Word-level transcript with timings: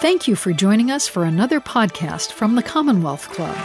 Thank 0.00 0.28
you 0.28 0.36
for 0.36 0.52
joining 0.52 0.92
us 0.92 1.08
for 1.08 1.24
another 1.24 1.58
podcast 1.58 2.30
from 2.30 2.54
the 2.54 2.62
Commonwealth 2.62 3.30
Club. 3.30 3.56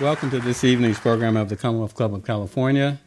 Welcome 0.00 0.30
to 0.30 0.40
this 0.40 0.64
evening's 0.64 0.98
program 0.98 1.36
of 1.36 1.50
the 1.50 1.56
Commonwealth 1.56 1.94
Club 1.94 2.14
of 2.14 2.24
California. 2.24 2.98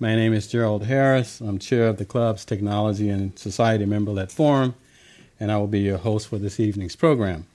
My 0.00 0.16
name 0.16 0.32
is 0.32 0.48
Gerald 0.48 0.86
Harris. 0.86 1.40
I'm 1.40 1.60
chair 1.60 1.86
of 1.86 1.98
the 1.98 2.04
club's 2.04 2.44
Technology 2.44 3.08
and 3.08 3.38
Society 3.38 3.86
Member 3.86 4.10
led 4.10 4.32
Forum, 4.32 4.74
and 5.38 5.52
I 5.52 5.56
will 5.58 5.68
be 5.68 5.78
your 5.78 5.98
host 5.98 6.26
for 6.26 6.38
this 6.38 6.58
evening's 6.58 6.96
program. 6.96 7.46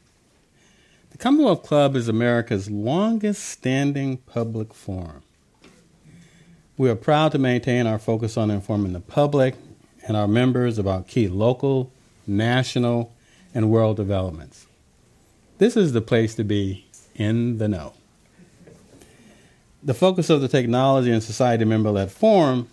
The 1.11 1.17
Commonwealth 1.17 1.63
Club 1.63 1.97
is 1.97 2.07
America's 2.07 2.71
longest 2.71 3.43
standing 3.43 4.19
public 4.19 4.73
forum. 4.73 5.23
We 6.75 6.89
are 6.89 6.95
proud 6.95 7.31
to 7.33 7.37
maintain 7.37 7.85
our 7.85 7.99
focus 7.99 8.35
on 8.35 8.49
informing 8.49 8.93
the 8.93 8.99
public 8.99 9.55
and 10.07 10.17
our 10.17 10.27
members 10.27 10.79
about 10.79 11.07
key 11.07 11.27
local, 11.27 11.91
national, 12.25 13.13
and 13.53 13.69
world 13.69 13.97
developments. 13.97 14.65
This 15.59 15.77
is 15.77 15.93
the 15.93 16.01
place 16.01 16.33
to 16.35 16.43
be 16.43 16.85
in 17.15 17.59
the 17.59 17.67
know. 17.67 17.93
The 19.83 19.93
focus 19.93 20.29
of 20.29 20.41
the 20.41 20.47
Technology 20.47 21.11
and 21.11 21.21
Society 21.21 21.63
member 21.63 21.91
led 21.91 22.11
forum 22.11 22.69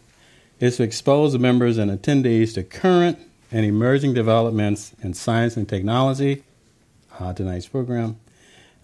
is 0.60 0.78
to 0.78 0.82
expose 0.82 1.36
members 1.36 1.76
and 1.76 1.90
attendees 1.90 2.54
to 2.54 2.62
current 2.62 3.18
and 3.52 3.66
emerging 3.66 4.14
developments 4.14 4.94
in 5.02 5.12
science 5.12 5.56
and 5.56 5.68
technology, 5.68 6.42
uh, 7.18 7.34
tonight's 7.34 7.66
program, 7.66 8.18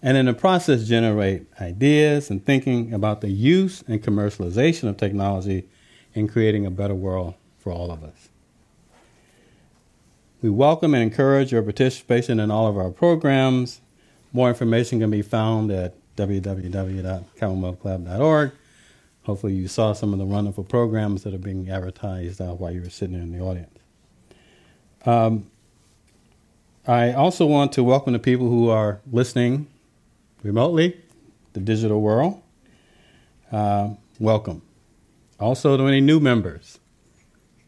and 0.01 0.17
in 0.17 0.25
the 0.27 0.33
process 0.33 0.87
generate 0.87 1.45
ideas 1.59 2.29
and 2.29 2.45
thinking 2.45 2.93
about 2.93 3.19
the 3.21 3.29
use 3.29 3.83
and 3.87 4.03
commercialization 4.03 4.89
of 4.89 4.97
technology 4.97 5.67
in 6.13 6.27
creating 6.27 6.65
a 6.65 6.71
better 6.71 6.95
world 6.95 7.33
for 7.57 7.71
all 7.71 7.89
of 7.91 8.03
us. 8.03 8.27
We 10.41 10.49
welcome 10.51 10.93
and 10.93 11.01
encourage 11.01 11.51
your 11.51 11.63
participation 11.63 12.39
in 12.39 12.51
all 12.51 12.67
of 12.67 12.77
our 12.77 12.91
programs. 12.91 13.81
More 14.33 14.49
information 14.49 14.99
can 14.99 15.09
be 15.09 15.23
found 15.23 15.71
at 15.71 15.95
www.commonwealthclub.org. 16.15 18.51
Hopefully, 19.23 19.53
you 19.53 19.67
saw 19.67 19.93
some 19.93 20.13
of 20.13 20.19
the 20.19 20.25
wonderful 20.25 20.63
programs 20.63 21.23
that 21.23 21.33
are 21.33 21.39
being 21.39 21.69
advertised 21.69 22.39
uh, 22.39 22.53
while 22.53 22.71
you 22.71 22.81
were 22.81 22.89
sitting 22.89 23.15
in 23.15 23.31
the 23.31 23.39
audience. 23.43 23.79
Um, 25.05 25.49
I 26.87 27.13
also 27.13 27.45
want 27.45 27.73
to 27.73 27.83
welcome 27.83 28.13
the 28.13 28.19
people 28.19 28.47
who 28.47 28.69
are 28.69 29.01
listening 29.11 29.67
remotely, 30.43 30.99
the 31.53 31.59
digital 31.59 32.01
world. 32.01 32.41
Uh, 33.51 33.91
welcome. 34.19 34.61
Also, 35.39 35.77
to 35.77 35.83
any 35.85 36.01
new 36.01 36.19
members, 36.19 36.79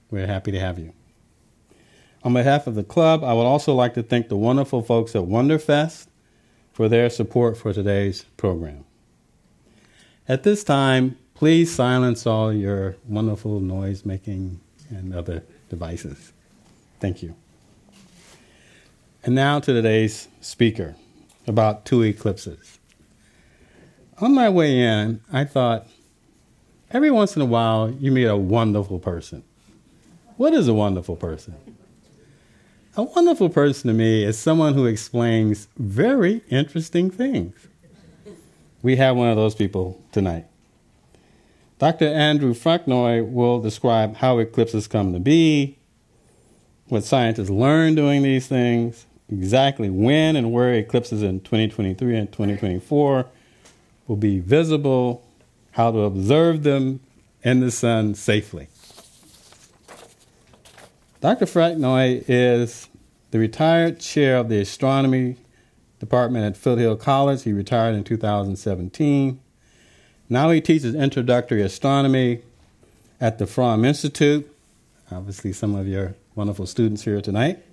we're 0.10 0.28
happy 0.28 0.52
to 0.52 0.60
have 0.60 0.80
you. 0.80 0.94
On 2.24 2.34
behalf 2.34 2.68
of 2.68 2.76
the 2.76 2.84
club, 2.84 3.24
I 3.24 3.34
would 3.34 3.44
also 3.44 3.74
like 3.74 3.94
to 3.94 4.04
thank 4.04 4.28
the 4.28 4.36
wonderful 4.36 4.82
folks 4.82 5.16
at 5.16 5.24
Wonderfest 5.24 6.08
for 6.74 6.90
their 6.90 7.10
support 7.10 7.58
for 7.58 7.72
today's 7.72 8.24
program. 8.36 8.84
At 10.28 10.44
this 10.44 10.64
time, 10.64 11.18
please 11.34 11.74
silence 11.74 12.28
all 12.28 12.52
your 12.52 12.98
wonderful 13.08 13.60
noise 13.60 14.06
making 14.06 14.60
and 14.90 15.14
other 15.14 15.44
devices. 15.70 16.34
Thank 17.00 17.24
you. 17.24 17.36
And 19.24 19.36
now 19.36 19.60
to 19.60 19.74
today's 19.74 20.28
speaker 20.42 20.96
about 21.50 21.84
two 21.84 22.04
eclipses. 22.04 22.80
On 24.20 24.34
my 24.34 24.50
way 24.50 24.80
in, 24.80 25.22
I 25.32 25.44
thought, 25.46 25.88
every 26.92 27.10
once 27.10 27.36
in 27.36 27.42
a 27.42 27.46
while, 27.46 27.92
you 27.92 28.12
meet 28.12 28.26
a 28.26 28.38
wonderful 28.38 29.00
person. 29.00 29.44
What 30.38 30.54
is 30.54 30.68
a 30.68 30.74
wonderful 30.74 31.16
person? 31.16 31.56
A 32.96 33.04
wonderful 33.04 33.50
person 33.50 33.88
to 33.88 33.94
me 33.94 34.24
is 34.24 34.38
someone 34.38 34.74
who 34.74 34.86
explains 34.86 35.68
very 35.78 36.42
interesting 36.50 37.10
things. 37.10 37.56
We 38.82 38.96
have 38.98 39.16
one 39.18 39.30
of 39.30 39.36
those 39.36 39.56
people 39.56 40.02
tonight. 40.12 40.46
Dr. 41.80 42.08
Andrew 42.08 42.54
Fraknoi 42.54 43.30
will 43.30 43.60
describe 43.60 44.18
how 44.18 44.38
eclipses 44.38 44.88
come 44.88 45.14
to 45.14 45.20
be, 45.20 45.78
what 46.90 47.04
scientists 47.04 47.50
learn 47.50 47.96
doing 47.96 48.22
these 48.22 48.48
things, 48.48 49.06
exactly 49.32 49.90
when 49.90 50.36
and 50.36 50.52
where 50.52 50.74
eclipses 50.74 51.22
in 51.24 51.40
2023 51.42 52.18
and 52.18 52.32
2024 52.32 53.26
will 54.08 54.16
be 54.16 54.40
visible, 54.40 55.26
how 55.72 55.92
to 55.92 56.00
observe 56.00 56.64
them 56.64 57.00
in 57.44 57.60
the 57.60 57.72
sun 57.72 58.16
safely. 58.16 58.68
Dr. 61.22 61.46
Fraknoi 61.46 62.24
is 62.28 62.88
the 63.32 63.40
retired 63.40 64.00
chair 64.00 64.38
of 64.38 64.50
the 64.50 64.60
astronomy 64.60 65.36
department 66.00 66.46
at 66.46 66.58
Foothill 66.58 66.96
College. 66.96 67.44
He 67.44 67.54
retired 67.54 67.96
in 67.96 68.04
2017. 68.04 69.40
Now 70.30 70.50
he 70.50 70.62
teaches 70.62 70.96
introductory 70.96 71.62
astronomy 71.62 72.42
at 73.20 73.38
the 73.38 73.46
Fromm 73.46 73.84
Institute. 73.84 74.50
Obviously, 75.12 75.54
some 75.54 75.76
of 75.76 75.88
your 75.88 76.16
wonderful 76.36 76.66
students 76.66 77.04
here 77.04 77.20
tonight 77.20 77.64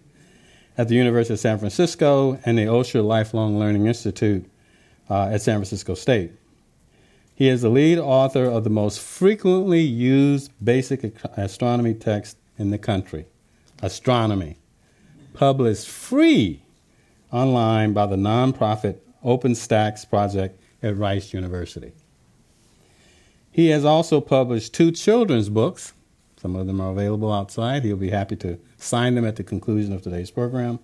at 0.79 0.89
the 0.89 0.95
University 0.95 1.35
of 1.35 1.41
San 1.41 1.59
Francisco 1.59 2.39
and 2.45 2.59
the 2.59 2.65
Osher 2.65 3.05
Lifelong 3.05 3.59
Learning 3.59 3.87
Institute 3.87 4.45
uh, 5.09 5.29
at 5.29 5.43
San 5.43 5.57
Francisco 5.57 5.95
State. 5.95 6.33
He 7.35 7.49
is 7.49 7.63
the 7.63 7.69
lead 7.69 7.99
author 7.99 8.45
of 8.45 8.65
the 8.65 8.71
most 8.71 8.99
frequently 8.99 9.83
used 9.83 10.51
basic 10.63 11.15
astronomy 11.37 11.95
text 11.95 12.39
in 12.59 12.71
the 12.71 12.79
country, 12.79 13.27
Astronomy, 13.83 14.57
published 15.35 15.87
free 15.87 16.63
online 17.31 17.93
by 17.93 18.07
the 18.07 18.17
nonprofit 18.17 18.97
OpenStax 19.23 20.09
project 20.09 20.59
at 20.83 20.97
Rice 20.97 21.35
University. 21.35 21.93
He 23.51 23.69
has 23.69 23.85
also 23.85 24.21
published 24.21 24.73
two 24.73 24.91
children's 24.93 25.49
books. 25.49 25.93
Some 26.47 26.55
of 26.55 26.69
them 26.69 26.81
are 26.81 26.93
available 26.93 27.33
outside. 27.33 27.83
He'll 27.83 27.97
be 27.97 28.11
happy 28.11 28.37
to 28.37 28.57
sign 28.79 29.17
them 29.17 29.25
at 29.25 29.35
the 29.35 29.43
conclusion 29.43 29.93
of 29.93 30.03
today's 30.03 30.31
program. 30.31 30.79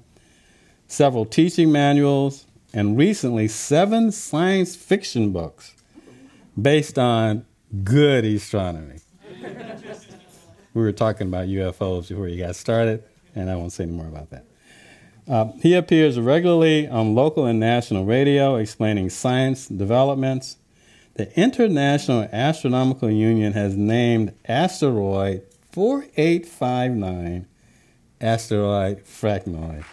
Several 0.89 1.25
teaching 1.25 1.71
manuals, 1.71 2.47
and 2.75 2.99
recently 2.99 3.47
seven 3.47 4.11
science 4.11 4.75
fiction 4.75 5.31
books 5.31 5.77
based 6.61 6.99
on 6.99 7.47
good 7.85 8.25
astronomy. 8.25 8.99
we 10.75 10.83
were 10.83 10.91
talking 10.91 11.29
about 11.29 11.47
UFOs 11.47 12.09
before 12.09 12.27
you 12.27 12.45
got 12.45 12.57
started, 12.57 13.05
and 13.37 13.49
I 13.49 13.55
won't 13.55 13.71
say 13.71 13.85
any 13.85 13.93
more 13.93 14.09
about 14.09 14.31
that. 14.31 14.45
Uh, 15.29 15.53
he 15.61 15.75
appears 15.75 16.19
regularly 16.19 16.89
on 16.89 17.15
local 17.15 17.47
and 17.47 17.61
national 17.61 18.05
radio 18.05 18.57
explaining 18.57 19.11
science 19.11 19.69
developments. 19.69 20.57
The 21.15 21.33
International 21.39 22.29
Astronomical 22.33 23.13
Union 23.13 23.53
has 23.53 23.77
named 23.77 24.35
asteroid 24.49 25.43
4859 25.73 27.47
asteroid 28.21 29.05
Fraknoi 29.05 29.85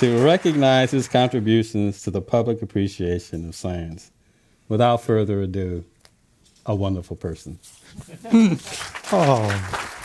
to 0.00 0.24
recognize 0.24 0.90
his 0.90 1.06
contributions 1.06 2.02
to 2.02 2.10
the 2.10 2.22
public 2.22 2.62
appreciation 2.62 3.46
of 3.46 3.54
science. 3.54 4.10
Without 4.70 5.02
further 5.02 5.42
ado, 5.42 5.84
a 6.64 6.74
wonderful 6.74 7.16
person. 7.16 7.58
oh. 9.12 9.99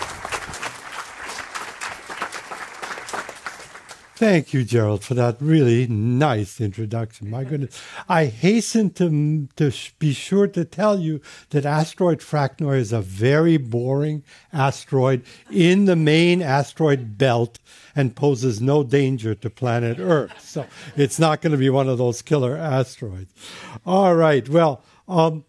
Thank 4.15 4.53
you, 4.53 4.63
Gerald, 4.63 5.03
for 5.03 5.13
that 5.15 5.35
really 5.41 5.87
nice 5.87 6.61
introduction. 6.61 7.29
My 7.29 7.43
goodness. 7.43 7.81
I 8.07 8.27
hasten 8.27 8.91
to, 8.91 9.49
to 9.57 9.71
be 9.99 10.13
sure 10.13 10.47
to 10.47 10.63
tell 10.63 10.97
you 10.97 11.19
that 11.49 11.65
asteroid 11.65 12.19
Fraknoi 12.19 12.77
is 12.77 12.93
a 12.93 13.01
very 13.01 13.57
boring 13.57 14.23
asteroid 14.53 15.25
in 15.51 15.83
the 15.83 15.97
main 15.97 16.41
asteroid 16.41 17.17
belt 17.17 17.59
and 17.93 18.15
poses 18.15 18.61
no 18.61 18.83
danger 18.83 19.35
to 19.35 19.49
planet 19.49 19.99
Earth. 19.99 20.39
So 20.39 20.65
it's 20.95 21.19
not 21.19 21.41
going 21.41 21.51
to 21.51 21.57
be 21.57 21.69
one 21.69 21.89
of 21.89 21.97
those 21.97 22.21
killer 22.21 22.55
asteroids. 22.55 23.33
All 23.85 24.15
right. 24.15 24.47
Well, 24.47 24.81
um, 25.09 25.43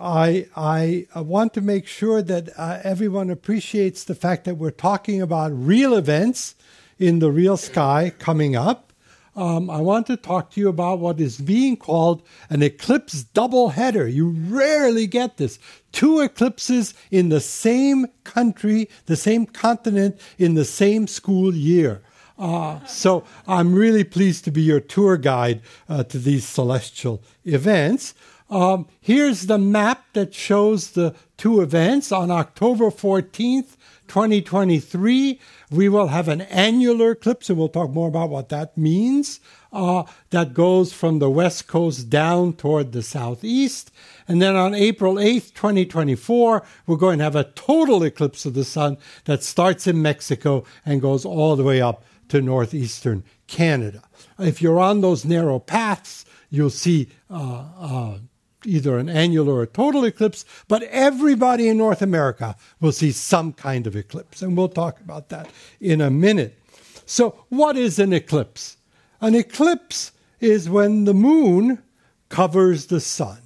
I, 0.00 0.46
I 0.56 1.20
want 1.20 1.54
to 1.54 1.60
make 1.60 1.86
sure 1.86 2.20
that 2.20 2.50
uh, 2.58 2.80
everyone 2.82 3.30
appreciates 3.30 4.02
the 4.02 4.16
fact 4.16 4.44
that 4.44 4.56
we're 4.56 4.72
talking 4.72 5.22
about 5.22 5.52
real 5.54 5.94
events 5.94 6.56
in 6.98 7.18
the 7.18 7.30
real 7.30 7.56
sky 7.56 8.12
coming 8.18 8.56
up. 8.56 8.92
Um, 9.36 9.70
I 9.70 9.80
want 9.80 10.08
to 10.08 10.16
talk 10.16 10.50
to 10.50 10.60
you 10.60 10.68
about 10.68 10.98
what 10.98 11.20
is 11.20 11.38
being 11.38 11.76
called 11.76 12.22
an 12.50 12.60
eclipse 12.60 13.22
double 13.22 13.68
header. 13.68 14.08
You 14.08 14.30
rarely 14.30 15.06
get 15.06 15.36
this. 15.36 15.60
Two 15.92 16.18
eclipses 16.18 16.92
in 17.12 17.28
the 17.28 17.40
same 17.40 18.06
country, 18.24 18.88
the 19.06 19.14
same 19.14 19.46
continent, 19.46 20.20
in 20.38 20.54
the 20.54 20.64
same 20.64 21.06
school 21.06 21.54
year. 21.54 22.02
Uh, 22.36 22.84
so 22.84 23.24
I'm 23.46 23.74
really 23.74 24.02
pleased 24.02 24.44
to 24.46 24.50
be 24.50 24.62
your 24.62 24.80
tour 24.80 25.16
guide 25.16 25.62
uh, 25.88 26.02
to 26.04 26.18
these 26.18 26.44
celestial 26.44 27.22
events. 27.44 28.14
Um, 28.50 28.86
here's 29.00 29.46
the 29.46 29.58
map 29.58 30.04
that 30.14 30.34
shows 30.34 30.92
the 30.92 31.14
two 31.36 31.60
events. 31.60 32.10
On 32.10 32.30
October 32.30 32.86
14th, 32.86 33.76
2023, 34.08 35.38
we 35.70 35.88
will 35.88 36.08
have 36.08 36.28
an 36.28 36.42
annular 36.42 37.12
eclipse, 37.12 37.50
and 37.50 37.58
we'll 37.58 37.68
talk 37.68 37.90
more 37.90 38.08
about 38.08 38.30
what 38.30 38.48
that 38.48 38.76
means. 38.76 39.40
Uh, 39.72 40.04
that 40.30 40.54
goes 40.54 40.92
from 40.92 41.18
the 41.18 41.28
west 41.28 41.66
coast 41.66 42.08
down 42.08 42.54
toward 42.54 42.92
the 42.92 43.02
southeast. 43.02 43.90
And 44.26 44.40
then 44.40 44.56
on 44.56 44.74
April 44.74 45.14
8th, 45.14 45.52
2024, 45.54 46.62
we're 46.86 46.96
going 46.96 47.18
to 47.18 47.24
have 47.24 47.36
a 47.36 47.44
total 47.44 48.02
eclipse 48.02 48.46
of 48.46 48.54
the 48.54 48.64
sun 48.64 48.96
that 49.24 49.42
starts 49.42 49.86
in 49.86 50.00
Mexico 50.00 50.64
and 50.86 51.02
goes 51.02 51.24
all 51.24 51.54
the 51.54 51.64
way 51.64 51.82
up 51.82 52.02
to 52.28 52.40
northeastern 52.40 53.24
Canada. 53.46 54.02
If 54.38 54.62
you're 54.62 54.80
on 54.80 55.00
those 55.00 55.24
narrow 55.24 55.58
paths, 55.58 56.24
you'll 56.50 56.70
see 56.70 57.08
uh, 57.30 57.64
uh, 57.78 58.18
either 58.64 58.98
an 58.98 59.08
annular 59.08 59.54
or 59.54 59.62
a 59.62 59.66
total 59.66 60.04
eclipse, 60.04 60.44
but 60.66 60.82
everybody 60.84 61.68
in 61.68 61.78
North 61.78 62.02
America 62.02 62.56
will 62.80 62.92
see 62.92 63.12
some 63.12 63.52
kind 63.52 63.86
of 63.86 63.96
eclipse. 63.96 64.42
And 64.42 64.56
we'll 64.56 64.68
talk 64.68 65.00
about 65.00 65.28
that 65.28 65.48
in 65.80 66.00
a 66.00 66.10
minute. 66.10 66.58
So, 67.06 67.44
what 67.48 67.76
is 67.76 67.98
an 67.98 68.12
eclipse? 68.12 68.76
An 69.20 69.34
eclipse 69.34 70.12
is 70.40 70.68
when 70.68 71.04
the 71.04 71.14
moon 71.14 71.82
covers 72.28 72.86
the 72.86 73.00
sun. 73.00 73.38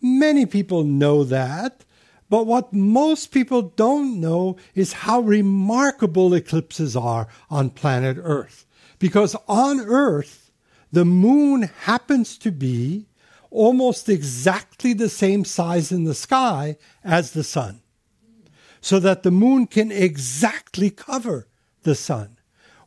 Many 0.00 0.46
people 0.46 0.84
know 0.84 1.24
that, 1.24 1.84
but 2.28 2.46
what 2.46 2.72
most 2.72 3.32
people 3.32 3.62
don't 3.62 4.20
know 4.20 4.56
is 4.74 4.92
how 4.92 5.20
remarkable 5.20 6.34
eclipses 6.34 6.94
are 6.94 7.28
on 7.50 7.70
planet 7.70 8.18
Earth. 8.20 8.66
Because 8.98 9.34
on 9.48 9.80
Earth, 9.80 10.50
the 10.92 11.04
moon 11.04 11.62
happens 11.62 12.38
to 12.38 12.52
be 12.52 13.07
almost 13.50 14.08
exactly 14.08 14.92
the 14.92 15.08
same 15.08 15.44
size 15.44 15.90
in 15.92 16.04
the 16.04 16.14
sky 16.14 16.76
as 17.04 17.32
the 17.32 17.44
sun, 17.44 17.80
so 18.80 18.98
that 19.00 19.22
the 19.22 19.30
moon 19.30 19.66
can 19.66 19.90
exactly 19.90 20.90
cover 20.90 21.48
the 21.82 21.94
sun. 21.94 22.36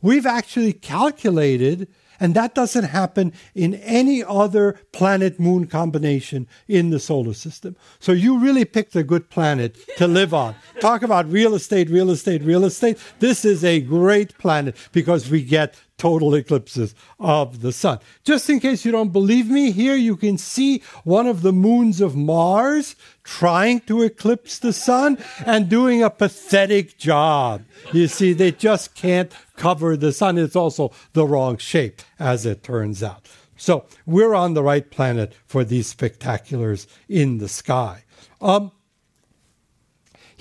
We've 0.00 0.26
actually 0.26 0.72
calculated 0.72 1.88
and 2.22 2.34
that 2.34 2.54
doesn't 2.54 2.84
happen 2.84 3.32
in 3.52 3.74
any 3.74 4.22
other 4.22 4.78
planet 4.92 5.40
moon 5.40 5.66
combination 5.66 6.46
in 6.68 6.90
the 6.90 7.00
solar 7.00 7.34
system. 7.34 7.74
So 7.98 8.12
you 8.12 8.38
really 8.38 8.64
picked 8.64 8.94
a 8.94 9.02
good 9.02 9.28
planet 9.28 9.76
to 9.96 10.06
live 10.06 10.32
on. 10.32 10.54
Talk 10.78 11.02
about 11.02 11.28
real 11.28 11.52
estate, 11.52 11.90
real 11.90 12.10
estate, 12.10 12.42
real 12.42 12.64
estate. 12.64 12.96
This 13.18 13.44
is 13.44 13.64
a 13.64 13.80
great 13.80 14.38
planet 14.38 14.76
because 14.92 15.28
we 15.28 15.42
get 15.42 15.74
total 16.02 16.34
eclipses 16.34 16.96
of 17.20 17.60
the 17.60 17.70
sun. 17.70 18.00
Just 18.24 18.50
in 18.50 18.58
case 18.58 18.84
you 18.84 18.90
don't 18.90 19.12
believe 19.12 19.48
me, 19.48 19.70
here 19.70 19.94
you 19.94 20.16
can 20.16 20.36
see 20.36 20.82
one 21.04 21.28
of 21.28 21.42
the 21.42 21.52
moons 21.52 22.00
of 22.00 22.16
Mars 22.16 22.96
trying 23.22 23.78
to 23.82 24.02
eclipse 24.02 24.58
the 24.58 24.72
sun 24.72 25.16
and 25.46 25.68
doing 25.68 26.02
a 26.02 26.10
pathetic 26.10 26.98
job. 26.98 27.62
You 27.92 28.08
see, 28.08 28.32
they 28.32 28.50
just 28.50 28.96
can't 28.96 29.32
cover 29.56 29.96
the 29.96 30.12
sun. 30.12 30.38
It's 30.38 30.56
also 30.56 30.90
the 31.12 31.24
wrong 31.24 31.56
shape, 31.56 32.02
as 32.18 32.44
it 32.46 32.64
turns 32.64 33.00
out. 33.04 33.28
So 33.56 33.86
we're 34.04 34.34
on 34.34 34.54
the 34.54 34.62
right 34.64 34.90
planet 34.90 35.34
for 35.46 35.62
these 35.62 35.94
spectaculars 35.94 36.88
in 37.08 37.38
the 37.38 37.48
sky. 37.48 38.02
Um, 38.40 38.72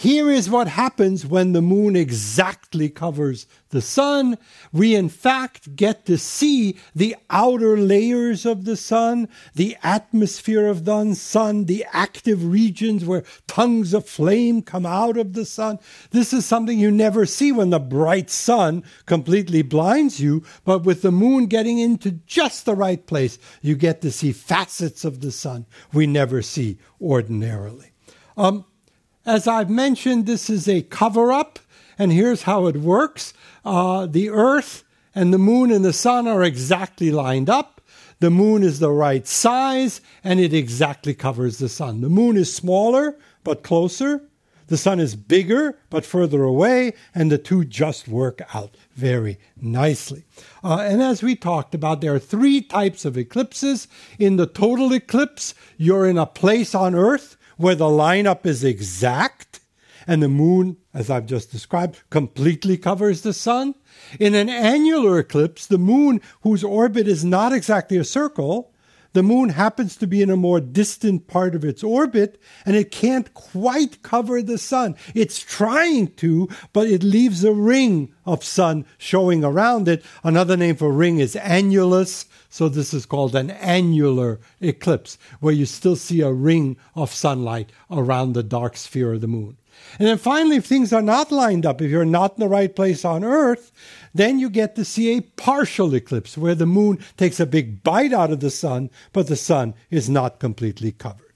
here 0.02 0.32
is 0.32 0.50
what 0.50 0.68
happens 0.68 1.28
when 1.28 1.52
the 1.52 1.62
moon 1.62 1.96
exactly 1.96 2.90
covers 2.90 3.46
the 3.70 3.84
sun. 3.84 4.36
We, 4.74 4.96
in 4.96 5.10
fact, 5.10 5.76
get 5.76 6.08
to 6.08 6.18
see 6.18 6.80
the 6.96 7.16
outer 7.30 7.78
layers 7.78 8.44
of 8.44 8.66
the 8.66 8.76
sun, 8.76 9.30
the 9.54 9.78
atmosphere 9.84 10.66
of 10.66 10.86
the 10.86 11.14
sun, 11.14 11.66
the 11.66 11.86
active 11.94 12.44
regions 12.44 13.06
where 13.06 13.24
tongues 13.46 13.94
of 13.94 14.10
flame 14.10 14.64
come 14.64 14.88
out 14.88 15.18
of 15.18 15.34
the 15.34 15.46
sun. 15.46 15.78
This 16.10 16.34
is 16.34 16.48
something 16.48 16.80
you 16.80 16.90
never 16.90 17.28
see 17.28 17.52
when 17.52 17.70
the 17.70 17.80
bright 17.80 18.32
sun 18.32 18.84
completely 19.06 19.62
blinds 19.62 20.20
you, 20.20 20.44
but 20.66 20.82
with 20.82 21.04
the 21.04 21.12
moon 21.12 21.46
getting 21.46 21.78
into 21.78 22.10
just 22.26 22.66
the 22.66 22.74
right 22.74 23.06
place, 23.06 23.38
you 23.62 23.76
get 23.76 24.02
to 24.02 24.12
see 24.12 24.32
facets 24.32 25.06
of 25.06 25.22
the 25.22 25.32
sun 25.32 25.68
we 25.94 26.08
never 26.08 26.42
see 26.42 26.80
ordinarily. 27.00 27.92
Um, 28.36 28.66
as 29.26 29.48
I've 29.48 29.70
mentioned, 29.70 30.26
this 30.26 30.50
is 30.50 30.68
a 30.68 30.82
cover 30.82 31.32
up, 31.32 31.60
and 31.98 32.12
here's 32.12 32.44
how 32.44 32.68
it 32.68 32.78
works 32.78 33.34
uh, 33.64 34.06
the 34.08 34.30
Earth 34.30 34.84
and 35.14 35.34
the 35.34 35.38
moon 35.38 35.72
and 35.72 35.84
the 35.86 35.94
sun 35.94 36.28
are 36.28 36.44
exactly 36.44 37.12
lined 37.12 37.50
up. 37.50 37.82
The 38.20 38.32
moon 38.32 38.64
is 38.64 38.80
the 38.80 38.92
right 38.92 39.28
size, 39.28 40.00
and 40.24 40.40
it 40.40 40.54
exactly 40.54 41.14
covers 41.14 41.58
the 41.58 41.70
sun. 41.70 42.02
The 42.02 42.10
moon 42.10 42.38
is 42.38 42.54
smaller, 42.54 43.18
but 43.44 43.64
closer. 43.64 44.22
The 44.68 44.78
sun 44.78 45.00
is 45.00 45.16
bigger, 45.16 45.78
but 45.90 46.06
further 46.06 46.44
away, 46.44 46.94
and 47.14 47.30
the 47.30 47.38
two 47.38 47.66
just 47.66 48.08
work 48.08 48.42
out 48.54 48.78
very 48.96 49.38
nicely. 49.60 50.24
Uh, 50.64 50.78
and 50.78 51.02
as 51.02 51.22
we 51.22 51.36
talked 51.36 51.76
about, 51.76 52.00
there 52.00 52.16
are 52.16 52.20
three 52.20 52.62
types 52.62 53.04
of 53.04 53.18
eclipses. 53.18 53.88
In 54.18 54.38
the 54.38 54.48
total 54.48 54.94
eclipse, 54.94 55.54
you're 55.78 56.08
in 56.08 56.18
a 56.18 56.26
place 56.26 56.74
on 56.74 56.96
Earth 56.96 57.36
where 57.62 57.76
the 57.76 57.86
lineup 57.86 58.46
is 58.46 58.64
exact 58.64 59.60
and 60.08 60.22
the 60.22 60.28
moon, 60.28 60.78
as 60.94 61.10
I've 61.10 61.28
just 61.28 61.52
described, 61.52 62.02
completely 62.10 62.78
covers 62.78 63.22
the 63.22 63.34
sun. 63.34 63.76
In 64.20 64.34
an 64.34 64.50
annular 64.50 65.20
eclipse, 65.20 65.68
the 65.68 65.78
moon, 65.78 66.22
whose 66.42 66.64
orbit 66.64 67.08
is 67.08 67.24
not 67.24 67.54
exactly 67.54 67.98
a 67.98 68.04
circle, 68.04 68.74
the 69.14 69.24
moon 69.24 69.50
happens 69.50 69.98
to 69.98 70.08
be 70.08 70.22
in 70.22 70.30
a 70.30 70.38
more 70.38 70.62
distant 70.62 71.28
part 71.28 71.54
of 71.54 71.66
its 71.66 71.84
orbit 71.84 72.42
and 72.66 72.78
it 72.78 72.92
can't 72.92 73.34
quite 73.34 74.02
cover 74.04 74.42
the 74.42 74.58
sun. 74.58 74.96
It's 75.14 75.40
trying 75.40 76.14
to, 76.16 76.48
but 76.72 76.88
it 76.88 77.04
leaves 77.04 77.44
a 77.44 77.52
ring 77.52 78.14
of 78.26 78.44
sun 78.44 78.86
showing 78.98 79.44
around 79.44 79.90
it. 79.90 80.04
Another 80.24 80.56
name 80.56 80.78
for 80.78 80.92
ring 80.92 81.20
is 81.20 81.36
annulus. 81.36 82.26
So 82.52 82.68
this 82.68 82.94
is 82.94 83.06
called 83.06 83.34
an 83.34 83.50
annular 83.50 84.42
eclipse, 84.60 85.18
where 85.40 85.54
you 85.54 85.66
still 85.66 85.96
see 85.96 86.20
a 86.20 86.34
ring 86.34 86.76
of 86.96 87.14
sunlight 87.14 87.72
around 87.90 88.34
the 88.34 88.44
dark 88.44 88.76
sphere 88.76 89.14
of 89.14 89.22
the 89.22 89.28
moon. 89.28 89.56
And 89.98 90.08
then 90.10 90.18
finally, 90.18 90.58
if 90.58 90.66
things 90.66 90.92
are 90.92 91.02
not 91.02 91.32
lined 91.32 91.66
up, 91.66 91.82
if 91.82 91.90
you're 91.90 92.04
not 92.04 92.34
in 92.34 92.42
the 92.42 92.50
right 92.50 92.76
place 92.76 93.06
on 93.06 93.24
Earth, 93.24 93.72
then 94.14 94.38
you 94.38 94.50
get 94.50 94.76
to 94.76 94.84
see 94.84 95.16
a 95.16 95.22
partial 95.22 95.96
eclipse 95.96 96.38
where 96.38 96.54
the 96.54 96.66
moon 96.66 97.00
takes 97.16 97.40
a 97.40 97.46
big 97.46 97.84
bite 97.84 98.12
out 98.12 98.32
of 98.32 98.42
the 98.42 98.52
sun, 98.52 98.90
but 99.14 99.28
the 99.28 99.38
sun 99.38 99.74
is 99.90 100.10
not 100.10 100.42
completely 100.42 100.92
covered. 100.92 101.32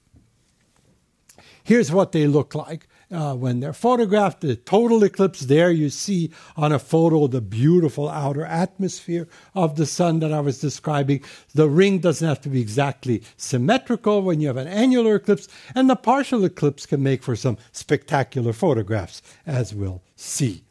Here's 1.64 1.90
what 1.90 2.12
they 2.12 2.26
look 2.26 2.54
like 2.54 2.88
uh, 3.10 3.34
when 3.34 3.60
they're 3.60 3.72
photographed. 3.72 4.40
The 4.40 4.56
total 4.56 5.02
eclipse 5.04 5.40
there 5.40 5.70
you 5.70 5.90
see 5.90 6.30
on 6.56 6.72
a 6.72 6.78
photo 6.78 7.26
the 7.26 7.40
beautiful 7.40 8.08
outer 8.08 8.44
atmosphere 8.44 9.28
of 9.54 9.76
the 9.76 9.86
sun 9.86 10.20
that 10.20 10.32
I 10.32 10.40
was 10.40 10.60
describing. 10.60 11.22
The 11.54 11.68
ring 11.68 11.98
doesn't 11.98 12.26
have 12.26 12.40
to 12.42 12.48
be 12.48 12.60
exactly 12.60 13.22
symmetrical 13.36 14.22
when 14.22 14.40
you 14.40 14.48
have 14.48 14.56
an 14.56 14.68
annular 14.68 15.16
eclipse, 15.16 15.48
and 15.74 15.88
the 15.88 15.96
partial 15.96 16.44
eclipse 16.44 16.86
can 16.86 17.02
make 17.02 17.22
for 17.22 17.36
some 17.36 17.58
spectacular 17.72 18.52
photographs, 18.52 19.22
as 19.46 19.74
we'll 19.74 20.02
see. 20.16 20.64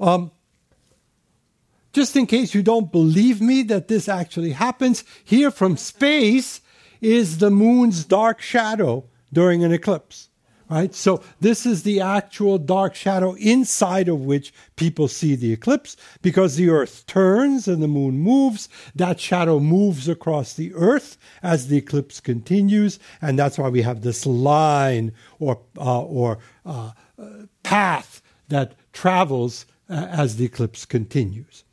Um, 0.00 0.30
just 1.92 2.16
in 2.16 2.26
case 2.26 2.54
you 2.54 2.62
don't 2.62 2.90
believe 2.90 3.40
me 3.40 3.62
that 3.64 3.88
this 3.88 4.08
actually 4.08 4.52
happens, 4.52 5.04
here 5.24 5.50
from 5.50 5.76
space 5.76 6.62
is 7.02 7.38
the 7.38 7.50
moon's 7.50 8.04
dark 8.04 8.40
shadow 8.40 9.04
during 9.32 9.62
an 9.62 9.72
eclipse. 9.72 10.30
Right? 10.72 10.94
So 10.94 11.22
this 11.38 11.66
is 11.66 11.82
the 11.82 12.00
actual 12.00 12.56
dark 12.56 12.94
shadow 12.94 13.34
inside 13.34 14.08
of 14.08 14.22
which 14.22 14.54
people 14.76 15.06
see 15.06 15.34
the 15.34 15.52
eclipse 15.52 15.98
because 16.22 16.56
the 16.56 16.70
earth 16.70 17.04
turns 17.04 17.68
and 17.68 17.82
the 17.82 17.88
moon 17.88 18.18
moves. 18.18 18.70
That 18.94 19.20
shadow 19.20 19.60
moves 19.60 20.08
across 20.08 20.54
the 20.54 20.72
earth 20.72 21.18
as 21.42 21.68
the 21.68 21.76
eclipse 21.76 22.20
continues. 22.20 22.98
And 23.20 23.38
that's 23.38 23.58
why 23.58 23.68
we 23.68 23.82
have 23.82 24.00
this 24.00 24.24
line 24.24 25.12
or, 25.38 25.60
uh, 25.76 26.04
or 26.04 26.38
uh, 26.64 26.92
path 27.62 28.22
that 28.48 28.72
travels 28.94 29.66
uh, 29.90 30.06
as 30.10 30.36
the 30.36 30.46
eclipse 30.46 30.86
continues. 30.86 31.64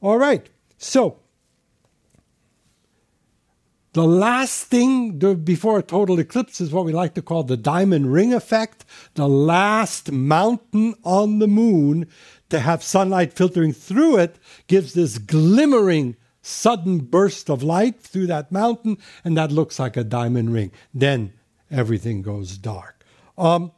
All 0.00 0.18
right. 0.18 0.48
So 0.78 1.18
the 3.94 4.04
last 4.04 4.64
thing 4.64 5.18
before 5.44 5.78
a 5.78 5.82
total 5.82 6.18
eclipse 6.18 6.60
is 6.60 6.72
what 6.72 6.84
we 6.84 6.92
like 6.92 7.14
to 7.14 7.22
call 7.22 7.44
the 7.44 7.56
diamond 7.56 8.12
ring 8.12 8.34
effect, 8.34 8.84
the 9.14 9.28
last 9.28 10.10
mountain 10.10 10.94
on 11.04 11.38
the 11.38 11.46
moon 11.46 12.08
to 12.50 12.58
have 12.58 12.82
sunlight 12.82 13.32
filtering 13.32 13.72
through 13.72 14.18
it 14.18 14.36
gives 14.66 14.94
this 14.94 15.18
glimmering 15.18 16.16
sudden 16.42 16.98
burst 16.98 17.48
of 17.48 17.62
light 17.62 18.00
through 18.00 18.26
that 18.26 18.50
mountain, 18.50 18.98
and 19.24 19.36
that 19.36 19.52
looks 19.52 19.78
like 19.78 19.96
a 19.96 20.04
diamond 20.04 20.52
ring. 20.52 20.72
Then 20.92 21.32
everything 21.70 22.20
goes 22.20 22.58
dark. 22.58 23.04
Um, 23.38 23.70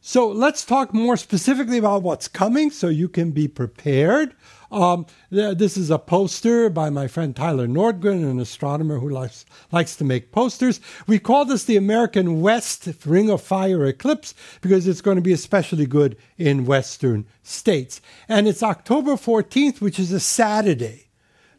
so 0.00 0.28
let's 0.28 0.64
talk 0.64 0.94
more 0.94 1.16
specifically 1.16 1.78
about 1.78 2.02
what's 2.02 2.28
coming 2.28 2.70
so 2.70 2.88
you 2.88 3.08
can 3.08 3.32
be 3.32 3.46
prepared. 3.46 4.34
Um, 4.72 5.04
th- 5.30 5.58
this 5.58 5.76
is 5.76 5.90
a 5.90 5.98
poster 5.98 6.70
by 6.70 6.88
my 6.88 7.06
friend 7.06 7.36
Tyler 7.36 7.68
Nordgren, 7.68 8.28
an 8.28 8.40
astronomer 8.40 8.98
who 8.98 9.08
likes, 9.10 9.44
likes 9.70 9.94
to 9.96 10.04
make 10.04 10.32
posters. 10.32 10.80
We 11.06 11.18
call 11.18 11.44
this 11.44 11.64
the 11.64 11.76
American 11.76 12.40
West 12.40 12.88
Ring 13.04 13.28
of 13.28 13.42
Fire 13.42 13.84
eclipse 13.84 14.34
because 14.62 14.88
it's 14.88 15.02
going 15.02 15.16
to 15.16 15.22
be 15.22 15.34
especially 15.34 15.84
good 15.84 16.16
in 16.38 16.64
western 16.64 17.26
states. 17.42 18.00
And 18.30 18.48
it's 18.48 18.62
October 18.62 19.12
14th, 19.12 19.82
which 19.82 19.98
is 19.98 20.10
a 20.10 20.20
Saturday. 20.20 21.08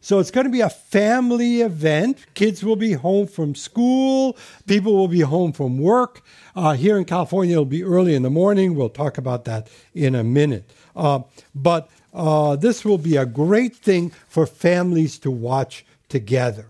So 0.01 0.19
it's 0.19 0.31
going 0.31 0.45
to 0.45 0.51
be 0.51 0.61
a 0.61 0.69
family 0.69 1.61
event. 1.61 2.25
Kids 2.33 2.61
will 2.61 2.75
be 2.75 2.93
home 2.93 3.27
from 3.27 3.55
school. 3.55 4.35
People 4.65 4.95
will 4.95 5.07
be 5.07 5.21
home 5.21 5.53
from 5.53 5.77
work. 5.77 6.21
Uh, 6.55 6.73
here 6.73 6.97
in 6.97 7.05
California, 7.05 7.53
it'll 7.53 7.63
be 7.63 7.83
early 7.83 8.15
in 8.15 8.23
the 8.23 8.29
morning. 8.29 8.75
We'll 8.75 8.89
talk 8.89 9.17
about 9.17 9.45
that 9.45 9.69
in 9.93 10.13
a 10.13 10.23
minute. 10.23 10.69
Uh, 10.93 11.21
but 11.55 11.89
uh, 12.13 12.55
this 12.55 12.85
will 12.85 12.97
be 12.97 13.17
a 13.17 13.25
great 13.25 13.75
thing 13.75 14.11
for 14.27 14.45
families 14.45 15.17
to 15.19 15.31
watch 15.31 15.85
together. 16.09 16.67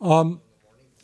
Um, 0.00 0.40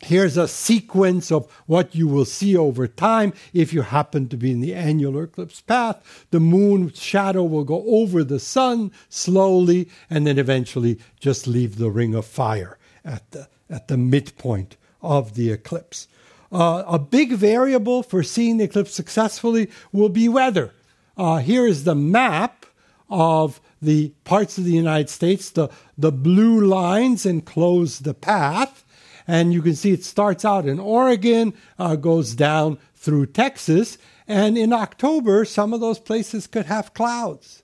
here's 0.01 0.37
a 0.37 0.47
sequence 0.47 1.31
of 1.31 1.49
what 1.65 1.95
you 1.95 2.07
will 2.07 2.25
see 2.25 2.55
over 2.55 2.87
time 2.87 3.33
if 3.53 3.73
you 3.73 3.81
happen 3.83 4.27
to 4.29 4.37
be 4.37 4.51
in 4.51 4.59
the 4.59 4.75
annular 4.75 5.23
eclipse 5.23 5.61
path. 5.61 6.25
The 6.31 6.39
moon 6.39 6.91
shadow 6.93 7.43
will 7.43 7.63
go 7.63 7.83
over 7.87 8.23
the 8.23 8.39
sun 8.39 8.91
slowly 9.09 9.89
and 10.09 10.27
then 10.27 10.37
eventually 10.37 10.99
just 11.19 11.47
leave 11.47 11.77
the 11.77 11.89
ring 11.89 12.13
of 12.13 12.25
fire 12.25 12.77
at 13.05 13.31
the, 13.31 13.47
at 13.69 13.87
the 13.87 13.97
midpoint 13.97 14.75
of 15.01 15.35
the 15.35 15.51
eclipse. 15.51 16.07
Uh, 16.51 16.83
a 16.87 16.99
big 16.99 17.33
variable 17.33 18.03
for 18.03 18.23
seeing 18.23 18.57
the 18.57 18.63
eclipse 18.65 18.93
successfully 18.93 19.69
will 19.91 20.09
be 20.09 20.29
weather. 20.29 20.73
Uh, 21.17 21.37
here 21.37 21.65
is 21.65 21.83
the 21.83 21.95
map 21.95 22.65
of 23.09 23.59
the 23.81 24.09
parts 24.23 24.57
of 24.57 24.63
the 24.63 24.71
United 24.71 25.09
States. 25.09 25.49
The, 25.49 25.69
the 25.97 26.11
blue 26.11 26.61
lines 26.61 27.25
enclose 27.25 27.99
the 27.99 28.13
path. 28.13 28.83
And 29.27 29.53
you 29.53 29.61
can 29.61 29.75
see 29.75 29.91
it 29.91 30.05
starts 30.05 30.45
out 30.45 30.65
in 30.65 30.79
Oregon, 30.79 31.53
uh, 31.77 31.95
goes 31.97 32.33
down 32.33 32.77
through 32.95 33.27
Texas. 33.27 33.97
And 34.27 34.57
in 34.57 34.73
October, 34.73 35.45
some 35.45 35.73
of 35.73 35.81
those 35.81 35.99
places 35.99 36.47
could 36.47 36.65
have 36.65 36.93
clouds. 36.93 37.63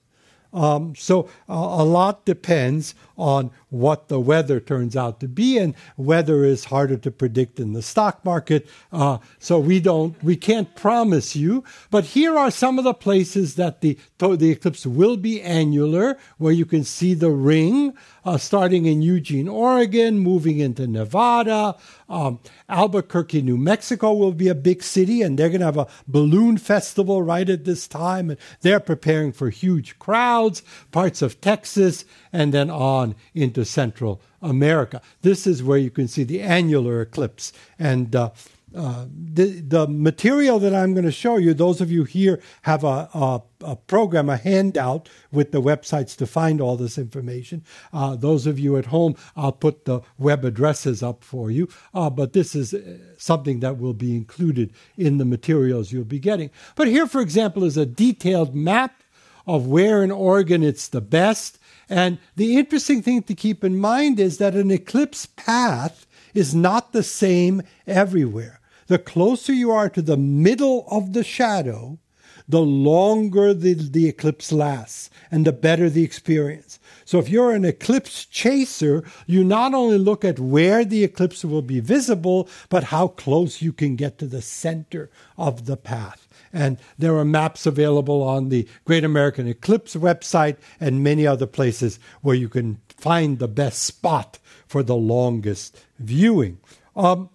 Um, 0.53 0.93
so 0.95 1.29
uh, 1.49 1.53
a 1.53 1.83
lot 1.83 2.25
depends 2.25 2.93
on 3.17 3.51
what 3.69 4.07
the 4.07 4.19
weather 4.19 4.59
turns 4.59 4.95
out 4.95 5.19
to 5.19 5.27
be, 5.27 5.57
and 5.57 5.75
weather 5.97 6.43
is 6.43 6.65
harder 6.65 6.97
to 6.97 7.11
predict 7.11 7.59
in 7.59 7.73
the 7.73 7.81
stock 7.81 8.23
market. 8.23 8.67
Uh, 8.91 9.17
so 9.39 9.59
we 9.59 9.79
don't, 9.79 10.21
we 10.23 10.35
can't 10.35 10.75
promise 10.75 11.35
you. 11.35 11.63
But 11.89 12.05
here 12.05 12.37
are 12.37 12.51
some 12.51 12.77
of 12.77 12.83
the 12.83 12.93
places 12.93 13.55
that 13.55 13.81
the 13.81 13.97
the 14.19 14.51
eclipse 14.51 14.85
will 14.85 15.17
be 15.17 15.41
annular, 15.41 16.17
where 16.37 16.53
you 16.53 16.65
can 16.65 16.83
see 16.85 17.13
the 17.13 17.29
ring, 17.29 17.93
uh, 18.23 18.37
starting 18.37 18.85
in 18.85 19.01
Eugene, 19.01 19.49
Oregon, 19.49 20.19
moving 20.19 20.59
into 20.59 20.87
Nevada. 20.87 21.75
Um, 22.07 22.39
Albuquerque, 22.69 23.41
New 23.41 23.57
Mexico 23.57 24.13
will 24.13 24.31
be 24.31 24.47
a 24.47 24.55
big 24.55 24.81
city, 24.81 25.21
and 25.21 25.37
they're 25.37 25.49
going 25.49 25.59
to 25.59 25.65
have 25.65 25.77
a 25.77 25.87
balloon 26.07 26.57
festival 26.57 27.21
right 27.21 27.49
at 27.49 27.65
this 27.65 27.87
time, 27.87 28.29
and 28.29 28.39
they're 28.61 28.79
preparing 28.79 29.33
for 29.33 29.49
huge 29.49 29.99
crowds. 29.99 30.63
Parts 30.91 31.21
of 31.21 31.41
Texas, 31.41 32.05
and 32.31 32.53
then 32.53 32.69
on 32.69 33.02
into 33.33 33.65
Central 33.65 34.21
America. 34.41 35.01
This 35.21 35.47
is 35.47 35.63
where 35.63 35.77
you 35.77 35.91
can 35.91 36.07
see 36.07 36.23
the 36.23 36.41
annular 36.41 37.01
eclipse. 37.01 37.53
And 37.79 38.15
uh, 38.15 38.31
uh, 38.75 39.05
the, 39.09 39.61
the 39.61 39.87
material 39.87 40.57
that 40.57 40.73
I'm 40.73 40.93
going 40.93 41.05
to 41.05 41.11
show 41.11 41.37
you, 41.37 41.53
those 41.53 41.79
of 41.79 41.91
you 41.91 42.05
here 42.05 42.41
have 42.63 42.83
a, 42.83 43.07
a, 43.13 43.41
a, 43.61 43.75
program, 43.75 44.29
a 44.29 44.37
handout 44.37 45.09
with 45.31 45.51
the 45.51 45.61
websites 45.61 46.15
to 46.17 46.25
find 46.25 46.59
all 46.59 46.75
this 46.75 46.97
information. 46.97 47.63
Uh, 47.91 48.15
those 48.15 48.47
of 48.47 48.57
you 48.57 48.75
at 48.77 48.87
home, 48.87 49.15
I'll 49.35 49.51
put 49.51 49.85
the 49.85 50.01
web 50.17 50.43
addresses 50.43 51.03
up 51.03 51.23
for 51.23 51.51
you. 51.51 51.69
Uh, 51.93 52.09
but 52.09 52.33
this 52.33 52.55
is 52.55 52.73
uh, 52.73 52.97
something 53.17 53.59
that 53.59 53.77
will 53.77 53.93
be 53.93 54.15
included 54.15 54.73
in 54.97 55.19
the 55.19 55.25
materials 55.25 55.91
you'll 55.91 56.03
be 56.03 56.19
getting. 56.19 56.49
But 56.75 56.87
here, 56.87 57.05
for 57.05 57.21
example, 57.21 57.63
is 57.63 57.77
a 57.77 57.85
detailed 57.85 58.55
map 58.55 59.03
of 59.45 59.67
where 59.67 60.03
in 60.03 60.11
Oregon 60.11 60.63
it's 60.63 60.87
the 60.87 61.01
best 61.01 61.59
and 61.89 62.17
the 62.35 62.57
interesting 62.57 63.01
thing 63.01 63.23
to 63.23 63.35
keep 63.35 63.63
in 63.63 63.77
mind 63.77 64.19
is 64.19 64.37
that 64.37 64.55
an 64.55 64.71
eclipse 64.71 65.25
path 65.25 66.05
is 66.33 66.55
not 66.55 66.93
the 66.93 67.03
same 67.03 67.61
everywhere. 67.85 68.59
The 68.87 68.99
closer 68.99 69.53
you 69.53 69.71
are 69.71 69.89
to 69.89 70.01
the 70.01 70.17
middle 70.17 70.85
of 70.89 71.13
the 71.13 71.23
shadow, 71.23 71.99
the 72.47 72.61
longer 72.61 73.53
the, 73.53 73.73
the 73.73 74.07
eclipse 74.07 74.51
lasts 74.51 75.09
and 75.31 75.45
the 75.45 75.53
better 75.53 75.89
the 75.89 76.03
experience. 76.03 76.79
So 77.05 77.19
if 77.19 77.29
you're 77.29 77.51
an 77.51 77.65
eclipse 77.65 78.25
chaser, 78.25 79.03
you 79.25 79.43
not 79.43 79.73
only 79.73 79.97
look 79.97 80.25
at 80.25 80.39
where 80.39 80.83
the 80.83 81.03
eclipse 81.03 81.45
will 81.45 81.61
be 81.61 81.79
visible, 81.79 82.49
but 82.69 82.85
how 82.85 83.07
close 83.07 83.61
you 83.61 83.73
can 83.73 83.95
get 83.95 84.17
to 84.19 84.25
the 84.25 84.41
center 84.41 85.09
of 85.37 85.65
the 85.65 85.77
path. 85.77 86.22
And 86.53 86.77
there 86.99 87.17
are 87.17 87.25
maps 87.25 87.65
available 87.65 88.21
on 88.21 88.49
the 88.49 88.67
Great 88.85 89.03
American 89.03 89.47
Eclipse 89.47 89.95
website 89.95 90.57
and 90.79 91.03
many 91.03 91.25
other 91.25 91.47
places 91.47 91.99
where 92.21 92.35
you 92.35 92.47
can 92.47 92.79
find 92.89 93.39
the 93.39 93.47
best 93.47 93.81
spot 93.83 94.37
for 94.67 94.83
the 94.83 94.95
longest 94.95 95.83
viewing. 95.99 96.59
Um, 96.95 97.29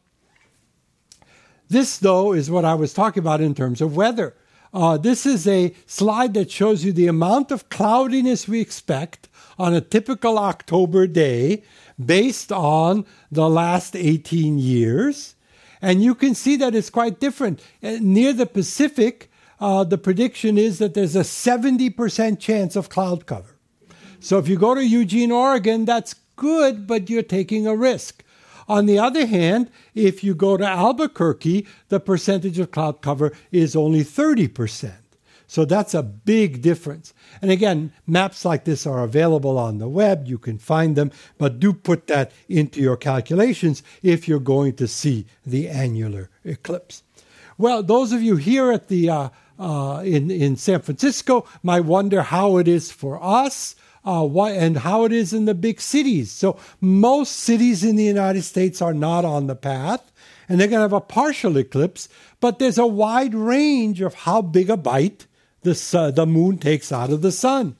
this, 1.69 1.99
though, 1.99 2.33
is 2.33 2.51
what 2.51 2.65
I 2.65 2.75
was 2.75 2.95
talking 2.95 3.21
about 3.21 3.41
in 3.41 3.55
terms 3.55 3.81
of 3.81 3.97
weather. 3.97 4.35
Uh, 4.73 4.97
this 4.97 5.27
is 5.27 5.47
a 5.47 5.75
slide 5.87 6.35
that 6.35 6.51
shows 6.51 6.85
you 6.85 6.93
the 6.93 7.07
amount 7.07 7.51
of 7.51 7.69
cloudiness 7.69 8.47
we 8.47 8.61
expect 8.61 9.29
on 9.59 9.75
a 9.75 9.81
typical 9.81 10.39
October 10.39 11.07
day 11.07 11.63
based 12.03 12.53
on 12.53 13.05
the 13.31 13.49
last 13.49 13.97
18 13.97 14.59
years. 14.59 15.35
And 15.81 16.03
you 16.03 16.15
can 16.15 16.35
see 16.35 16.57
that 16.57 16.75
it's 16.75 16.91
quite 16.91 17.21
different. 17.21 17.63
Uh, 17.83 17.99
near 18.01 18.33
the 18.33 18.47
Pacific, 18.47 19.31
uh, 19.61 19.85
the 19.85 19.99
prediction 19.99 20.59
is 20.59 20.79
that 20.79 20.95
there's 20.95 21.17
a 21.17 21.21
70% 21.21 22.39
chance 22.39 22.77
of 22.77 22.89
cloud 22.89 23.27
cover. 23.27 23.57
So 24.21 24.39
if 24.39 24.49
you 24.49 24.57
go 24.57 24.75
to 24.75 24.85
Eugene, 24.85 25.31
Oregon, 25.31 25.85
that's 25.85 26.15
good, 26.37 26.87
but 26.87 27.09
you're 27.09 27.23
taking 27.23 27.67
a 27.67 27.77
risk. 27.77 28.25
On 28.69 28.87
the 28.87 28.99
other 28.99 29.27
hand, 29.27 29.71
if 29.95 30.23
you 30.23 30.35
go 30.35 30.57
to 30.57 30.67
Albuquerque, 30.67 31.67
the 31.89 32.01
percentage 32.01 32.59
of 32.59 32.71
cloud 32.71 33.01
cover 33.01 33.33
is 33.51 33.75
only 33.75 34.05
30%. 34.05 34.93
So 35.51 35.65
that's 35.65 35.95
a 35.95 36.03
big 36.03 36.61
difference. 36.61 37.15
And 37.41 37.51
again, 37.51 37.91
maps 38.07 38.45
like 38.45 38.65
this 38.65 38.87
are 38.87 39.03
available 39.03 39.59
on 39.59 39.79
the 39.79 39.89
web. 39.89 40.29
You 40.29 40.37
can 40.37 40.59
find 40.59 40.95
them, 40.95 41.11
but 41.39 41.59
do 41.59 41.73
put 41.73 42.07
that 42.09 42.33
into 42.51 42.83
your 42.83 42.99
calculations 42.99 43.83
if 44.03 44.29
you're 44.29 44.41
going 44.41 44.75
to 44.75 44.87
see 44.87 45.25
the 45.47 45.67
annular 45.71 46.29
eclipse. 46.45 47.03
Well, 47.57 47.83
those 47.83 48.13
of 48.13 48.23
you 48.23 48.37
here 48.37 48.71
at 48.71 48.89
the 48.89 49.09
uh, 49.09 49.29
uh, 49.59 50.03
in 50.05 50.31
in 50.31 50.57
San 50.57 50.83
Francisco 50.83 51.47
might 51.63 51.81
wonder 51.81 52.23
how 52.23 52.59
it 52.59 52.69
is 52.69 52.93
for 52.93 53.19
us. 53.21 53.75
Uh, 54.05 54.25
why, 54.25 54.53
and 54.53 54.79
how 54.79 55.05
it 55.05 55.13
is 55.13 55.35
in 55.35 55.45
the 55.45 55.55
big 55.55 55.81
cities. 55.81 56.31
So, 56.31 56.59
most 56.81 57.33
cities 57.33 57.85
in 57.85 57.97
the 57.97 58.05
United 58.05 58.43
States 58.43 58.81
are 58.81 58.95
not 58.95 59.25
on 59.25 59.49
the 59.49 59.57
path, 59.57 60.13
and 60.49 60.59
they're 60.59 60.69
going 60.69 60.79
to 60.79 60.83
have 60.83 60.93
a 60.95 61.01
partial 61.01 61.59
eclipse, 61.59 62.09
but 62.41 62.59
there's 62.59 62.79
a 62.79 62.87
wide 62.87 63.35
range 63.35 64.01
of 64.01 64.15
how 64.15 64.41
big 64.41 64.71
a 64.71 64.79
bite 64.79 65.27
the, 65.63 66.13
the 66.15 66.27
moon 66.27 66.59
takes 66.59 66.93
out 66.93 67.11
of 67.11 67.23
the 67.23 67.33
sun. 67.33 67.77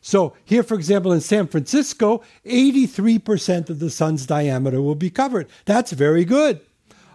So, 0.00 0.34
here, 0.44 0.62
for 0.62 0.74
example, 0.74 1.12
in 1.12 1.20
San 1.20 1.48
Francisco, 1.48 2.22
83% 2.46 3.68
of 3.68 3.78
the 3.78 3.90
sun's 3.90 4.26
diameter 4.26 4.80
will 4.80 4.94
be 4.94 5.10
covered. 5.10 5.48
That's 5.64 5.92
very 5.92 6.24
good. 6.24 6.60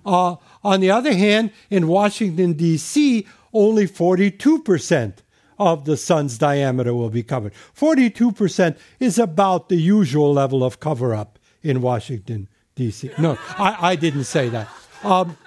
Uh, 0.05 0.35
on 0.63 0.81
the 0.81 0.91
other 0.91 1.13
hand, 1.13 1.51
in 1.69 1.87
Washington, 1.87 2.53
D.C., 2.53 3.25
only 3.53 3.87
42% 3.87 5.13
of 5.57 5.85
the 5.85 5.95
sun's 5.95 6.37
diameter 6.37 6.93
will 6.93 7.09
be 7.09 7.23
covered. 7.23 7.53
42% 7.75 8.77
is 8.99 9.17
about 9.17 9.69
the 9.69 9.77
usual 9.77 10.33
level 10.33 10.63
of 10.63 10.79
cover 10.79 11.13
up 11.13 11.39
in 11.61 11.81
Washington, 11.81 12.49
D.C. 12.75 13.11
No, 13.17 13.37
I, 13.57 13.91
I 13.91 13.95
didn't 13.95 14.25
say 14.25 14.49
that. 14.49 14.67
Um, 15.03 15.37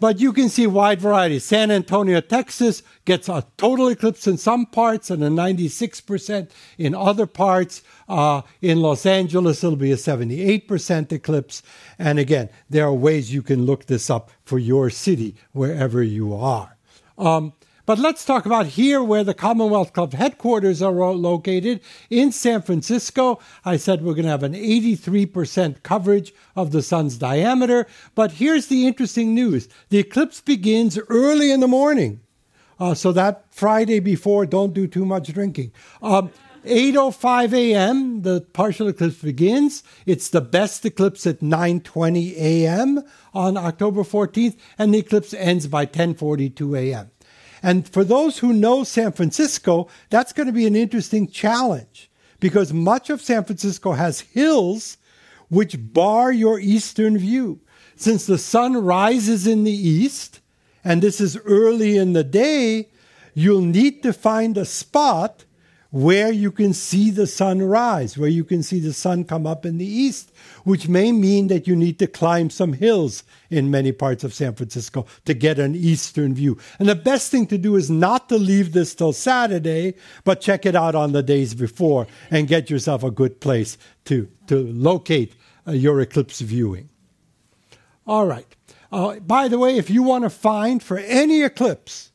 but 0.00 0.20
you 0.20 0.32
can 0.32 0.48
see 0.48 0.66
wide 0.66 1.00
variety. 1.00 1.38
San 1.38 1.70
Antonio, 1.70 2.20
Texas 2.20 2.82
gets 3.04 3.28
a 3.28 3.46
total 3.56 3.88
eclipse 3.88 4.26
in 4.26 4.36
some 4.36 4.66
parts 4.66 5.10
and 5.10 5.22
a 5.22 5.28
96% 5.28 6.50
in 6.78 6.94
other 6.94 7.26
parts. 7.26 7.82
Uh, 8.08 8.42
in 8.60 8.80
Los 8.80 9.06
Angeles, 9.06 9.62
it'll 9.62 9.76
be 9.76 9.92
a 9.92 9.96
78% 9.96 11.12
eclipse. 11.12 11.62
And 11.98 12.18
again, 12.18 12.48
there 12.68 12.86
are 12.86 12.94
ways 12.94 13.32
you 13.32 13.42
can 13.42 13.64
look 13.64 13.86
this 13.86 14.10
up 14.10 14.30
for 14.44 14.58
your 14.58 14.90
city 14.90 15.34
wherever 15.52 16.02
you 16.02 16.34
are. 16.34 16.76
Um, 17.18 17.52
but 17.86 18.00
let's 18.00 18.24
talk 18.24 18.46
about 18.46 18.66
here 18.66 19.00
where 19.00 19.22
the 19.22 19.32
Commonwealth 19.32 19.92
Club 19.92 20.12
headquarters 20.12 20.82
are 20.82 20.92
located 20.92 21.80
in 22.10 22.32
San 22.32 22.60
Francisco. 22.60 23.38
I 23.64 23.76
said 23.76 24.02
we're 24.02 24.14
going 24.14 24.24
to 24.24 24.30
have 24.30 24.42
an 24.42 24.54
83% 24.54 25.84
coverage 25.84 26.34
of 26.56 26.72
the 26.72 26.82
sun's 26.82 27.16
diameter. 27.16 27.86
But 28.16 28.32
here's 28.32 28.66
the 28.66 28.88
interesting 28.88 29.34
news 29.36 29.68
the 29.88 29.98
eclipse 29.98 30.40
begins 30.40 30.98
early 31.08 31.52
in 31.52 31.60
the 31.60 31.68
morning. 31.68 32.20
Uh, 32.78 32.94
so 32.94 33.12
that 33.12 33.44
Friday 33.50 34.00
before, 34.00 34.44
don't 34.46 34.74
do 34.74 34.86
too 34.86 35.06
much 35.06 35.32
drinking. 35.32 35.72
Um, 36.02 36.30
8:05 36.64 37.54
a.m. 37.54 38.22
the 38.22 38.40
partial 38.40 38.88
eclipse 38.88 39.22
begins. 39.22 39.84
It's 40.04 40.28
the 40.28 40.40
best 40.40 40.84
eclipse 40.84 41.24
at 41.24 41.38
9:20 41.38 42.36
a.m. 42.36 43.04
on 43.32 43.56
October 43.56 44.02
14th 44.02 44.56
and 44.76 44.92
the 44.92 44.98
eclipse 44.98 45.32
ends 45.32 45.68
by 45.68 45.86
10:42 45.86 46.76
a.m. 46.76 47.10
And 47.66 47.88
for 47.88 48.04
those 48.04 48.38
who 48.38 48.52
know 48.52 48.84
San 48.84 49.10
Francisco, 49.10 49.88
that's 50.08 50.32
going 50.32 50.46
to 50.46 50.52
be 50.52 50.68
an 50.68 50.76
interesting 50.76 51.26
challenge 51.26 52.08
because 52.38 52.72
much 52.72 53.10
of 53.10 53.20
San 53.20 53.42
Francisco 53.42 53.90
has 53.90 54.20
hills 54.20 54.98
which 55.48 55.92
bar 55.92 56.30
your 56.30 56.60
eastern 56.60 57.18
view. 57.18 57.58
Since 57.96 58.24
the 58.24 58.38
sun 58.38 58.76
rises 58.76 59.48
in 59.48 59.64
the 59.64 59.72
east, 59.72 60.38
and 60.84 61.02
this 61.02 61.20
is 61.20 61.36
early 61.38 61.96
in 61.96 62.12
the 62.12 62.22
day, 62.22 62.88
you'll 63.34 63.62
need 63.62 64.00
to 64.04 64.12
find 64.12 64.56
a 64.56 64.64
spot 64.64 65.44
where 65.96 66.30
you 66.30 66.52
can 66.52 66.74
see 66.74 67.10
the 67.10 67.26
sun 67.26 67.62
rise, 67.62 68.18
where 68.18 68.28
you 68.28 68.44
can 68.44 68.62
see 68.62 68.78
the 68.78 68.92
sun 68.92 69.24
come 69.24 69.46
up 69.46 69.64
in 69.64 69.78
the 69.78 69.86
east, 69.86 70.30
which 70.64 70.88
may 70.88 71.10
mean 71.10 71.46
that 71.46 71.66
you 71.66 71.74
need 71.74 71.98
to 71.98 72.06
climb 72.06 72.50
some 72.50 72.74
hills 72.74 73.24
in 73.48 73.70
many 73.70 73.90
parts 73.92 74.22
of 74.22 74.34
San 74.34 74.54
Francisco 74.54 75.06
to 75.24 75.32
get 75.32 75.58
an 75.58 75.74
eastern 75.74 76.34
view. 76.34 76.58
And 76.78 76.86
the 76.86 76.94
best 76.94 77.30
thing 77.30 77.46
to 77.46 77.56
do 77.56 77.76
is 77.76 77.90
not 77.90 78.28
to 78.28 78.36
leave 78.36 78.74
this 78.74 78.94
till 78.94 79.14
Saturday, 79.14 79.94
but 80.22 80.42
check 80.42 80.66
it 80.66 80.76
out 80.76 80.94
on 80.94 81.12
the 81.12 81.22
days 81.22 81.54
before 81.54 82.06
and 82.30 82.46
get 82.46 82.68
yourself 82.68 83.02
a 83.02 83.10
good 83.10 83.40
place 83.40 83.78
to, 84.04 84.28
to 84.48 84.70
locate 84.70 85.32
uh, 85.66 85.72
your 85.72 86.02
eclipse 86.02 86.42
viewing. 86.42 86.90
All 88.06 88.26
right. 88.26 88.54
Uh, 88.92 89.18
by 89.20 89.48
the 89.48 89.58
way, 89.58 89.78
if 89.78 89.88
you 89.88 90.02
want 90.02 90.24
to 90.24 90.30
find 90.30 90.82
for 90.82 90.98
any 90.98 91.42
eclipse, 91.42 92.10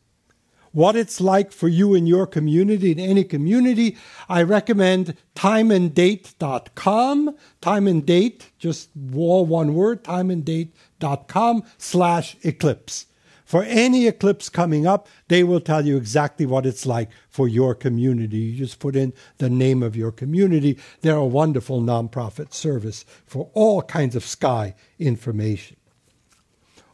what 0.72 0.96
it's 0.96 1.20
like 1.20 1.52
for 1.52 1.68
you 1.68 1.94
in 1.94 2.08
your 2.08 2.26
community, 2.26 2.92
in 2.92 3.00
any 3.00 3.24
community, 3.24 3.98
I 4.30 4.44
recommend 4.44 5.16
timeanddate.com. 5.36 7.36
Time 7.62 7.88
and 7.88 8.06
date, 8.06 8.52
just 8.58 8.90
all 9.16 9.46
one 9.46 9.74
word, 9.74 10.04
timeanddate.com 10.04 11.64
slash 11.78 12.38
eclipse. 12.44 13.08
For 13.52 13.64
any 13.64 14.08
eclipse 14.08 14.48
coming 14.48 14.88
up, 14.88 15.10
they 15.28 15.44
will 15.44 15.60
tell 15.60 15.86
you 15.86 15.98
exactly 15.98 16.46
what 16.46 16.66
it's 16.66 16.86
like 16.86 17.10
for 17.30 17.50
your 17.50 17.76
community. 17.76 18.38
You 18.38 18.60
just 18.60 18.80
put 18.80 18.96
in 18.96 19.12
the 19.40 19.50
name 19.50 19.84
of 19.84 19.94
your 19.94 20.14
community. 20.14 20.80
They're 21.02 21.18
a 21.18 21.26
wonderful 21.26 21.82
nonprofit 21.82 22.54
service 22.54 23.04
for 23.26 23.50
all 23.54 23.82
kinds 23.82 24.16
of 24.16 24.24
sky 24.24 24.74
information. 25.00 25.76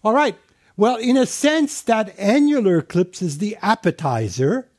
All 0.04 0.14
right, 0.14 0.36
well, 0.78 0.98
in 0.98 1.18
a 1.18 1.26
sense, 1.26 1.82
that 1.82 2.18
annular 2.20 2.78
eclipse 2.78 3.22
is 3.22 3.40
the 3.40 3.58
appetizer. 3.62 4.70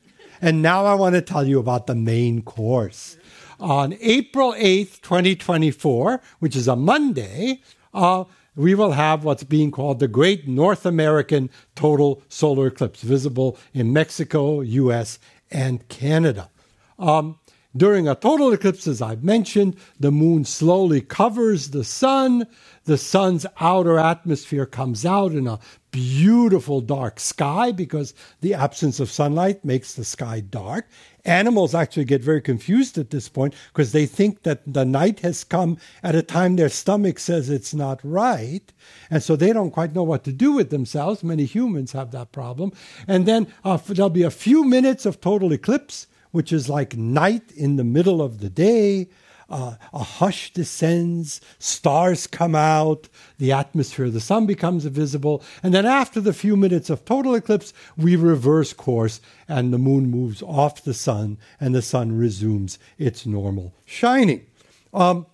And 0.41 0.61
now 0.61 0.85
I 0.85 0.93
want 0.93 1.15
to 1.15 1.21
tell 1.21 1.45
you 1.45 1.59
about 1.59 1.87
the 1.87 1.95
main 1.95 2.41
course. 2.41 3.17
On 3.59 3.93
April 3.99 4.53
8th, 4.53 5.01
2024, 5.01 6.21
which 6.39 6.55
is 6.55 6.69
a 6.69 6.77
Monday, 6.77 7.61
uh, 7.93 8.23
we 8.55 8.73
will 8.73 8.93
have 8.93 9.25
what's 9.25 9.43
being 9.43 9.71
called 9.71 9.99
the 9.99 10.07
Great 10.07 10.47
North 10.47 10.85
American 10.85 11.49
Total 11.75 12.21
Solar 12.29 12.67
Eclipse, 12.67 13.01
visible 13.01 13.57
in 13.73 13.91
Mexico, 13.91 14.61
US, 14.61 15.19
and 15.51 15.85
Canada. 15.89 16.49
Um, 16.97 17.37
during 17.77 18.07
a 18.07 18.15
total 18.15 18.51
eclipse, 18.51 18.87
as 18.87 19.01
I've 19.01 19.23
mentioned, 19.23 19.75
the 19.99 20.11
moon 20.11 20.43
slowly 20.43 21.01
covers 21.01 21.69
the 21.69 21.83
sun. 21.83 22.47
The 22.85 22.97
sun's 22.97 23.45
outer 23.59 23.99
atmosphere 23.99 24.65
comes 24.65 25.05
out 25.05 25.33
in 25.33 25.45
a 25.47 25.59
beautiful 25.91 26.81
dark 26.81 27.19
sky 27.19 27.71
because 27.71 28.13
the 28.41 28.53
absence 28.53 28.99
of 28.99 29.11
sunlight 29.11 29.63
makes 29.65 29.93
the 29.93 30.03
sky 30.03 30.39
dark. 30.39 30.87
Animals 31.25 31.75
actually 31.75 32.05
get 32.05 32.21
very 32.21 32.41
confused 32.41 32.97
at 32.97 33.09
this 33.09 33.29
point 33.29 33.53
because 33.73 33.91
they 33.91 34.05
think 34.05 34.43
that 34.43 34.61
the 34.65 34.85
night 34.85 35.19
has 35.19 35.43
come 35.43 35.77
at 36.01 36.15
a 36.15 36.21
time 36.21 36.55
their 36.55 36.69
stomach 36.69 37.19
says 37.19 37.49
it's 37.49 37.73
not 37.73 37.99
right. 38.03 38.71
And 39.09 39.21
so 39.21 39.35
they 39.35 39.53
don't 39.53 39.71
quite 39.71 39.93
know 39.93 40.03
what 40.03 40.23
to 40.23 40.31
do 40.31 40.53
with 40.53 40.69
themselves. 40.69 41.23
Many 41.23 41.45
humans 41.45 41.91
have 41.91 42.11
that 42.11 42.31
problem. 42.31 42.71
And 43.07 43.25
then 43.25 43.47
uh, 43.63 43.77
there'll 43.77 44.09
be 44.09 44.23
a 44.23 44.31
few 44.31 44.63
minutes 44.63 45.05
of 45.05 45.21
total 45.21 45.51
eclipse 45.51 46.07
which 46.31 46.53
is 46.53 46.69
like 46.69 46.95
night 46.95 47.51
in 47.53 47.75
the 47.75 47.83
middle 47.83 48.21
of 48.21 48.39
the 48.39 48.49
day. 48.49 49.07
Uh, 49.49 49.75
a 49.93 50.03
hush 50.03 50.53
descends, 50.53 51.41
stars 51.57 52.27
come 52.27 52.53
out, 52.53 53.09
the 53.39 53.51
atmosphere 53.51 54.05
of 54.05 54.13
the 54.13 54.19
sun 54.19 54.45
becomes 54.45 54.85
visible, 54.85 55.43
and 55.63 55.73
then 55.73 55.85
after 55.85 56.21
the 56.21 56.33
few 56.33 56.55
minutes 56.55 56.89
of 56.89 57.03
total 57.03 57.33
eclipse, 57.33 57.73
we 57.97 58.15
reverse 58.15 58.73
course 58.73 59.19
and 59.47 59.73
the 59.73 59.79
moon 59.79 60.11
moves 60.11 60.43
off 60.43 60.83
the 60.83 60.93
sun 60.93 61.37
and 61.59 61.73
the 61.73 61.81
sun 61.81 62.15
resumes 62.15 62.77
its 62.99 63.25
normal 63.25 63.73
shining. 63.85 64.45
Um, 64.93 65.25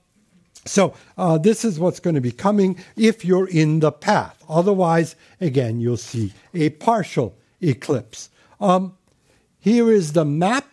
so, 0.66 0.96
uh, 1.18 1.38
this 1.38 1.64
is 1.64 1.80
what's 1.80 2.00
going 2.00 2.16
to 2.16 2.22
be 2.22 2.32
coming 2.32 2.78
if 2.96 3.24
you're 3.24 3.48
in 3.48 3.82
the 3.82 3.92
path. 3.92 4.44
Otherwise, 4.50 5.16
again, 5.40 5.80
you'll 5.80 5.98
see 5.98 6.34
a 6.54 6.70
partial 6.70 7.38
eclipse. 7.62 8.30
Um, 8.60 8.98
here 9.60 9.92
is 9.92 10.14
the 10.14 10.26
map 10.26 10.65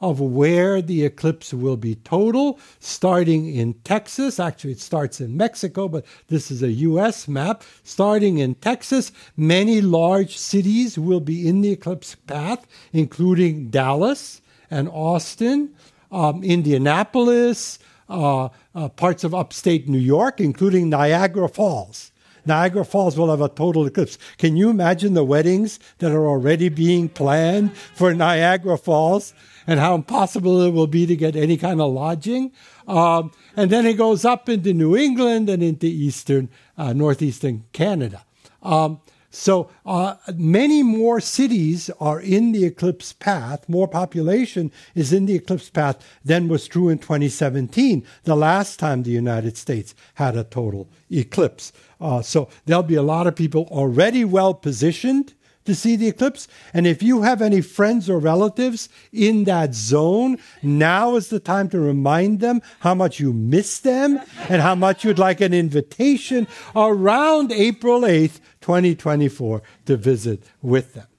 of 0.00 0.20
where 0.20 0.80
the 0.80 1.04
eclipse 1.04 1.52
will 1.52 1.76
be 1.76 1.94
total, 1.96 2.58
starting 2.78 3.54
in 3.54 3.74
Texas. 3.84 4.40
Actually, 4.40 4.72
it 4.72 4.80
starts 4.80 5.20
in 5.20 5.36
Mexico, 5.36 5.88
but 5.88 6.04
this 6.28 6.50
is 6.50 6.62
a 6.62 6.72
U.S. 6.72 7.28
map. 7.28 7.62
Starting 7.84 8.38
in 8.38 8.54
Texas, 8.56 9.12
many 9.36 9.80
large 9.80 10.38
cities 10.38 10.98
will 10.98 11.20
be 11.20 11.46
in 11.46 11.60
the 11.60 11.72
eclipse 11.72 12.14
path, 12.14 12.66
including 12.92 13.68
Dallas 13.68 14.40
and 14.70 14.88
Austin, 14.88 15.74
um, 16.10 16.42
Indianapolis, 16.42 17.78
uh, 18.08 18.48
uh, 18.74 18.88
parts 18.88 19.22
of 19.22 19.34
upstate 19.34 19.88
New 19.88 19.98
York, 19.98 20.40
including 20.40 20.88
Niagara 20.88 21.48
Falls. 21.48 22.10
Niagara 22.46 22.84
Falls 22.84 23.18
will 23.18 23.30
have 23.30 23.40
a 23.40 23.48
total 23.48 23.86
eclipse. 23.86 24.18
Can 24.38 24.56
you 24.56 24.70
imagine 24.70 25.14
the 25.14 25.24
weddings 25.24 25.78
that 25.98 26.12
are 26.12 26.26
already 26.26 26.68
being 26.68 27.08
planned 27.08 27.76
for 27.76 28.14
Niagara 28.14 28.78
Falls? 28.78 29.34
And 29.70 29.78
how 29.78 29.94
impossible 29.94 30.60
it 30.62 30.72
will 30.72 30.88
be 30.88 31.06
to 31.06 31.14
get 31.14 31.36
any 31.36 31.56
kind 31.56 31.80
of 31.80 31.92
lodging. 31.92 32.50
Um, 32.88 33.30
and 33.56 33.70
then 33.70 33.86
it 33.86 33.94
goes 33.94 34.24
up 34.24 34.48
into 34.48 34.74
New 34.74 34.96
England 34.96 35.48
and 35.48 35.62
into 35.62 35.86
eastern, 35.86 36.48
uh, 36.76 36.92
northeastern 36.92 37.62
Canada. 37.72 38.24
Um, 38.64 39.00
so 39.30 39.70
uh, 39.86 40.16
many 40.34 40.82
more 40.82 41.20
cities 41.20 41.88
are 42.00 42.20
in 42.20 42.50
the 42.50 42.64
eclipse 42.64 43.12
path, 43.12 43.68
more 43.68 43.86
population 43.86 44.72
is 44.96 45.12
in 45.12 45.26
the 45.26 45.36
eclipse 45.36 45.70
path 45.70 46.04
than 46.24 46.48
was 46.48 46.66
true 46.66 46.88
in 46.88 46.98
2017, 46.98 48.04
the 48.24 48.34
last 48.34 48.80
time 48.80 49.04
the 49.04 49.12
United 49.12 49.56
States 49.56 49.94
had 50.14 50.36
a 50.36 50.42
total 50.42 50.90
eclipse. 51.12 51.72
Uh, 52.00 52.22
so 52.22 52.48
there'll 52.66 52.82
be 52.82 52.96
a 52.96 53.02
lot 53.02 53.28
of 53.28 53.36
people 53.36 53.68
already 53.70 54.24
well 54.24 54.52
positioned 54.52 55.34
to 55.64 55.74
see 55.74 55.96
the 55.96 56.08
eclipse. 56.08 56.48
And 56.72 56.86
if 56.86 57.02
you 57.02 57.22
have 57.22 57.42
any 57.42 57.60
friends 57.60 58.08
or 58.08 58.18
relatives 58.18 58.88
in 59.12 59.44
that 59.44 59.74
zone, 59.74 60.38
now 60.62 61.16
is 61.16 61.28
the 61.28 61.40
time 61.40 61.68
to 61.70 61.80
remind 61.80 62.40
them 62.40 62.62
how 62.80 62.94
much 62.94 63.20
you 63.20 63.32
miss 63.32 63.78
them 63.78 64.20
and 64.48 64.62
how 64.62 64.74
much 64.74 65.04
you'd 65.04 65.18
like 65.18 65.40
an 65.40 65.54
invitation 65.54 66.46
around 66.74 67.52
April 67.52 68.02
8th, 68.02 68.40
2024 68.60 69.62
to 69.86 69.96
visit 69.96 70.42
with 70.62 70.94
them. 70.94 71.09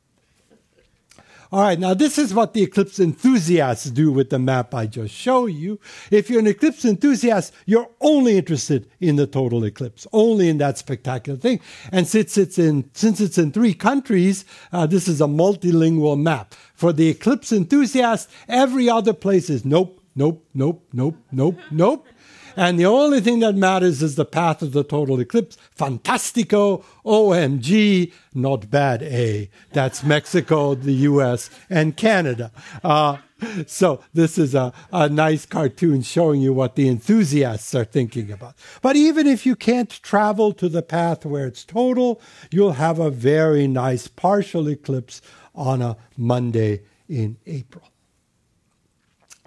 All 1.54 1.62
right, 1.62 1.78
now 1.78 1.94
this 1.94 2.18
is 2.18 2.34
what 2.34 2.54
the 2.54 2.64
eclipse 2.64 2.98
enthusiasts 2.98 3.92
do 3.92 4.10
with 4.10 4.30
the 4.30 4.40
map 4.40 4.74
I 4.74 4.86
just 4.86 5.14
showed 5.14 5.48
you. 5.48 5.82
If 6.10 6.30
you're 6.30 6.40
an 6.40 6.48
eclipse 6.48 6.86
enthusiast, 6.86 7.54
you're 7.66 7.90
only 8.00 8.38
interested 8.38 8.90
in 9.02 9.18
the 9.18 9.28
total 9.28 9.66
eclipse, 9.66 10.08
only 10.14 10.48
in 10.48 10.60
that 10.60 10.78
spectacular 10.78 11.38
thing. 11.38 11.60
And 11.92 12.08
since 12.08 12.38
it's 12.38 12.58
in 12.58 12.90
since 12.94 13.20
it's 13.20 13.38
in 13.38 13.52
three 13.52 13.74
countries, 13.74 14.46
uh, 14.72 14.86
this 14.86 15.10
is 15.10 15.20
a 15.20 15.26
multilingual 15.26 16.18
map. 16.18 16.56
For 16.74 16.94
the 16.94 17.10
eclipse 17.10 17.52
enthusiast, 17.52 18.30
every 18.48 18.90
other 18.90 19.12
place 19.12 19.50
is 19.50 19.66
nope, 19.66 20.02
nope, 20.16 20.48
nope, 20.54 20.88
nope, 20.94 21.18
nope, 21.34 21.60
nope. 21.70 22.08
And 22.56 22.80
the 22.80 22.86
only 22.86 23.22
thing 23.22 23.40
that 23.40 23.56
matters 23.56 24.02
is 24.02 24.16
the 24.16 24.26
path 24.26 24.62
of 24.62 24.72
the 24.72 24.84
total 24.84 25.20
eclipse. 25.20 25.58
Fantastico, 25.78 26.84
OMG, 27.06 28.12
not 28.34 28.70
bad, 28.70 29.04
A. 29.04 29.50
That's 29.74 30.04
Mexico, 30.04 30.76
the 30.76 30.94
US, 30.94 31.50
and 31.70 31.96
Canada. 31.96 32.52
Uh, 32.84 33.18
so 33.66 34.02
this 34.14 34.38
is 34.38 34.54
a, 34.54 34.74
a 34.92 35.10
nice 35.10 35.46
cartoon 35.46 36.02
showing 36.02 36.42
you 36.42 36.54
what 36.54 36.76
the 36.76 36.88
enthusiasts 36.88 37.74
are 37.74 37.86
thinking 37.86 38.32
about. 38.32 38.56
But 38.82 38.96
even 38.96 39.28
if 39.28 39.46
you 39.46 39.56
can't 39.56 39.90
travel 39.90 40.54
to 40.54 40.70
the 40.70 40.82
path 40.82 41.26
where 41.26 41.48
it's 41.48 41.64
total, 41.64 42.22
you'll 42.52 42.74
have 42.74 43.00
a 43.00 43.10
very 43.10 43.68
nice 43.68 44.08
partial 44.08 44.68
eclipse 44.70 45.22
on 45.56 45.82
a 45.82 45.98
Monday 46.18 46.82
in 47.10 47.38
April. 47.46 47.84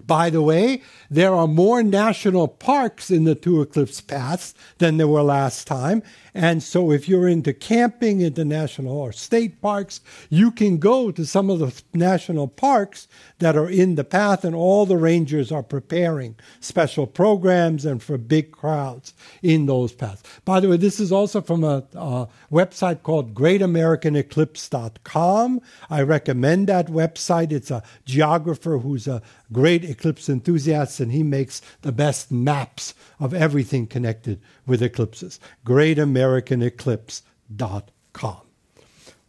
By 0.07 0.31
the 0.31 0.43
way, 0.43 0.83
there 1.11 1.35
are 1.35 1.47
more 1.47 1.83
national 1.83 2.49
parks 2.49 3.11
in 3.11 3.25
the 3.25 3.35
two 3.35 3.63
eclipse 3.63 4.01
paths 4.01 4.55
than 4.79 4.97
there 4.97 5.09
were 5.09 5.23
last 5.23 5.67
time, 5.67 6.03
And 6.35 6.63
so, 6.65 6.91
if 6.91 7.09
you're 7.09 7.29
into 7.29 7.53
camping, 7.53 8.21
into 8.21 8.45
national 8.45 8.97
or 8.97 9.13
state 9.13 9.63
parks, 9.63 10.01
you 10.29 10.51
can 10.51 10.79
go 10.79 11.13
to 11.13 11.25
some 11.25 11.49
of 11.49 11.61
the 11.61 11.73
national 11.97 12.49
parks 12.49 13.07
that 13.39 13.57
are 13.57 13.71
in 13.71 13.95
the 13.95 14.03
path, 14.03 14.45
and 14.45 14.53
all 14.55 14.85
the 14.85 14.97
rangers 14.97 15.53
are 15.53 15.63
preparing 15.63 16.35
special 16.59 17.07
programs 17.07 17.85
and 17.85 18.03
for 18.03 18.19
big 18.19 18.51
crowds 18.51 19.15
in 19.43 19.67
those 19.67 19.93
paths. 19.93 20.25
By 20.45 20.59
the 20.59 20.69
way, 20.69 20.77
this 20.77 20.99
is 20.99 21.13
also 21.13 21.41
from 21.41 21.63
a, 21.63 21.85
a 21.95 22.27
website 22.51 23.05
called 23.05 23.33
GreatAmericanEclipse.com. 23.35 25.61
I 25.89 26.03
recommend 26.03 26.67
that 26.67 26.89
website. 26.89 27.53
It's 27.53 27.71
a 27.71 27.85
geographer 28.05 28.79
who's 28.79 29.07
a 29.07 29.23
great 29.53 29.85
eclipse 29.85 30.29
enthusiast, 30.29 30.99
and 30.99 31.13
he 31.13 31.23
makes 31.23 31.63
the 31.83 31.93
best 31.93 32.33
maps 32.33 32.93
of 33.25 33.33
everything 33.33 33.87
connected 33.87 34.43
with 34.67 34.83
eclipses. 34.83 35.41
GreatAmericanEclipse.com. 35.65 38.41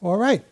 All 0.02 0.18
right. 0.18 0.44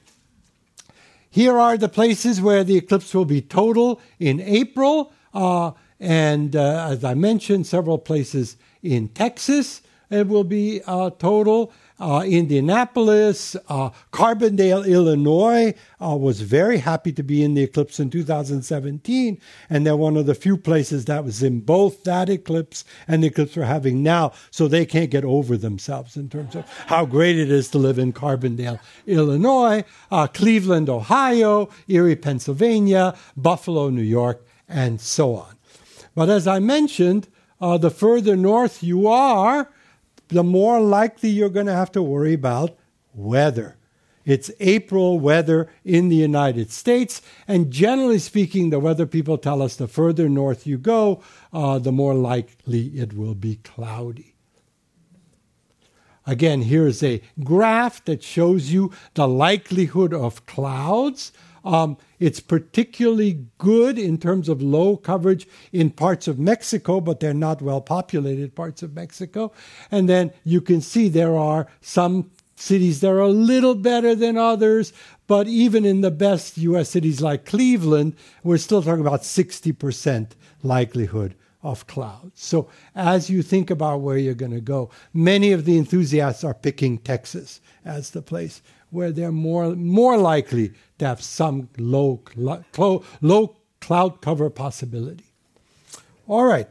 Here 1.30 1.58
are 1.58 1.78
the 1.78 1.90
places 1.90 2.42
where 2.42 2.64
the 2.64 2.78
eclipse 2.78 3.14
will 3.14 3.26
be 3.26 3.42
total 3.42 4.00
in 4.20 4.40
April. 4.40 5.12
Uh, 5.34 5.72
and 6.00 6.56
uh, 6.56 6.88
as 6.92 7.04
I 7.04 7.16
mentioned, 7.16 7.68
several 7.68 7.98
places 7.98 8.56
in 8.82 9.10
Texas 9.10 9.82
it 10.14 10.28
will 10.28 10.44
be 10.44 10.82
uh, 10.86 11.10
total 11.12 11.74
uh, 12.00 12.24
Indianapolis, 12.26 13.56
uh, 13.70 13.92
Carbondale, 14.12 14.86
Illinois 14.86 15.74
uh, 16.02 16.16
was 16.16 16.42
very 16.42 16.78
happy 16.78 17.12
to 17.14 17.24
be 17.24 17.44
in 17.44 17.54
the 17.54 17.64
eclipse 17.64 18.00
in 18.00 18.10
2017, 18.10 19.40
and 19.70 19.86
they're 19.86 19.96
one 19.96 20.18
of 20.18 20.26
the 20.26 20.36
few 20.36 20.58
places 20.58 21.06
that 21.06 21.24
was 21.24 21.44
in 21.44 21.60
both 21.60 22.04
that 22.04 22.30
eclipse 22.30 22.84
and 23.08 23.24
the 23.24 23.28
eclipse 23.28 23.56
we're 23.56 23.64
having 23.64 24.02
now, 24.02 24.32
so 24.52 24.68
they 24.68 24.86
can't 24.86 25.12
get 25.12 25.24
over 25.24 25.56
themselves 25.56 26.18
in 26.18 26.30
terms 26.30 26.56
of 26.56 26.66
how 26.88 27.06
great 27.06 27.38
it 27.38 27.52
is 27.52 27.70
to 27.70 27.78
live 27.78 28.00
in 28.00 28.12
Carbondale, 28.12 28.80
Illinois, 29.06 29.84
uh, 30.12 30.28
Cleveland, 30.28 30.90
Ohio, 30.90 31.70
Erie, 31.88 32.16
Pennsylvania, 32.16 33.16
Buffalo, 33.38 33.90
New 33.90 34.02
York, 34.02 34.46
and 34.68 35.00
so 35.00 35.36
on. 35.36 35.56
But 36.16 36.30
as 36.30 36.48
I 36.48 36.60
mentioned, 36.60 37.28
uh, 37.62 37.78
the 37.78 37.90
further 37.90 38.36
north 38.36 38.84
you 38.84 39.08
are, 39.08 39.70
the 40.34 40.44
more 40.44 40.80
likely 40.82 41.30
you're 41.30 41.50
going 41.50 41.68
to 41.68 41.74
have 41.74 41.92
to 41.94 42.02
worry 42.02 42.34
about 42.34 42.78
weather. 43.14 43.78
It's 44.26 44.50
April 44.60 45.20
weather 45.20 45.70
in 45.84 46.10
the 46.10 46.16
United 46.16 46.72
States, 46.72 47.22
and 47.48 47.72
generally 47.72 48.20
speaking, 48.20 48.70
the 48.70 48.80
weather 48.80 49.06
people 49.06 49.38
tell 49.38 49.62
us 49.62 49.76
the 49.76 49.88
further 49.88 50.30
north 50.30 50.66
you 50.66 50.78
go, 50.78 51.22
uh, 51.52 51.78
the 51.78 51.92
more 51.92 52.14
likely 52.14 52.88
it 52.98 53.14
will 53.14 53.36
be 53.36 53.58
cloudy. 53.58 54.34
Again, 56.26 56.62
here's 56.62 57.04
a 57.04 57.22
graph 57.44 58.06
that 58.06 58.24
shows 58.24 58.72
you 58.72 58.92
the 59.14 59.28
likelihood 59.28 60.14
of 60.14 60.46
clouds. 60.46 61.34
Um, 61.64 61.98
it's 62.20 62.40
particularly 62.40 63.46
good 63.58 63.98
in 63.98 64.18
terms 64.18 64.50
of 64.50 64.62
low 64.62 64.98
coverage 64.98 65.48
in 65.72 65.92
parts 65.92 66.28
of 66.28 66.38
Mexico, 66.38 67.00
but 67.00 67.20
they're 67.20 67.34
not 67.34 67.62
well 67.62 67.82
populated 67.82 68.56
parts 68.56 68.84
of 68.84 68.94
Mexico. 68.94 69.52
And 69.90 70.10
then 70.10 70.32
you 70.44 70.62
can 70.62 70.82
see 70.82 71.08
there 71.08 71.38
are 71.38 71.68
some 71.82 72.32
cities 72.56 73.02
that 73.02 73.10
are 73.10 73.20
a 73.20 73.30
little 73.30 73.76
better 73.76 74.16
than 74.16 74.38
others, 74.38 74.94
but 75.28 75.48
even 75.48 75.86
in 75.86 76.02
the 76.02 76.12
best 76.12 76.58
US 76.58 76.90
cities 76.90 77.22
like 77.22 77.46
Cleveland, 77.46 78.16
we're 78.44 78.58
still 78.58 78.82
talking 78.82 79.02
about 79.06 79.22
60% 79.22 80.32
likelihood 80.62 81.36
of 81.62 81.88
clouds. 81.88 82.42
So 82.42 82.70
as 82.94 83.30
you 83.30 83.42
think 83.42 83.70
about 83.70 84.02
where 84.02 84.18
you're 84.18 84.34
going 84.34 84.52
to 84.52 84.62
go, 84.62 84.90
many 85.14 85.54
of 85.54 85.66
the 85.66 85.78
enthusiasts 85.78 86.44
are 86.44 86.54
picking 86.54 86.98
Texas 86.98 87.62
as 87.86 88.12
the 88.12 88.22
place 88.22 88.62
where 88.94 89.12
they're 89.12 89.32
more 89.32 89.76
more 89.76 90.18
likely 90.18 90.74
to 91.00 91.06
have 91.06 91.22
some 91.22 91.70
low 91.78 92.22
low 93.22 93.56
cloud 93.82 94.22
cover 94.22 94.50
possibility. 94.50 95.26
All 96.28 96.46
right. 96.46 96.70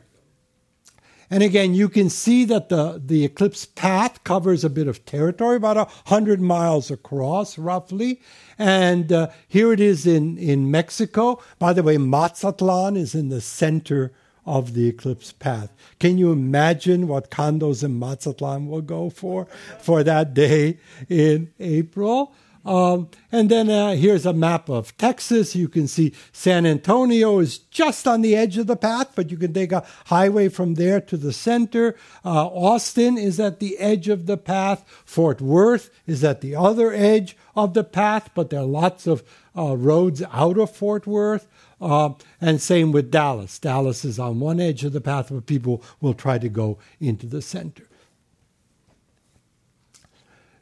And 1.33 1.43
again, 1.43 1.75
you 1.75 1.89
can 1.89 2.11
see 2.11 2.45
that 2.45 2.69
the, 2.69 3.01
the 3.03 3.25
eclipse 3.25 3.65
path 3.65 4.23
covers 4.23 4.65
a 4.65 4.71
bit 4.71 4.87
of 4.87 5.07
territory, 5.07 5.57
about 5.57 5.77
100 5.77 6.43
miles 6.43 6.91
across, 6.91 7.57
roughly. 7.57 8.21
And 8.59 9.11
uh, 9.11 9.31
here 9.49 9.73
it 9.73 9.81
is 9.81 10.07
in, 10.07 10.37
in 10.37 10.71
Mexico. 10.71 11.43
By 11.59 11.73
the 11.73 11.83
way, 11.83 11.97
Mazatlan 11.97 12.99
is 12.99 13.15
in 13.15 13.31
the 13.31 13.41
center 13.41 14.13
of 14.45 14.75
the 14.75 14.89
eclipse 14.89 15.33
path. 15.33 15.73
Can 15.99 16.19
you 16.19 16.33
imagine 16.33 17.09
what 17.09 17.31
condos 17.31 17.85
in 17.85 17.99
Mazatlan 17.99 18.69
will 18.69 18.83
go 18.83 19.11
for 19.11 19.47
for 19.81 20.03
that 20.03 20.35
day 20.35 20.79
in 21.09 21.53
April? 21.61 22.35
Um, 22.65 23.09
and 23.33 23.51
then 23.51 23.69
uh, 23.69 23.95
here's 23.95 24.25
a 24.25 24.33
map 24.33 24.69
of 24.69 24.97
Texas. 24.97 25.57
You 25.57 25.69
can 25.69 25.89
see 25.89 26.15
San 26.33 26.65
Antonio 26.65 27.41
is 27.41 27.59
just 27.59 28.07
on 28.07 28.23
the 28.23 28.37
edge 28.37 28.57
of 28.57 28.69
the 28.69 28.77
path, 28.77 29.13
but 29.15 29.31
you 29.31 29.37
can 29.37 29.53
take 29.53 29.73
a 29.73 29.85
highway 30.07 30.49
from 30.49 30.75
there 30.75 31.01
to 31.01 31.17
the 31.17 31.33
center. 31.33 31.97
Uh, 32.25 32.47
Austin 32.47 33.19
is 33.19 33.41
at 33.41 33.59
the 33.59 33.79
edge 33.79 34.09
of 34.09 34.27
the 34.27 34.37
path. 34.37 34.85
Fort 35.05 35.41
Worth 35.41 35.91
is 36.07 36.23
at 36.23 36.41
the 36.41 36.55
other 36.55 36.93
edge 36.93 37.37
of 37.57 37.75
the 37.75 37.85
path, 37.85 38.31
but 38.35 38.51
there 38.51 38.61
are 38.61 38.65
lots 38.65 39.07
of 39.07 39.25
uh, 39.57 39.77
roads 39.77 40.23
out 40.33 40.59
of 40.59 40.75
Fort 40.75 41.07
Worth. 41.07 41.49
Uh, 41.83 42.14
and 42.40 42.61
same 42.61 42.92
with 42.92 43.11
Dallas. 43.11 43.59
Dallas 43.59 44.05
is 44.05 44.18
on 44.18 44.38
one 44.38 44.61
edge 44.61 44.85
of 44.85 44.92
the 44.92 45.01
path, 45.01 45.31
but 45.31 45.47
people 45.47 45.83
will 46.01 46.14
try 46.14 46.38
to 46.38 46.49
go 46.49 46.79
into 47.01 47.27
the 47.27 47.42
center. 47.42 47.88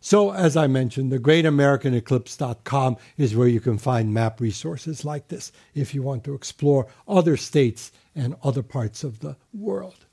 So, 0.00 0.32
as 0.32 0.56
I 0.56 0.66
mentioned, 0.66 1.12
the 1.12 1.18
greatamericaneclipse.com 1.18 2.96
is 3.18 3.36
where 3.36 3.48
you 3.48 3.60
can 3.60 3.76
find 3.76 4.14
map 4.14 4.40
resources 4.40 5.04
like 5.04 5.28
this 5.28 5.52
if 5.74 5.94
you 5.94 6.02
want 6.02 6.24
to 6.24 6.34
explore 6.34 6.86
other 7.06 7.36
states 7.36 7.92
and 8.14 8.34
other 8.42 8.62
parts 8.62 9.04
of 9.04 9.20
the 9.20 9.36
world. 9.52 10.06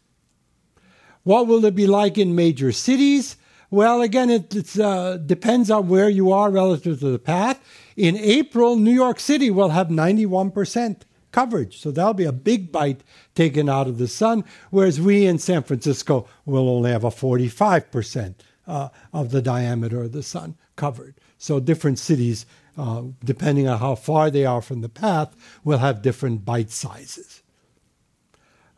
What 1.24 1.48
will 1.48 1.64
it 1.64 1.74
be 1.74 1.88
like 1.88 2.18
in 2.18 2.36
major 2.36 2.74
cities? 2.74 3.38
Well, 3.70 4.02
again, 4.02 4.30
it 4.30 4.80
uh, 4.80 5.18
depends 5.18 5.70
on 5.70 5.90
where 5.90 6.10
you 6.10 6.32
are 6.32 6.50
relative 6.50 7.00
to 7.02 7.12
the 7.12 7.20
path. 7.20 7.62
In 7.98 8.16
April, 8.16 8.78
New 8.78 8.94
York 8.94 9.20
City 9.20 9.50
will 9.50 9.70
have 9.70 9.88
91% 9.90 11.02
coverage. 11.32 11.80
So 11.80 11.92
that'll 11.92 12.14
be 12.14 12.24
a 12.24 12.32
big 12.32 12.72
bite 12.72 13.02
taken 13.36 13.68
out 13.68 13.88
of 13.88 13.98
the 13.98 14.08
sun, 14.08 14.46
whereas 14.70 15.02
we 15.02 15.26
in 15.26 15.38
San 15.38 15.64
Francisco 15.64 16.28
will 16.46 16.70
only 16.70 16.92
have 16.92 17.04
a 17.04 17.10
45% 17.10 18.36
uh, 18.68 18.90
of 19.14 19.32
the 19.32 19.42
diameter 19.42 20.04
of 20.04 20.14
the 20.14 20.24
sun 20.24 20.56
covered. 20.76 21.16
So 21.38 21.60
different 21.60 22.00
cities, 22.00 22.46
uh, 22.78 23.04
depending 23.24 23.68
on 23.68 23.80
how 23.80 23.96
far 23.96 24.32
they 24.32 24.46
are 24.46 24.62
from 24.62 24.82
the 24.82 24.90
path, 24.90 25.36
will 25.64 25.80
have 25.80 26.02
different 26.02 26.46
bite 26.46 26.72
sizes. 26.72 27.44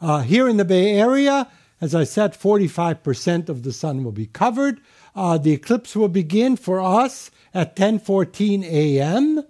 Uh, 0.02 0.22
here 0.22 0.48
in 0.48 0.58
the 0.58 0.66
Bay 0.66 0.98
Area, 0.98 1.48
as 1.82 1.96
I 1.96 2.04
said, 2.04 2.34
45% 2.34 3.50
of 3.50 3.64
the 3.64 3.72
sun 3.72 4.04
will 4.04 4.12
be 4.12 4.28
covered. 4.28 4.82
Uh, 5.16 5.38
the 5.38 5.54
eclipse 5.54 5.96
will 5.96 6.10
begin 6.10 6.56
for 6.56 6.80
us 6.80 7.32
at 7.54 7.76
10:14 7.76 8.64
a.m. 8.64 9.44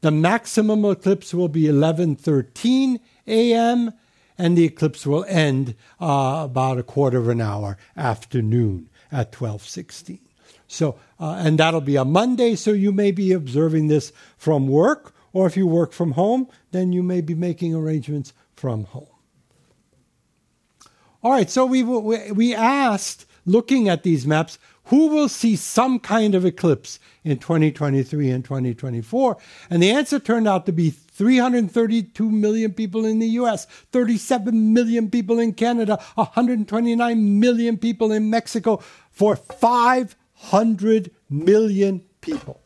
The 0.00 0.10
maximum 0.10 0.84
eclipse 0.84 1.34
will 1.34 1.48
be 1.48 1.62
11:13 1.62 2.98
a.m. 3.26 3.92
and 4.38 4.56
the 4.56 4.64
eclipse 4.64 5.06
will 5.06 5.24
end 5.28 5.74
uh, 6.00 6.42
about 6.44 6.78
a 6.78 6.82
quarter 6.82 7.18
of 7.18 7.28
an 7.28 7.40
hour 7.40 7.76
after 7.96 8.42
noon 8.42 8.88
at 9.12 9.32
12:16. 9.32 10.18
So, 10.68 10.98
uh, 11.20 11.40
and 11.44 11.58
that'll 11.58 11.80
be 11.80 11.96
a 11.96 12.04
Monday, 12.04 12.56
so 12.56 12.72
you 12.72 12.90
may 12.90 13.12
be 13.12 13.32
observing 13.32 13.86
this 13.86 14.12
from 14.36 14.66
work, 14.66 15.14
or 15.32 15.46
if 15.46 15.56
you 15.56 15.66
work 15.66 15.92
from 15.92 16.12
home, 16.12 16.48
then 16.72 16.92
you 16.92 17.02
may 17.02 17.20
be 17.20 17.34
making 17.34 17.74
arrangements 17.74 18.32
from 18.54 18.84
home. 18.84 19.15
All 21.22 21.32
right, 21.32 21.50
so 21.50 21.66
we 21.66 21.82
we 21.82 22.54
asked, 22.54 23.26
looking 23.44 23.88
at 23.88 24.02
these 24.02 24.26
maps, 24.26 24.58
who 24.86 25.08
will 25.08 25.28
see 25.28 25.56
some 25.56 25.98
kind 25.98 26.34
of 26.34 26.44
eclipse 26.44 27.00
in 27.24 27.38
2023 27.38 28.30
and 28.30 28.44
2024? 28.44 29.36
And 29.68 29.82
the 29.82 29.90
answer 29.90 30.20
turned 30.20 30.46
out 30.46 30.64
to 30.66 30.72
be 30.72 30.90
332 30.90 32.30
million 32.30 32.72
people 32.72 33.04
in 33.04 33.18
the 33.18 33.26
US, 33.40 33.64
37 33.64 34.72
million 34.72 35.10
people 35.10 35.40
in 35.40 35.54
Canada, 35.54 35.98
129 36.14 37.40
million 37.40 37.78
people 37.78 38.12
in 38.12 38.30
Mexico, 38.30 38.76
for 39.10 39.34
500 39.34 41.10
million 41.28 42.04
people. 42.20 42.60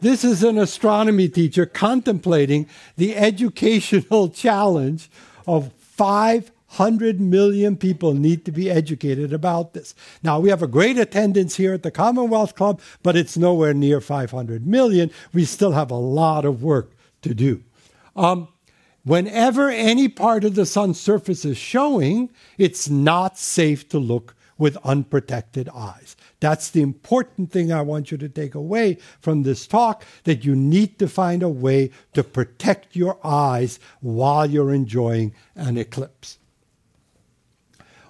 This 0.00 0.24
is 0.24 0.42
an 0.42 0.58
astronomy 0.58 1.28
teacher 1.28 1.66
contemplating 1.66 2.68
the 2.96 3.16
educational 3.16 4.28
challenge 4.30 5.10
of 5.46 5.72
5 5.96 6.50
100 6.76 7.20
million 7.20 7.76
people 7.76 8.14
need 8.14 8.44
to 8.44 8.50
be 8.50 8.68
educated 8.68 9.32
about 9.32 9.74
this. 9.74 9.94
Now, 10.24 10.40
we 10.40 10.50
have 10.50 10.62
a 10.62 10.66
great 10.66 10.98
attendance 10.98 11.54
here 11.54 11.72
at 11.72 11.84
the 11.84 11.90
Commonwealth 11.92 12.56
Club, 12.56 12.80
but 13.02 13.16
it's 13.16 13.36
nowhere 13.36 13.72
near 13.72 14.00
500 14.00 14.66
million. 14.66 15.12
We 15.32 15.44
still 15.44 15.72
have 15.72 15.92
a 15.92 15.96
lot 15.96 16.44
of 16.44 16.64
work 16.64 16.90
to 17.22 17.32
do. 17.32 17.62
Um, 18.16 18.48
whenever 19.04 19.70
any 19.70 20.08
part 20.08 20.42
of 20.42 20.56
the 20.56 20.66
sun's 20.66 20.98
surface 20.98 21.44
is 21.44 21.56
showing, 21.56 22.30
it's 22.58 22.88
not 22.88 23.38
safe 23.38 23.88
to 23.90 24.00
look 24.00 24.34
with 24.58 24.76
unprotected 24.84 25.68
eyes. 25.74 26.16
That's 26.40 26.70
the 26.70 26.82
important 26.82 27.50
thing 27.50 27.72
I 27.72 27.82
want 27.82 28.10
you 28.10 28.18
to 28.18 28.28
take 28.28 28.54
away 28.54 28.98
from 29.20 29.42
this 29.42 29.66
talk 29.66 30.04
that 30.24 30.44
you 30.44 30.54
need 30.54 30.98
to 30.98 31.08
find 31.08 31.42
a 31.42 31.48
way 31.48 31.90
to 32.12 32.22
protect 32.22 32.96
your 32.96 33.18
eyes 33.24 33.80
while 34.00 34.48
you're 34.48 34.72
enjoying 34.72 35.34
an 35.56 35.76
eclipse. 35.76 36.38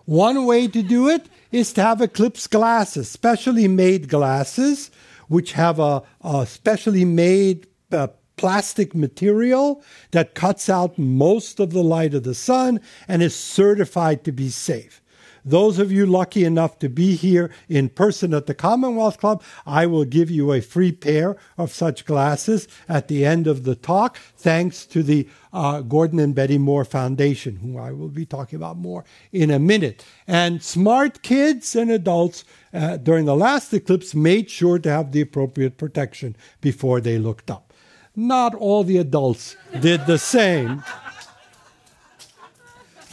One 0.04 0.44
way 0.44 0.68
to 0.68 0.82
do 0.82 1.08
it 1.08 1.28
is 1.50 1.72
to 1.74 1.82
have 1.82 2.02
eclipse 2.02 2.46
glasses, 2.46 3.10
specially 3.10 3.68
made 3.68 4.08
glasses, 4.08 4.90
which 5.28 5.52
have 5.52 5.78
a, 5.78 6.02
a 6.20 6.46
specially 6.46 7.06
made 7.06 7.66
uh, 7.90 8.08
plastic 8.36 8.94
material 8.94 9.82
that 10.10 10.34
cuts 10.34 10.68
out 10.68 10.98
most 10.98 11.60
of 11.60 11.72
the 11.72 11.82
light 11.82 12.14
of 12.14 12.24
the 12.24 12.34
sun 12.34 12.80
and 13.08 13.22
is 13.22 13.34
certified 13.34 14.24
to 14.24 14.32
be 14.32 14.50
safe. 14.50 15.00
Those 15.44 15.78
of 15.78 15.92
you 15.92 16.06
lucky 16.06 16.44
enough 16.44 16.78
to 16.78 16.88
be 16.88 17.16
here 17.16 17.50
in 17.68 17.90
person 17.90 18.32
at 18.32 18.46
the 18.46 18.54
Commonwealth 18.54 19.18
Club, 19.18 19.42
I 19.66 19.84
will 19.86 20.04
give 20.04 20.30
you 20.30 20.52
a 20.52 20.62
free 20.62 20.92
pair 20.92 21.36
of 21.58 21.72
such 21.72 22.06
glasses 22.06 22.66
at 22.88 23.08
the 23.08 23.26
end 23.26 23.46
of 23.46 23.64
the 23.64 23.74
talk, 23.74 24.18
thanks 24.36 24.86
to 24.86 25.02
the 25.02 25.28
uh, 25.52 25.82
Gordon 25.82 26.18
and 26.18 26.34
Betty 26.34 26.58
Moore 26.58 26.84
Foundation, 26.84 27.56
who 27.56 27.78
I 27.78 27.92
will 27.92 28.08
be 28.08 28.24
talking 28.24 28.56
about 28.56 28.78
more 28.78 29.04
in 29.32 29.50
a 29.50 29.58
minute. 29.58 30.04
And 30.26 30.62
smart 30.62 31.22
kids 31.22 31.76
and 31.76 31.90
adults 31.90 32.44
uh, 32.72 32.96
during 32.96 33.26
the 33.26 33.36
last 33.36 33.72
eclipse 33.72 34.14
made 34.14 34.50
sure 34.50 34.78
to 34.78 34.90
have 34.90 35.12
the 35.12 35.20
appropriate 35.20 35.76
protection 35.76 36.36
before 36.60 37.00
they 37.00 37.18
looked 37.18 37.50
up. 37.50 37.72
Not 38.16 38.54
all 38.54 38.84
the 38.84 38.98
adults 38.98 39.56
did 39.80 40.06
the 40.06 40.18
same. 40.18 40.84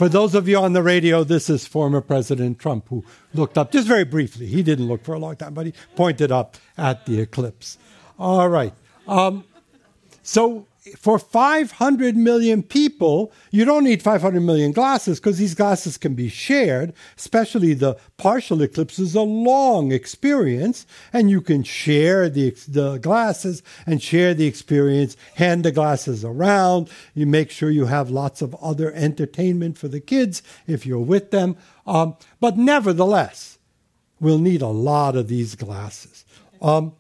For 0.02 0.10
those 0.10 0.34
of 0.34 0.48
you 0.48 0.58
on 0.58 0.74
the 0.74 0.82
radio, 0.82 1.24
this 1.24 1.48
is 1.48 1.68
former 1.68 2.02
President 2.02 2.58
Trump 2.58 2.88
who 2.90 3.06
looked 3.36 3.56
up 3.56 3.72
just 3.72 3.88
very 3.88 4.04
briefly. 4.04 4.48
He 4.48 4.64
didn't 4.64 4.88
look 4.88 5.04
for 5.04 5.14
a 5.14 5.20
long 5.20 5.36
time, 5.36 5.54
but 5.54 5.68
he 5.68 5.74
pointed 5.96 6.32
up 6.32 6.58
at 6.76 7.06
the 7.06 7.22
eclipse. 7.22 7.78
All 8.18 8.50
right. 8.50 8.74
Um, 9.08 9.44
so 10.24 10.66
for 10.98 11.20
500 11.20 12.16
million 12.16 12.64
people, 12.64 13.32
you 13.52 13.66
don't 13.66 13.84
need 13.84 14.02
500 14.02 14.42
million 14.42 14.72
glasses 14.72 15.20
because 15.20 15.38
these 15.38 15.56
glasses 15.56 15.98
can 15.98 16.14
be 16.14 16.30
shared, 16.30 16.94
especially 17.18 17.74
the 17.74 17.98
partial 18.18 18.62
eclipse 18.62 19.00
is 19.00 19.16
a 19.16 19.22
long 19.22 19.92
experience, 19.92 20.86
and 21.12 21.30
you 21.30 21.42
can 21.42 21.64
share 21.64 22.30
the, 22.30 22.52
the 22.68 22.98
glasses 22.98 23.64
and 23.86 24.02
share 24.02 24.34
the 24.34 24.46
experience, 24.46 25.18
hand 25.36 25.66
the 25.66 25.72
glasses 25.72 26.24
around. 26.24 26.90
You 27.14 27.26
make 27.26 27.52
sure 27.52 27.70
you 27.70 27.86
have 27.86 28.10
lots 28.10 28.42
of 28.42 28.56
other 28.56 28.92
entertainment 28.94 29.78
for 29.78 29.88
the 29.88 30.00
kids 30.00 30.42
if 30.68 30.86
you're 30.86 31.00
with 31.00 31.32
them. 31.32 31.58
Um, 31.86 32.16
but 32.40 32.58
nevertheless, 32.58 33.58
we'll 34.20 34.40
need 34.40 34.62
a 34.62 34.68
lot 34.68 35.16
of 35.16 35.28
these 35.28 35.56
glasses. 35.56 36.26
Um, 36.62 36.94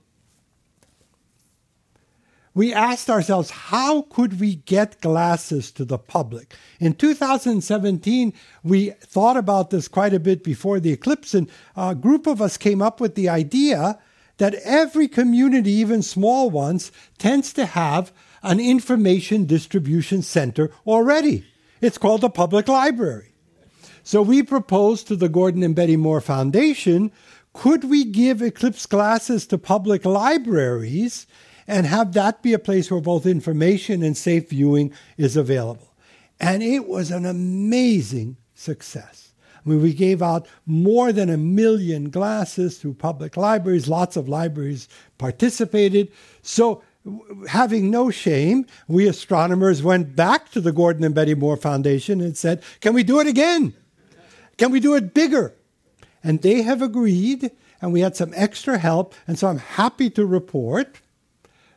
we 2.54 2.74
asked 2.74 3.10
ourselves, 3.10 3.50
how 3.50 4.04
could 4.04 4.40
we 4.40 4.56
get 4.56 5.00
glasses 5.02 5.72
to 5.72 5.86
the 5.86 5.98
public? 5.98 6.54
In 6.80 6.94
2017, 6.94 8.34
we 8.64 8.90
thought 9.02 9.38
about 9.38 9.70
this 9.70 9.88
quite 9.88 10.14
a 10.14 10.20
bit 10.20 10.44
before 10.44 10.80
the 10.80 10.92
eclipse, 10.92 11.34
and 11.34 11.50
a 11.76 11.96
group 11.96 12.28
of 12.28 12.42
us 12.42 12.58
came 12.58 12.82
up 12.82 13.00
with 13.00 13.16
the 13.16 13.30
idea 13.30 14.00
that 14.38 14.56
every 14.66 15.08
community, 15.08 15.72
even 15.72 16.02
small 16.02 16.50
ones, 16.50 16.92
tends 17.18 17.54
to 17.54 17.66
have 17.66 18.12
an 18.44 18.60
information 18.60 19.46
distribution 19.46 20.22
center 20.22 20.72
already. 20.86 21.46
It's 21.80 21.98
called 21.98 22.24
a 22.24 22.30
public 22.30 22.68
library. 22.68 23.34
So 24.04 24.22
we 24.22 24.44
proposed 24.44 25.08
to 25.08 25.16
the 25.16 25.30
Gordon 25.30 25.64
and 25.64 25.76
Betty 25.76 25.96
Moore 25.96 26.22
Foundation 26.22 27.12
could 27.54 27.84
we 27.84 28.06
give 28.06 28.42
eclipse 28.42 28.86
glasses 28.86 29.46
to 29.48 29.58
public 29.58 30.06
libraries 30.06 31.28
and 31.68 31.86
have 31.86 32.14
that 32.14 32.42
be 32.42 32.54
a 32.54 32.60
place 32.60 32.90
where 32.90 33.02
both 33.02 33.26
information 33.26 34.04
and 34.04 34.18
safe 34.18 34.50
viewing 34.50 34.94
is 35.18 35.38
available. 35.38 35.94
And 36.40 36.64
it 36.64 36.88
was 36.88 37.12
an 37.12 37.26
amazing 37.26 38.38
success. 38.56 39.34
I 39.64 39.70
mean, 39.70 39.82
we 39.82 39.94
gave 39.94 40.22
out 40.24 40.48
more 40.66 41.12
than 41.12 41.30
a 41.30 41.38
million 41.38 42.10
glasses 42.10 42.80
through 42.80 42.96
public 42.96 43.38
libraries. 43.38 43.88
Lots 43.88 44.18
of 44.18 44.28
libraries 44.28 44.88
participated. 45.20 46.12
So, 46.42 46.84
having 47.48 47.92
no 47.92 48.10
shame, 48.10 48.66
we 48.88 49.08
astronomers 49.08 49.84
went 49.84 50.16
back 50.16 50.52
to 50.52 50.62
the 50.62 50.72
Gordon 50.72 51.04
and 51.04 51.14
Betty 51.14 51.36
Moore 51.36 51.58
Foundation 51.58 52.22
and 52.22 52.36
said, 52.36 52.64
Can 52.80 52.94
we 52.94 53.04
do 53.04 53.20
it 53.20 53.28
again? 53.28 53.74
Can 54.58 54.72
we 54.72 54.80
do 54.80 54.96
it 54.96 55.14
bigger? 55.14 55.54
And 56.24 56.42
they 56.42 56.62
have 56.62 56.82
agreed, 56.82 57.52
and 57.82 57.94
we 57.94 58.02
had 58.02 58.16
some 58.16 58.34
extra 58.36 58.78
help. 58.78 59.16
And 59.28 59.38
so 59.38 59.48
I'm 59.48 59.58
happy 59.58 60.10
to 60.12 60.26
report 60.26 61.02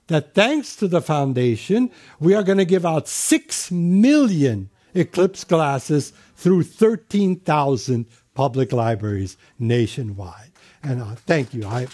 that 0.08 0.34
thanks 0.34 0.76
to 0.76 0.88
the 0.88 1.00
foundation, 1.00 1.90
we 2.20 2.34
are 2.34 2.42
going 2.42 2.58
to 2.58 2.64
give 2.64 2.84
out 2.84 3.08
6 3.08 3.70
million 3.70 4.70
Eclipse 4.94 5.44
glasses 5.44 6.12
through 6.36 6.62
13,000 6.62 8.06
public 8.34 8.72
libraries 8.72 9.36
nationwide. 9.58 10.52
And 10.82 11.02
uh, 11.02 11.14
thank 11.14 11.54
you. 11.54 11.66
I, 11.66 11.86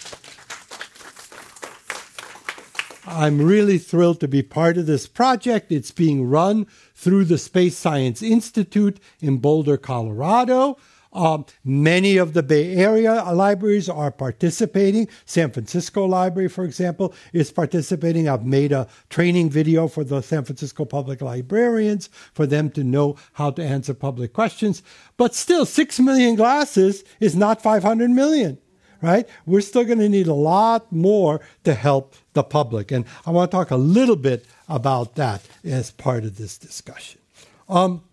I'm 3.05 3.41
really 3.41 3.77
thrilled 3.77 4.19
to 4.19 4.27
be 4.27 4.43
part 4.43 4.77
of 4.77 4.85
this 4.85 5.07
project. 5.07 5.71
It's 5.71 5.91
being 5.91 6.29
run 6.29 6.67
through 6.93 7.25
the 7.25 7.37
Space 7.37 7.77
Science 7.77 8.21
Institute 8.21 8.99
in 9.19 9.37
Boulder, 9.37 9.77
Colorado. 9.77 10.77
Um, 11.13 11.45
many 11.63 12.17
of 12.17 12.33
the 12.33 12.43
Bay 12.43 12.75
Area 12.75 13.23
libraries 13.33 13.89
are 13.89 14.11
participating. 14.11 15.09
San 15.25 15.51
Francisco 15.51 16.05
Library, 16.05 16.47
for 16.47 16.63
example, 16.63 17.13
is 17.33 17.51
participating. 17.51 18.29
I've 18.29 18.45
made 18.45 18.71
a 18.71 18.87
training 19.09 19.49
video 19.49 19.87
for 19.87 20.03
the 20.03 20.21
San 20.21 20.45
Francisco 20.45 20.85
public 20.85 21.21
librarians 21.21 22.09
for 22.33 22.45
them 22.45 22.69
to 22.71 22.83
know 22.83 23.17
how 23.33 23.51
to 23.51 23.63
answer 23.63 23.93
public 23.93 24.31
questions. 24.31 24.83
But 25.17 25.35
still, 25.35 25.65
6 25.65 25.99
million 25.99 26.35
glasses 26.35 27.03
is 27.19 27.35
not 27.35 27.61
500 27.61 28.09
million 28.09 28.57
right? 29.01 29.27
We're 29.47 29.61
still 29.61 29.83
going 29.83 29.97
to 29.97 30.07
need 30.07 30.27
a 30.27 30.33
lot 30.35 30.91
more 30.91 31.41
to 31.63 31.73
help 31.73 32.13
the 32.33 32.43
public. 32.43 32.91
And 32.91 33.05
I 33.25 33.31
want 33.31 33.49
to 33.49 33.57
talk 33.57 33.71
a 33.71 33.75
little 33.75 34.15
bit 34.15 34.45
about 34.69 35.15
that 35.15 35.41
as 35.63 35.89
part 35.89 36.23
of 36.23 36.37
this 36.37 36.55
discussion. 36.57 37.19
Um, 37.67 38.03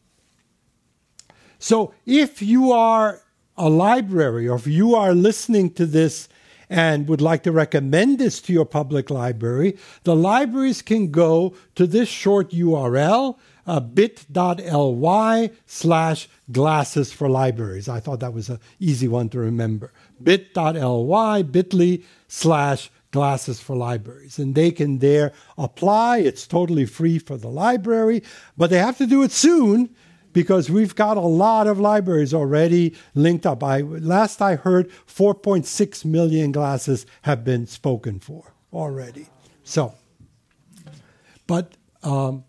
so 1.59 1.95
if 2.07 2.43
you 2.43 2.73
are 2.73 3.23
a 3.57 3.69
library 3.69 4.49
or 4.49 4.57
if 4.57 4.67
you 4.67 4.95
are 4.95 5.13
listening 5.13 5.71
to 5.73 5.85
this 5.85 6.29
and 6.71 7.09
would 7.09 7.21
like 7.21 7.43
to 7.43 7.53
recommend 7.53 8.19
this 8.19 8.41
to 8.43 8.53
your 8.53 8.67
public 8.67 9.11
library, 9.11 9.77
the 10.05 10.15
libraries 10.15 10.83
can 10.83 11.11
go 11.11 11.55
to 11.75 11.87
this 11.87 12.09
short 12.09 12.51
URL, 12.51 13.39
uh, 13.67 13.81
bit.ly 13.81 15.51
slash 15.67 16.29
glasses 16.53 17.13
for 17.13 17.29
libraries. 17.29 17.89
I 17.89 18.01
thought 18.01 18.21
that 18.21 18.35
was 18.35 18.51
an 18.51 18.61
easy 18.79 19.09
one 19.09 19.29
to 19.31 19.39
remember. 19.39 19.93
bit.ly, 20.23 21.43
bit.ly 21.43 22.01
slash 22.29 22.91
glasses 23.11 23.61
for 23.61 23.75
libraries. 23.75 24.39
And 24.39 24.55
they 24.55 24.71
can 24.71 24.99
there 24.99 25.33
apply. 25.57 26.19
It's 26.19 26.47
totally 26.47 26.85
free 26.85 27.19
for 27.19 27.39
the 27.39 27.49
library, 27.49 28.23
but 28.57 28.69
they 28.69 28.79
have 28.79 28.99
to 28.99 29.07
do 29.07 29.23
it 29.23 29.33
soon 29.33 29.95
because 30.33 30.71
we've 30.71 30.95
got 30.95 31.17
a 31.17 31.21
lot 31.21 31.67
of 31.67 31.79
libraries 31.79 32.35
already 32.35 32.95
linked 33.15 33.47
up. 33.47 33.63
I, 33.63 33.81
last 33.81 34.41
I 34.41 34.57
heard, 34.57 34.91
4.6 35.07 36.05
million 36.05 36.53
glasses 36.53 37.07
have 37.23 37.45
been 37.45 37.67
spoken 37.67 38.21
for 38.21 38.55
already. 38.73 39.27
So, 39.65 39.95
but 41.47 41.77
um, 42.03 42.45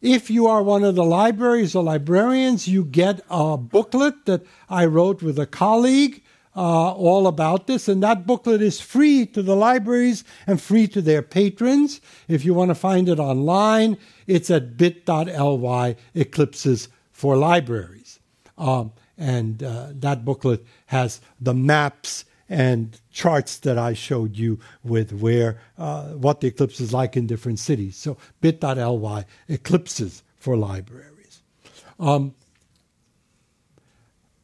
if 0.00 0.30
you 0.30 0.46
are 0.46 0.62
one 0.62 0.84
of 0.84 0.94
the 0.94 1.04
libraries 1.04 1.74
or 1.74 1.82
librarians, 1.82 2.68
you 2.68 2.84
get 2.84 3.20
a 3.30 3.56
booklet 3.56 4.26
that 4.26 4.44
I 4.68 4.86
wrote 4.86 5.22
with 5.22 5.38
a 5.38 5.46
colleague. 5.46 6.22
Uh, 6.58 6.90
all 6.92 7.26
about 7.26 7.66
this, 7.66 7.86
and 7.86 8.02
that 8.02 8.26
booklet 8.26 8.62
is 8.62 8.80
free 8.80 9.26
to 9.26 9.42
the 9.42 9.54
libraries 9.54 10.24
and 10.46 10.58
free 10.58 10.88
to 10.88 11.02
their 11.02 11.20
patrons. 11.20 12.00
If 12.28 12.46
you 12.46 12.54
want 12.54 12.70
to 12.70 12.74
find 12.74 13.10
it 13.10 13.18
online, 13.18 13.98
it's 14.26 14.50
at 14.50 14.78
bit.ly 14.78 15.96
eclipses 16.14 16.88
for 17.16 17.34
libraries. 17.34 18.20
Um, 18.58 18.92
and 19.16 19.62
uh, 19.62 19.86
that 19.92 20.22
booklet 20.22 20.62
has 20.88 21.22
the 21.40 21.54
maps 21.54 22.26
and 22.46 23.00
charts 23.10 23.56
that 23.60 23.78
I 23.78 23.94
showed 23.94 24.36
you 24.36 24.60
with 24.84 25.14
where 25.14 25.58
uh, 25.78 26.08
what 26.08 26.42
the 26.42 26.48
eclipse 26.48 26.78
is 26.78 26.92
like 26.92 27.16
in 27.16 27.26
different 27.26 27.58
cities. 27.58 27.96
So 27.96 28.18
bit.ly 28.42 29.24
eclipses 29.48 30.22
for 30.36 30.58
libraries. 30.58 31.40
Um, 31.98 32.34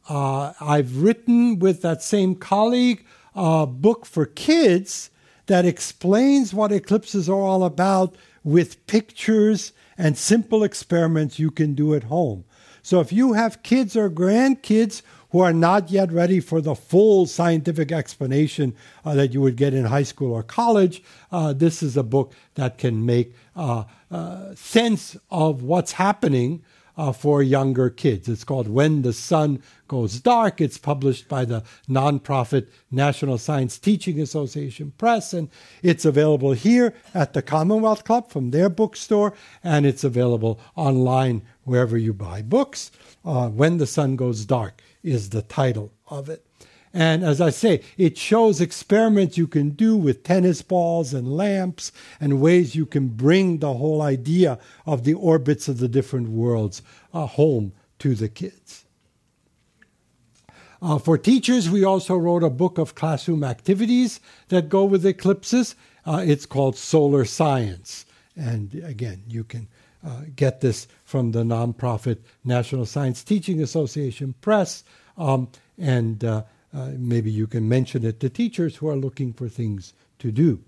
uh, 0.08 0.54
I've 0.58 1.02
written 1.02 1.58
with 1.58 1.82
that 1.82 2.02
same 2.02 2.34
colleague 2.34 3.04
a 3.34 3.66
book 3.66 4.06
for 4.06 4.24
kids 4.24 5.10
that 5.44 5.66
explains 5.66 6.54
what 6.54 6.72
eclipses 6.72 7.28
are 7.28 7.34
all 7.34 7.64
about 7.64 8.16
with 8.42 8.86
pictures 8.86 9.74
and 9.98 10.16
simple 10.16 10.64
experiments 10.64 11.38
you 11.38 11.50
can 11.50 11.74
do 11.74 11.94
at 11.94 12.04
home. 12.04 12.44
So 12.82 13.00
if 13.00 13.12
you 13.12 13.32
have 13.32 13.62
kids 13.62 13.96
or 13.96 14.10
grandkids 14.10 15.02
who 15.30 15.40
are 15.40 15.52
not 15.52 15.90
yet 15.90 16.12
ready 16.12 16.40
for 16.40 16.60
the 16.60 16.74
full 16.74 17.26
scientific 17.26 17.90
explanation 17.90 18.74
uh, 19.04 19.14
that 19.14 19.32
you 19.32 19.40
would 19.40 19.56
get 19.56 19.72
in 19.72 19.84
high 19.84 20.02
school 20.02 20.32
or 20.32 20.42
college, 20.42 21.02
uh, 21.30 21.52
this 21.52 21.82
is 21.82 21.96
a 21.96 22.02
book 22.02 22.34
that 22.54 22.78
can 22.78 23.06
make 23.06 23.34
uh, 23.56 23.84
uh 24.10 24.54
sense 24.54 25.16
of 25.30 25.62
what's 25.62 25.92
happening 25.92 26.62
uh, 26.96 27.12
for 27.12 27.42
younger 27.42 27.88
kids. 27.88 28.28
It's 28.28 28.44
called 28.44 28.68
When 28.68 29.02
the 29.02 29.12
Sun 29.12 29.62
Goes 29.88 30.20
Dark. 30.20 30.60
It's 30.60 30.78
published 30.78 31.28
by 31.28 31.44
the 31.44 31.62
nonprofit 31.88 32.68
National 32.90 33.38
Science 33.38 33.78
Teaching 33.78 34.20
Association 34.20 34.92
Press, 34.98 35.32
and 35.32 35.48
it's 35.82 36.04
available 36.04 36.52
here 36.52 36.94
at 37.14 37.32
the 37.32 37.42
Commonwealth 37.42 38.04
Club 38.04 38.30
from 38.30 38.50
their 38.50 38.68
bookstore, 38.68 39.32
and 39.64 39.86
it's 39.86 40.04
available 40.04 40.60
online 40.76 41.42
wherever 41.64 41.96
you 41.96 42.12
buy 42.12 42.42
books. 42.42 42.90
Uh, 43.24 43.48
when 43.48 43.78
the 43.78 43.86
Sun 43.86 44.16
Goes 44.16 44.44
Dark 44.44 44.82
is 45.02 45.30
the 45.30 45.42
title 45.42 45.92
of 46.08 46.28
it. 46.28 46.44
And 46.94 47.24
as 47.24 47.40
I 47.40 47.50
say, 47.50 47.82
it 47.96 48.18
shows 48.18 48.60
experiments 48.60 49.38
you 49.38 49.46
can 49.46 49.70
do 49.70 49.96
with 49.96 50.24
tennis 50.24 50.60
balls 50.60 51.14
and 51.14 51.36
lamps 51.36 51.90
and 52.20 52.40
ways 52.40 52.74
you 52.74 52.84
can 52.84 53.08
bring 53.08 53.58
the 53.58 53.72
whole 53.72 54.02
idea 54.02 54.58
of 54.84 55.04
the 55.04 55.14
orbits 55.14 55.68
of 55.68 55.78
the 55.78 55.88
different 55.88 56.28
worlds 56.28 56.82
uh, 57.14 57.26
home 57.26 57.72
to 58.00 58.14
the 58.14 58.28
kids. 58.28 58.84
Uh, 60.82 60.98
for 60.98 61.16
teachers, 61.16 61.70
we 61.70 61.84
also 61.84 62.16
wrote 62.16 62.42
a 62.42 62.50
book 62.50 62.76
of 62.76 62.94
classroom 62.94 63.44
activities 63.44 64.20
that 64.48 64.68
go 64.68 64.84
with 64.84 65.06
eclipses. 65.06 65.76
Uh, 66.04 66.22
it's 66.26 66.44
called 66.44 66.76
Solar 66.76 67.24
Science. 67.24 68.04
And 68.36 68.74
again, 68.84 69.22
you 69.28 69.44
can 69.44 69.68
uh, 70.04 70.22
get 70.34 70.60
this 70.60 70.88
from 71.04 71.32
the 71.32 71.42
nonprofit 71.42 72.18
National 72.44 72.86
Science 72.86 73.22
Teaching 73.22 73.62
Association 73.62 74.34
Press. 74.40 74.84
Um, 75.16 75.48
and 75.78 76.24
uh, 76.24 76.42
uh, 76.74 76.90
maybe 76.96 77.30
you 77.30 77.46
can 77.46 77.68
mention 77.68 78.04
it 78.04 78.20
to 78.20 78.28
teachers 78.28 78.76
who 78.76 78.88
are 78.88 78.96
looking 78.96 79.32
for 79.32 79.48
things 79.48 79.92
to 80.18 80.32
do. 80.32 80.60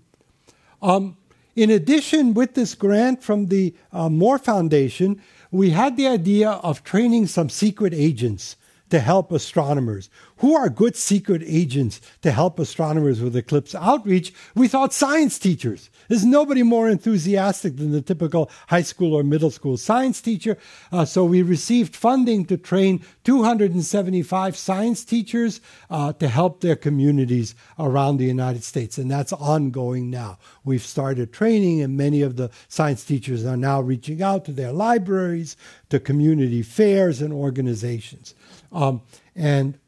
Um, 0.81 1.17
in 1.55 1.69
addition, 1.69 2.33
with 2.33 2.53
this 2.53 2.75
grant 2.75 3.23
from 3.23 3.47
the 3.47 3.73
uh, 3.93 4.09
Moore 4.09 4.37
Foundation, 4.37 5.21
we 5.51 5.69
had 5.69 5.95
the 5.95 6.07
idea 6.07 6.51
of 6.51 6.83
training 6.83 7.27
some 7.27 7.49
secret 7.49 7.93
agents 7.93 8.57
to 8.89 8.99
help 8.99 9.31
astronomers. 9.31 10.09
Who 10.37 10.55
are 10.55 10.69
good 10.69 10.95
secret 10.95 11.41
agents 11.45 12.01
to 12.21 12.31
help 12.31 12.59
astronomers 12.59 13.21
with 13.21 13.35
eclipse 13.35 13.73
outreach? 13.73 14.33
We 14.53 14.67
thought 14.67 14.93
science 14.93 15.39
teachers. 15.39 15.89
There's 16.07 16.25
nobody 16.25 16.61
more 16.61 16.89
enthusiastic 16.89 17.77
than 17.77 17.91
the 17.91 18.01
typical 18.01 18.51
high 18.67 18.83
school 18.83 19.13
or 19.13 19.23
middle 19.23 19.49
school 19.49 19.77
science 19.77 20.21
teacher. 20.21 20.57
Uh, 20.91 21.05
so 21.05 21.25
we 21.25 21.41
received 21.41 21.95
funding 21.95 22.45
to 22.45 22.57
train 22.57 23.03
275 23.23 24.55
science 24.55 25.03
teachers 25.03 25.61
uh, 25.89 26.13
to 26.13 26.27
help 26.27 26.61
their 26.61 26.75
communities 26.75 27.55
around 27.79 28.17
the 28.17 28.25
United 28.25 28.63
States. 28.63 28.97
And 28.97 29.09
that's 29.09 29.33
ongoing 29.33 30.09
now. 30.09 30.37
We've 30.63 30.81
started 30.81 31.33
training, 31.33 31.81
and 31.81 31.97
many 31.97 32.21
of 32.21 32.35
the 32.35 32.51
science 32.67 33.03
teachers 33.03 33.45
are 33.45 33.57
now 33.57 33.81
reaching 33.81 34.21
out 34.21 34.45
to 34.45 34.51
their 34.51 34.71
libraries, 34.71 35.57
to 35.89 35.99
community 35.99 36.61
fairs, 36.61 37.21
and 37.21 37.33
organizations. 37.33 38.35
Um, 38.75 39.01
and 39.35 39.79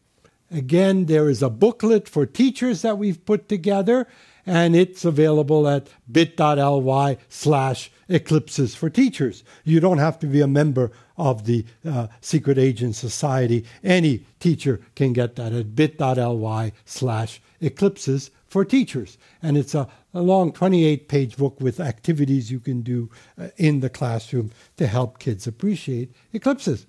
again, 0.50 1.06
there 1.06 1.30
is 1.30 1.44
a 1.44 1.50
booklet 1.50 2.08
for 2.08 2.26
teachers 2.26 2.82
that 2.82 2.98
we've 2.98 3.24
put 3.26 3.50
together, 3.50 4.08
and 4.46 4.76
it's 4.76 5.04
available 5.04 5.68
at 5.68 5.90
bit.ly 6.10 7.18
slash 7.28 7.92
eclipses 8.08 8.74
for 8.74 8.90
teachers. 8.90 9.44
You 9.66 9.82
don't 9.82 9.98
have 9.98 10.18
to 10.20 10.28
be 10.28 10.40
a 10.40 10.48
member 10.48 10.92
of 11.18 11.46
the 11.46 11.66
uh, 11.86 12.08
Secret 12.22 12.58
Agent 12.58 12.96
Society. 12.96 13.66
Any 13.84 14.26
teacher 14.40 14.80
can 14.96 15.12
get 15.12 15.36
that 15.36 15.52
at 15.52 15.76
bit.ly 15.76 16.72
slash 16.86 17.42
eclipses 17.60 18.32
for 18.48 18.64
teachers. 18.64 19.18
And 19.44 19.58
it's 19.58 19.76
a, 19.76 19.90
a 20.14 20.22
long 20.22 20.54
28 20.54 21.10
page 21.10 21.36
book 21.36 21.60
with 21.60 21.82
activities 21.82 22.50
you 22.50 22.62
can 22.62 22.82
do 22.82 23.10
uh, 23.38 23.50
in 23.58 23.82
the 23.82 23.90
classroom 23.90 24.52
to 24.78 24.88
help 24.88 25.20
kids 25.20 25.46
appreciate 25.46 26.16
eclipses. 26.32 26.86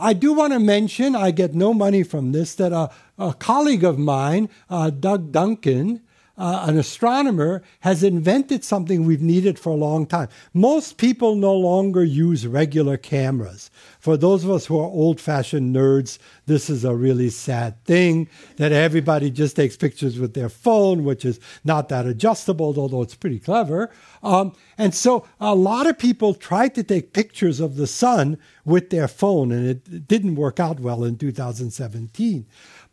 I 0.00 0.14
do 0.14 0.32
want 0.32 0.52
to 0.54 0.58
mention, 0.58 1.14
I 1.14 1.30
get 1.30 1.54
no 1.54 1.74
money 1.74 2.02
from 2.02 2.32
this, 2.32 2.54
that 2.54 2.72
a, 2.72 2.90
a 3.18 3.34
colleague 3.34 3.84
of 3.84 3.98
mine, 3.98 4.48
uh, 4.70 4.90
Doug 4.90 5.30
Duncan, 5.30 6.00
uh, 6.40 6.64
an 6.66 6.78
astronomer, 6.78 7.62
has 7.80 8.02
invented 8.02 8.64
something 8.64 9.04
we've 9.04 9.20
needed 9.20 9.58
for 9.58 9.68
a 9.68 9.76
long 9.76 10.06
time. 10.06 10.26
Most 10.54 10.96
people 10.96 11.34
no 11.34 11.54
longer 11.54 12.02
use 12.02 12.46
regular 12.46 12.96
cameras. 12.96 13.70
For 13.98 14.16
those 14.16 14.42
of 14.42 14.50
us 14.50 14.64
who 14.64 14.78
are 14.78 14.88
old 14.88 15.20
fashioned 15.20 15.76
nerds, 15.76 16.18
this 16.46 16.70
is 16.70 16.82
a 16.82 16.96
really 16.96 17.28
sad 17.28 17.84
thing 17.84 18.26
that 18.56 18.72
everybody 18.72 19.30
just 19.30 19.54
takes 19.54 19.76
pictures 19.76 20.18
with 20.18 20.32
their 20.32 20.48
phone, 20.48 21.04
which 21.04 21.26
is 21.26 21.38
not 21.62 21.90
that 21.90 22.06
adjustable, 22.06 22.74
although 22.78 23.02
it's 23.02 23.14
pretty 23.14 23.38
clever. 23.38 23.90
Um, 24.22 24.54
and 24.78 24.94
so 24.94 25.26
a 25.40 25.54
lot 25.54 25.86
of 25.86 25.98
people 25.98 26.32
tried 26.32 26.74
to 26.76 26.82
take 26.82 27.12
pictures 27.12 27.60
of 27.60 27.76
the 27.76 27.86
sun 27.86 28.38
with 28.64 28.88
their 28.88 29.08
phone, 29.08 29.52
and 29.52 29.66
it 29.66 30.08
didn't 30.08 30.36
work 30.36 30.58
out 30.58 30.80
well 30.80 31.04
in 31.04 31.18
2017. 31.18 32.46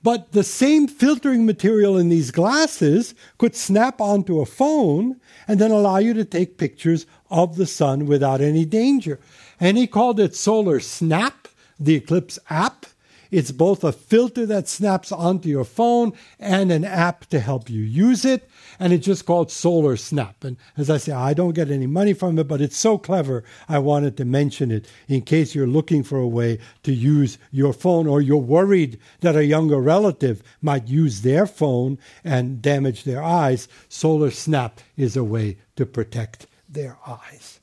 But 0.03 0.31
the 0.31 0.43
same 0.43 0.88
filtering 0.88 1.45
material 1.45 1.97
in 1.97 2.10
these 2.10 2.31
glasses 2.31 3.13
could 3.38 3.55
snap 3.55 4.01
onto 4.01 4.39
a 4.39 4.45
phone 4.45 5.19
and 5.47 5.60
then 5.60 5.71
allow 5.71 5.97
you 5.97 6.13
to 6.13 6.25
take 6.25 6.57
pictures 6.57 7.05
of 7.29 7.55
the 7.55 7.65
sun 7.65 8.05
without 8.05 8.41
any 8.41 8.65
danger. 8.65 9.19
And 9.60 9.77
he 9.77 9.88
called 9.88 10.19
it 10.19 10.36
Solar 10.36 10.79
Snap, 10.79 11.47
the 11.79 11.95
Eclipse 11.95 12.39
app. 12.49 12.87
It's 13.31 13.51
both 13.51 13.83
a 13.83 13.91
filter 13.91 14.45
that 14.45 14.67
snaps 14.67 15.11
onto 15.11 15.49
your 15.49 15.63
phone 15.63 16.13
and 16.39 16.71
an 16.71 16.85
app 16.85 17.25
to 17.27 17.39
help 17.39 17.69
you 17.69 17.81
use 17.81 18.25
it. 18.25 18.49
And 18.79 18.93
it's 18.93 19.05
just 19.05 19.25
called 19.25 19.51
Solar 19.51 19.97
Snap. 19.97 20.43
And 20.43 20.57
as 20.77 20.89
I 20.89 20.97
say, 20.97 21.11
I 21.11 21.33
don't 21.33 21.55
get 21.55 21.71
any 21.71 21.87
money 21.87 22.13
from 22.13 22.37
it, 22.39 22.47
but 22.47 22.61
it's 22.61 22.77
so 22.77 22.97
clever, 22.97 23.43
I 23.67 23.79
wanted 23.79 24.17
to 24.17 24.25
mention 24.25 24.71
it 24.71 24.87
in 25.07 25.21
case 25.21 25.55
you're 25.55 25.67
looking 25.67 26.03
for 26.03 26.19
a 26.19 26.27
way 26.27 26.59
to 26.83 26.93
use 26.93 27.37
your 27.51 27.73
phone 27.73 28.07
or 28.07 28.21
you're 28.21 28.37
worried 28.37 28.99
that 29.21 29.35
a 29.35 29.45
younger 29.45 29.79
relative 29.79 30.43
might 30.61 30.87
use 30.87 31.21
their 31.21 31.47
phone 31.47 31.97
and 32.23 32.61
damage 32.61 33.03
their 33.03 33.23
eyes. 33.23 33.67
Solar 33.89 34.31
Snap 34.31 34.79
is 34.95 35.17
a 35.17 35.23
way 35.23 35.57
to 35.75 35.85
protect 35.85 36.47
their 36.69 36.97
eyes. 37.05 37.57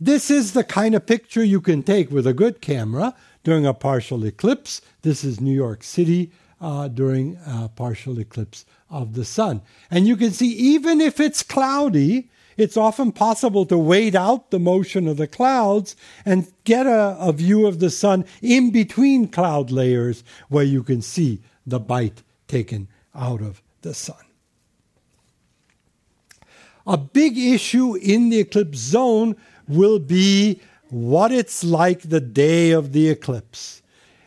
This 0.00 0.30
is 0.30 0.52
the 0.52 0.62
kind 0.62 0.94
of 0.94 1.06
picture 1.06 1.42
you 1.42 1.60
can 1.60 1.82
take 1.82 2.10
with 2.10 2.26
a 2.26 2.32
good 2.32 2.60
camera 2.60 3.14
during 3.42 3.66
a 3.66 3.74
partial 3.74 4.24
eclipse. 4.24 4.80
This 5.02 5.24
is 5.24 5.40
New 5.40 5.54
York 5.54 5.82
City 5.82 6.30
uh, 6.60 6.86
during 6.86 7.36
a 7.44 7.68
partial 7.68 8.20
eclipse 8.20 8.64
of 8.90 9.14
the 9.14 9.24
sun. 9.24 9.60
And 9.90 10.06
you 10.06 10.16
can 10.16 10.30
see, 10.30 10.50
even 10.50 11.00
if 11.00 11.18
it's 11.18 11.42
cloudy, 11.42 12.30
it's 12.56 12.76
often 12.76 13.10
possible 13.10 13.66
to 13.66 13.78
wait 13.78 14.14
out 14.14 14.50
the 14.50 14.60
motion 14.60 15.08
of 15.08 15.16
the 15.16 15.26
clouds 15.26 15.96
and 16.24 16.52
get 16.62 16.86
a, 16.86 17.16
a 17.18 17.32
view 17.32 17.66
of 17.66 17.80
the 17.80 17.90
sun 17.90 18.24
in 18.40 18.70
between 18.70 19.28
cloud 19.28 19.72
layers 19.72 20.22
where 20.48 20.64
you 20.64 20.84
can 20.84 21.02
see 21.02 21.40
the 21.66 21.80
bite 21.80 22.22
taken 22.46 22.86
out 23.14 23.40
of 23.40 23.62
the 23.82 23.94
sun. 23.94 24.16
A 26.86 26.96
big 26.96 27.36
issue 27.36 27.96
in 27.96 28.30
the 28.30 28.38
eclipse 28.38 28.78
zone 28.78 29.36
will 29.68 29.98
be 29.98 30.60
what 30.90 31.30
it's 31.30 31.62
like 31.62 32.02
the 32.02 32.20
day 32.20 32.70
of 32.70 32.92
the 32.92 33.08
eclipse. 33.08 33.82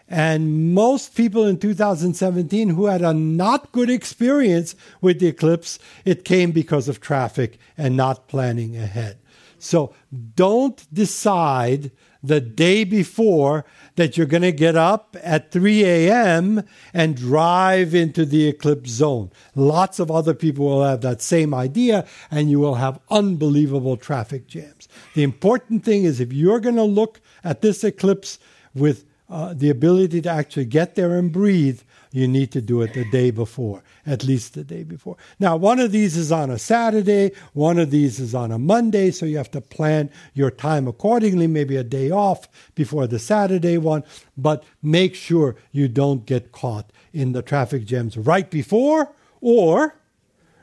And 0.07 0.73
most 0.73 1.15
people 1.15 1.45
in 1.45 1.57
2017 1.57 2.69
who 2.69 2.87
had 2.87 3.01
a 3.01 3.13
not 3.13 3.71
good 3.71 3.89
experience 3.89 4.75
with 4.99 5.19
the 5.19 5.27
eclipse, 5.27 5.79
it 6.03 6.25
came 6.25 6.51
because 6.51 6.89
of 6.89 6.99
traffic 6.99 7.57
and 7.77 7.95
not 7.95 8.27
planning 8.27 8.75
ahead. 8.75 9.19
So 9.57 9.93
don't 10.35 10.85
decide 10.93 11.91
the 12.23 12.41
day 12.41 12.83
before 12.83 13.65
that 13.95 14.17
you're 14.17 14.27
going 14.27 14.41
to 14.41 14.51
get 14.51 14.75
up 14.75 15.15
at 15.21 15.51
3 15.51 15.83
a.m. 15.83 16.63
and 16.93 17.15
drive 17.15 17.93
into 17.95 18.25
the 18.25 18.47
eclipse 18.47 18.89
zone. 18.91 19.31
Lots 19.55 19.99
of 19.99 20.11
other 20.11 20.33
people 20.33 20.65
will 20.65 20.83
have 20.83 21.01
that 21.01 21.21
same 21.21 21.53
idea, 21.53 22.07
and 22.29 22.49
you 22.49 22.59
will 22.59 22.75
have 22.75 22.99
unbelievable 23.09 23.97
traffic 23.97 24.47
jams. 24.47 24.87
The 25.15 25.23
important 25.23 25.83
thing 25.83 26.03
is 26.03 26.19
if 26.19 26.31
you're 26.31 26.59
going 26.59 26.75
to 26.75 26.83
look 26.83 27.21
at 27.43 27.61
this 27.61 27.83
eclipse 27.83 28.39
with 28.73 29.05
uh, 29.31 29.53
the 29.55 29.69
ability 29.69 30.21
to 30.21 30.29
actually 30.29 30.65
get 30.65 30.95
there 30.95 31.17
and 31.17 31.31
breathe, 31.31 31.81
you 32.11 32.27
need 32.27 32.51
to 32.51 32.61
do 32.61 32.81
it 32.81 32.93
the 32.93 33.09
day 33.11 33.31
before, 33.31 33.81
at 34.05 34.25
least 34.25 34.53
the 34.55 34.63
day 34.63 34.83
before. 34.83 35.15
Now, 35.39 35.55
one 35.55 35.79
of 35.79 35.93
these 35.93 36.17
is 36.17 36.33
on 36.33 36.49
a 36.49 36.59
Saturday, 36.59 37.31
one 37.53 37.79
of 37.79 37.91
these 37.91 38.19
is 38.19 38.35
on 38.35 38.51
a 38.51 38.59
Monday, 38.59 39.09
so 39.09 39.25
you 39.25 39.37
have 39.37 39.49
to 39.51 39.61
plan 39.61 40.09
your 40.33 40.51
time 40.51 40.85
accordingly, 40.85 41.47
maybe 41.47 41.77
a 41.77 41.83
day 41.83 42.11
off 42.11 42.49
before 42.75 43.07
the 43.07 43.19
Saturday 43.19 43.77
one, 43.77 44.03
but 44.37 44.65
make 44.83 45.15
sure 45.15 45.55
you 45.71 45.87
don't 45.87 46.25
get 46.25 46.51
caught 46.51 46.91
in 47.13 47.31
the 47.31 47.41
traffic 47.41 47.85
jams 47.85 48.17
right 48.17 48.51
before 48.51 49.13
or 49.39 49.95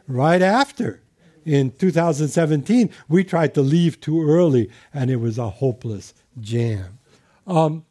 right 0.07 0.43
after. 0.43 1.01
In 1.47 1.71
2017, 1.71 2.91
we 3.09 3.25
tried 3.25 3.55
to 3.55 3.63
leave 3.63 3.99
too 4.03 4.23
early 4.23 4.69
and 4.93 5.11
it 5.11 5.17
was 5.17 5.39
a 5.39 5.49
hopeless 5.49 6.13
jam. 6.39 6.99
Um, 7.47 7.87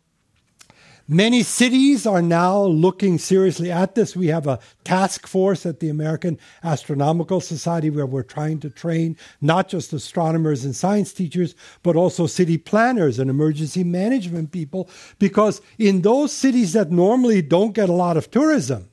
Many 1.10 1.42
cities 1.42 2.06
are 2.06 2.22
now 2.22 2.64
looking 2.64 3.18
seriously 3.18 3.72
at 3.72 3.96
this. 3.96 4.14
We 4.14 4.28
have 4.28 4.46
a 4.46 4.60
task 4.84 5.26
force 5.26 5.66
at 5.66 5.80
the 5.80 5.88
American 5.88 6.38
Astronomical 6.66 7.40
Society 7.40 7.90
where 7.90 8.06
we're 8.06 8.24
trying 8.24 8.60
to 8.60 8.70
train 8.70 9.16
not 9.40 9.70
just 9.70 9.94
astronomers 9.94 10.66
and 10.66 10.76
science 10.76 11.14
teachers, 11.14 11.56
but 11.82 11.96
also 11.96 12.28
city 12.28 12.58
planners 12.58 13.20
and 13.20 13.30
emergency 13.30 13.86
management 13.86 14.52
people, 14.52 14.90
because 15.18 15.62
in 15.78 16.02
those 16.02 16.34
cities 16.34 16.74
that 16.74 16.92
normally 16.92 17.42
don't 17.42 17.72
get 17.72 17.88
a 17.88 17.94
lot 17.94 18.18
of 18.18 18.30
tourism, 18.30 18.90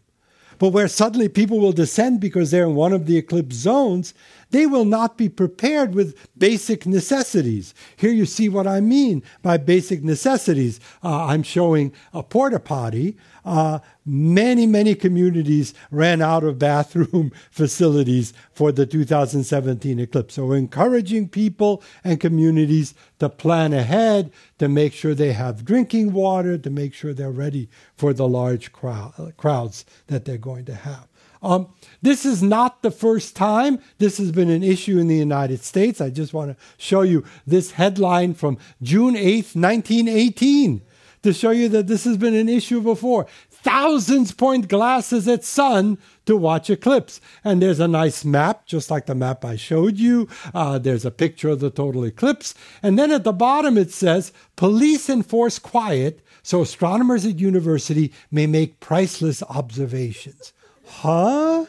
but 0.60 0.68
where 0.68 0.86
suddenly 0.86 1.28
people 1.28 1.58
will 1.58 1.72
descend 1.72 2.20
because 2.20 2.52
they're 2.52 2.62
in 2.62 2.76
one 2.76 2.92
of 2.92 3.06
the 3.06 3.16
eclipse 3.16 3.56
zones, 3.56 4.14
they 4.54 4.66
will 4.66 4.84
not 4.84 5.18
be 5.18 5.28
prepared 5.28 5.96
with 5.96 6.16
basic 6.38 6.86
necessities. 6.86 7.74
Here 7.96 8.12
you 8.12 8.24
see 8.24 8.48
what 8.48 8.68
I 8.68 8.78
mean 8.78 9.24
by 9.42 9.56
basic 9.56 10.04
necessities. 10.04 10.78
Uh, 11.02 11.24
I'm 11.26 11.42
showing 11.42 11.92
a 12.12 12.22
porta 12.22 12.60
potty. 12.60 13.16
Uh, 13.44 13.80
many, 14.06 14.64
many 14.64 14.94
communities 14.94 15.74
ran 15.90 16.22
out 16.22 16.44
of 16.44 16.60
bathroom 16.60 17.32
facilities 17.50 18.32
for 18.52 18.70
the 18.70 18.86
2017 18.86 19.98
eclipse. 19.98 20.34
So, 20.34 20.52
encouraging 20.52 21.30
people 21.30 21.82
and 22.04 22.20
communities 22.20 22.94
to 23.18 23.28
plan 23.28 23.72
ahead, 23.72 24.30
to 24.60 24.68
make 24.68 24.92
sure 24.92 25.14
they 25.14 25.32
have 25.32 25.64
drinking 25.64 26.12
water, 26.12 26.56
to 26.58 26.70
make 26.70 26.94
sure 26.94 27.12
they're 27.12 27.32
ready 27.32 27.68
for 27.96 28.12
the 28.12 28.28
large 28.28 28.70
crowd, 28.70 29.34
crowds 29.36 29.84
that 30.06 30.24
they're 30.24 30.38
going 30.38 30.64
to 30.66 30.76
have. 30.76 31.08
Um, 31.44 31.68
this 32.02 32.24
is 32.24 32.42
not 32.42 32.82
the 32.82 32.90
first 32.90 33.36
time 33.36 33.78
this 33.98 34.18
has 34.18 34.32
been 34.32 34.50
an 34.50 34.62
issue 34.62 34.98
in 34.98 35.08
the 35.08 35.16
United 35.16 35.62
States. 35.62 36.00
I 36.00 36.10
just 36.10 36.32
want 36.32 36.50
to 36.50 36.64
show 36.78 37.02
you 37.02 37.24
this 37.46 37.72
headline 37.72 38.34
from 38.34 38.58
June 38.82 39.14
8th, 39.14 39.54
1918, 39.54 40.82
to 41.22 41.32
show 41.32 41.50
you 41.50 41.68
that 41.68 41.86
this 41.86 42.04
has 42.04 42.16
been 42.16 42.34
an 42.34 42.48
issue 42.48 42.80
before. 42.80 43.26
Thousands 43.50 44.32
point 44.32 44.68
glasses 44.68 45.26
at 45.28 45.44
sun 45.44 45.98
to 46.26 46.36
watch 46.36 46.68
eclipse. 46.68 47.20
And 47.42 47.62
there's 47.62 47.80
a 47.80 47.88
nice 47.88 48.24
map, 48.24 48.66
just 48.66 48.90
like 48.90 49.06
the 49.06 49.14
map 49.14 49.44
I 49.44 49.56
showed 49.56 49.98
you. 49.98 50.28
Uh, 50.52 50.78
there's 50.78 51.04
a 51.04 51.10
picture 51.10 51.48
of 51.50 51.60
the 51.60 51.70
total 51.70 52.04
eclipse. 52.04 52.54
And 52.82 52.98
then 52.98 53.10
at 53.10 53.24
the 53.24 53.32
bottom 53.32 53.78
it 53.78 53.90
says, 53.90 54.32
police 54.56 55.08
enforce 55.08 55.58
quiet 55.58 56.20
so 56.44 56.60
astronomers 56.60 57.24
at 57.24 57.40
university 57.40 58.12
may 58.30 58.46
make 58.46 58.78
priceless 58.78 59.42
observations. 59.44 60.52
Huh? 60.86 61.66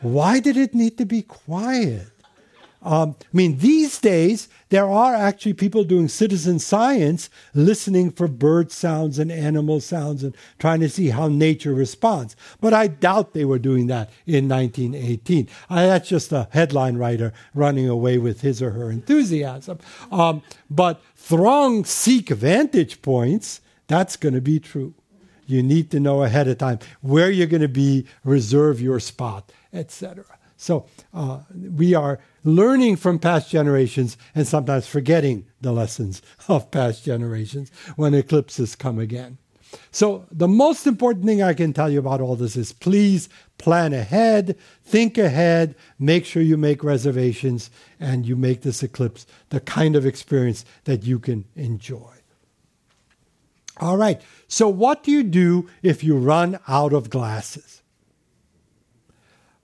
Why 0.00 0.40
did 0.40 0.56
it 0.56 0.74
need 0.74 0.98
to 0.98 1.06
be 1.06 1.22
quiet? 1.22 2.08
Um, 2.84 3.16
I 3.18 3.24
mean, 3.36 3.56
these 3.58 3.98
days, 3.98 4.48
there 4.68 4.86
are 4.86 5.14
actually 5.14 5.54
people 5.54 5.84
doing 5.84 6.06
citizen 6.06 6.58
science 6.58 7.30
listening 7.54 8.10
for 8.10 8.28
bird 8.28 8.70
sounds 8.70 9.18
and 9.18 9.32
animal 9.32 9.80
sounds 9.80 10.22
and 10.22 10.36
trying 10.58 10.80
to 10.80 10.90
see 10.90 11.08
how 11.08 11.28
nature 11.28 11.72
responds. 11.72 12.36
But 12.60 12.74
I 12.74 12.88
doubt 12.88 13.32
they 13.32 13.46
were 13.46 13.58
doing 13.58 13.86
that 13.86 14.10
in 14.26 14.48
1918. 14.48 15.48
Uh, 15.70 15.86
that's 15.86 16.08
just 16.08 16.30
a 16.30 16.48
headline 16.50 16.98
writer 16.98 17.32
running 17.54 17.88
away 17.88 18.18
with 18.18 18.42
his 18.42 18.60
or 18.60 18.72
her 18.72 18.90
enthusiasm. 18.90 19.78
Um, 20.12 20.42
but 20.68 21.00
throng 21.16 21.86
seek 21.86 22.28
vantage 22.28 23.00
points, 23.00 23.62
that's 23.86 24.16
going 24.16 24.34
to 24.34 24.42
be 24.42 24.60
true. 24.60 24.92
You 25.46 25.62
need 25.62 25.90
to 25.90 26.00
know 26.00 26.22
ahead 26.22 26.48
of 26.48 26.58
time 26.58 26.78
where 27.00 27.30
you're 27.30 27.46
going 27.46 27.62
to 27.62 27.68
be, 27.68 28.06
reserve 28.24 28.80
your 28.80 29.00
spot, 29.00 29.52
etc. 29.72 30.24
So 30.56 30.86
uh, 31.12 31.40
we 31.52 31.94
are 31.94 32.20
learning 32.42 32.96
from 32.96 33.18
past 33.18 33.50
generations 33.50 34.16
and 34.34 34.46
sometimes 34.46 34.86
forgetting 34.86 35.46
the 35.60 35.72
lessons 35.72 36.22
of 36.48 36.70
past 36.70 37.04
generations 37.04 37.70
when 37.96 38.14
eclipses 38.14 38.76
come 38.76 38.98
again. 38.98 39.38
So, 39.90 40.26
the 40.30 40.48
most 40.48 40.86
important 40.86 41.26
thing 41.26 41.42
I 41.42 41.52
can 41.52 41.72
tell 41.72 41.90
you 41.90 41.98
about 41.98 42.20
all 42.20 42.36
this 42.36 42.56
is 42.56 42.72
please 42.72 43.28
plan 43.58 43.92
ahead, 43.92 44.56
think 44.84 45.18
ahead, 45.18 45.74
make 45.98 46.24
sure 46.24 46.42
you 46.42 46.56
make 46.56 46.84
reservations, 46.84 47.70
and 47.98 48.24
you 48.24 48.36
make 48.36 48.62
this 48.62 48.82
eclipse 48.82 49.26
the 49.50 49.60
kind 49.60 49.96
of 49.96 50.06
experience 50.06 50.64
that 50.84 51.02
you 51.02 51.18
can 51.18 51.44
enjoy. 51.56 52.13
All 53.78 53.96
right. 53.96 54.20
So, 54.46 54.68
what 54.68 55.02
do 55.02 55.10
you 55.10 55.22
do 55.22 55.68
if 55.82 56.04
you 56.04 56.16
run 56.16 56.58
out 56.68 56.92
of 56.92 57.10
glasses? 57.10 57.82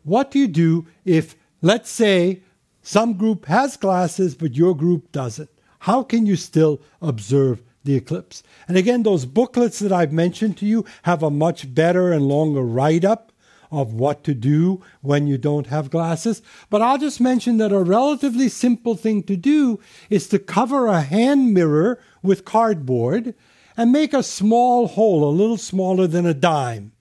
What 0.03 0.31
do 0.31 0.39
you 0.39 0.49
do 0.49 0.87
if, 1.05 1.37
let's 1.63 1.91
say, 1.91 2.41
some 2.83 3.15
group 3.15 3.47
has 3.47 3.77
glasses, 3.77 4.35
but 4.35 4.55
your 4.55 4.75
group 4.75 5.13
doesn't? 5.13 5.51
How 5.81 6.03
can 6.03 6.27
you 6.27 6.37
still 6.37 6.81
observe 7.01 7.63
the 7.85 7.95
eclipse? 7.95 8.43
And 8.67 8.77
again, 8.77 9.03
those 9.03 9.27
booklets 9.27 9.79
that 9.79 9.93
I've 9.93 10.13
mentioned 10.13 10.57
to 10.59 10.67
you 10.67 10.85
have 11.03 11.23
a 11.23 11.31
much 11.31 11.73
better 11.75 12.11
and 12.13 12.27
longer 12.27 12.63
write 12.63 13.05
up 13.05 13.33
of 13.71 13.95
what 13.95 14.25
to 14.25 14.35
do 14.35 14.83
when 15.01 15.27
you 15.27 15.39
don't 15.39 15.69
have 15.69 15.91
glasses. 15.91 16.43
But 16.69 16.83
I'll 16.83 16.99
just 16.99 17.21
mention 17.21 17.59
that 17.59 17.73
a 17.73 17.79
relatively 17.79 18.49
simple 18.49 18.97
thing 18.97 19.23
to 19.25 19.37
do 19.37 19.79
is 20.09 20.27
to 20.29 20.39
cover 20.39 20.87
a 20.87 21.03
hand 21.03 21.55
mirror 21.55 22.01
with 22.23 22.45
cardboard 22.45 23.35
and 23.77 23.93
make 23.93 24.12
a 24.12 24.23
small 24.23 24.89
hole, 24.89 25.29
a 25.29 25.31
little 25.31 25.57
smaller 25.57 26.07
than 26.07 26.27
a 26.27 26.35
dime. 26.35 26.93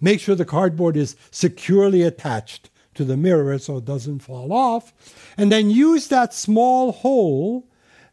Make 0.00 0.20
sure 0.20 0.34
the 0.34 0.44
cardboard 0.44 0.96
is 0.96 1.16
securely 1.30 2.02
attached 2.02 2.70
to 2.94 3.04
the 3.04 3.16
mirror 3.16 3.58
so 3.58 3.78
it 3.78 3.84
doesn't 3.84 4.20
fall 4.20 4.52
off. 4.52 4.92
And 5.36 5.52
then 5.52 5.70
use 5.70 6.08
that 6.08 6.34
small 6.34 6.92
hole 6.92 7.68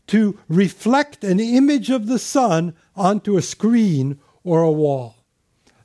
to 0.07 0.39
reflect 0.47 1.23
an 1.23 1.39
image 1.39 1.89
of 1.89 2.07
the 2.07 2.19
sun 2.19 2.73
onto 2.95 3.37
a 3.37 3.41
screen 3.41 4.19
or 4.43 4.61
a 4.61 4.71
wall. 4.71 5.15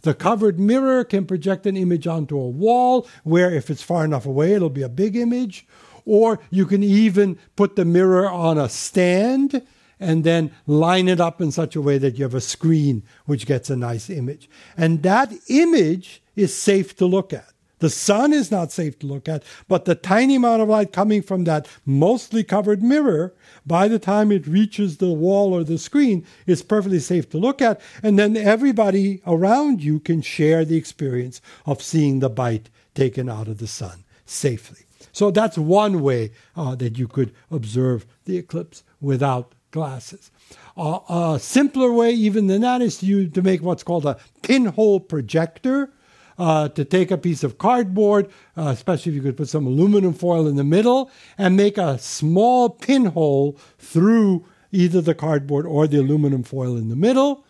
The 0.02 0.14
covered 0.14 0.58
mirror 0.58 1.04
can 1.04 1.26
project 1.26 1.66
an 1.66 1.76
image 1.76 2.06
onto 2.06 2.38
a 2.38 2.48
wall 2.48 3.08
where, 3.22 3.52
if 3.52 3.70
it's 3.70 3.82
far 3.82 4.04
enough 4.04 4.26
away, 4.26 4.52
it'll 4.52 4.70
be 4.70 4.82
a 4.82 4.88
big 4.88 5.16
image. 5.16 5.66
Or 6.04 6.40
you 6.50 6.66
can 6.66 6.82
even 6.82 7.38
put 7.54 7.76
the 7.76 7.84
mirror 7.84 8.28
on 8.28 8.58
a 8.58 8.68
stand 8.68 9.64
and 10.02 10.24
then 10.24 10.50
line 10.66 11.08
it 11.08 11.20
up 11.20 11.40
in 11.40 11.52
such 11.52 11.76
a 11.76 11.80
way 11.80 11.98
that 11.98 12.18
you 12.18 12.24
have 12.24 12.34
a 12.34 12.40
screen 12.40 13.02
which 13.26 13.46
gets 13.46 13.70
a 13.70 13.76
nice 13.76 14.10
image. 14.10 14.50
And 14.76 15.02
that 15.02 15.32
image 15.48 16.22
is 16.36 16.54
safe 16.54 16.96
to 16.96 17.06
look 17.06 17.32
at. 17.32 17.52
The 17.82 17.90
sun 17.90 18.32
is 18.32 18.52
not 18.52 18.70
safe 18.70 19.00
to 19.00 19.08
look 19.08 19.28
at, 19.28 19.42
but 19.66 19.86
the 19.86 19.96
tiny 19.96 20.36
amount 20.36 20.62
of 20.62 20.68
light 20.68 20.92
coming 20.92 21.20
from 21.20 21.42
that 21.44 21.66
mostly 21.84 22.44
covered 22.44 22.80
mirror, 22.80 23.34
by 23.66 23.88
the 23.88 23.98
time 23.98 24.30
it 24.30 24.46
reaches 24.46 24.98
the 24.98 25.12
wall 25.12 25.52
or 25.52 25.64
the 25.64 25.78
screen, 25.78 26.24
is 26.46 26.62
perfectly 26.62 27.00
safe 27.00 27.28
to 27.30 27.38
look 27.38 27.60
at. 27.60 27.80
And 28.00 28.20
then 28.20 28.36
everybody 28.36 29.20
around 29.26 29.82
you 29.82 29.98
can 29.98 30.22
share 30.22 30.64
the 30.64 30.76
experience 30.76 31.40
of 31.66 31.82
seeing 31.82 32.20
the 32.20 32.30
bite 32.30 32.70
taken 32.94 33.28
out 33.28 33.48
of 33.48 33.58
the 33.58 33.66
sun 33.66 34.04
safely. 34.26 34.86
So 35.10 35.32
that's 35.32 35.58
one 35.58 36.02
way 36.02 36.30
uh, 36.54 36.76
that 36.76 36.98
you 36.98 37.08
could 37.08 37.34
observe 37.50 38.06
the 38.26 38.38
eclipse 38.38 38.84
without 39.00 39.56
glasses. 39.72 40.30
Uh, 40.76 41.00
a 41.08 41.38
simpler 41.40 41.92
way, 41.92 42.12
even 42.12 42.46
than 42.46 42.60
that, 42.60 42.80
is 42.80 42.98
to, 42.98 43.06
use, 43.06 43.32
to 43.32 43.42
make 43.42 43.60
what's 43.62 43.82
called 43.82 44.06
a 44.06 44.18
pinhole 44.42 45.00
projector. 45.00 45.92
Uh, 46.38 46.66
to 46.66 46.82
take 46.82 47.10
a 47.10 47.18
piece 47.18 47.44
of 47.44 47.58
cardboard, 47.58 48.26
uh, 48.56 48.68
especially 48.68 49.10
if 49.12 49.16
you 49.16 49.22
could 49.22 49.36
put 49.36 49.50
some 49.50 49.66
aluminum 49.66 50.14
foil 50.14 50.48
in 50.48 50.56
the 50.56 50.64
middle, 50.64 51.10
and 51.36 51.58
make 51.58 51.76
a 51.76 51.98
small 51.98 52.70
pinhole 52.70 53.56
through 53.78 54.42
either 54.72 55.02
the 55.02 55.14
cardboard 55.14 55.66
or 55.66 55.86
the 55.86 55.98
aluminum 55.98 56.42
foil 56.42 56.74
in 56.76 56.88
the 56.88 56.96
middle, 56.96 57.44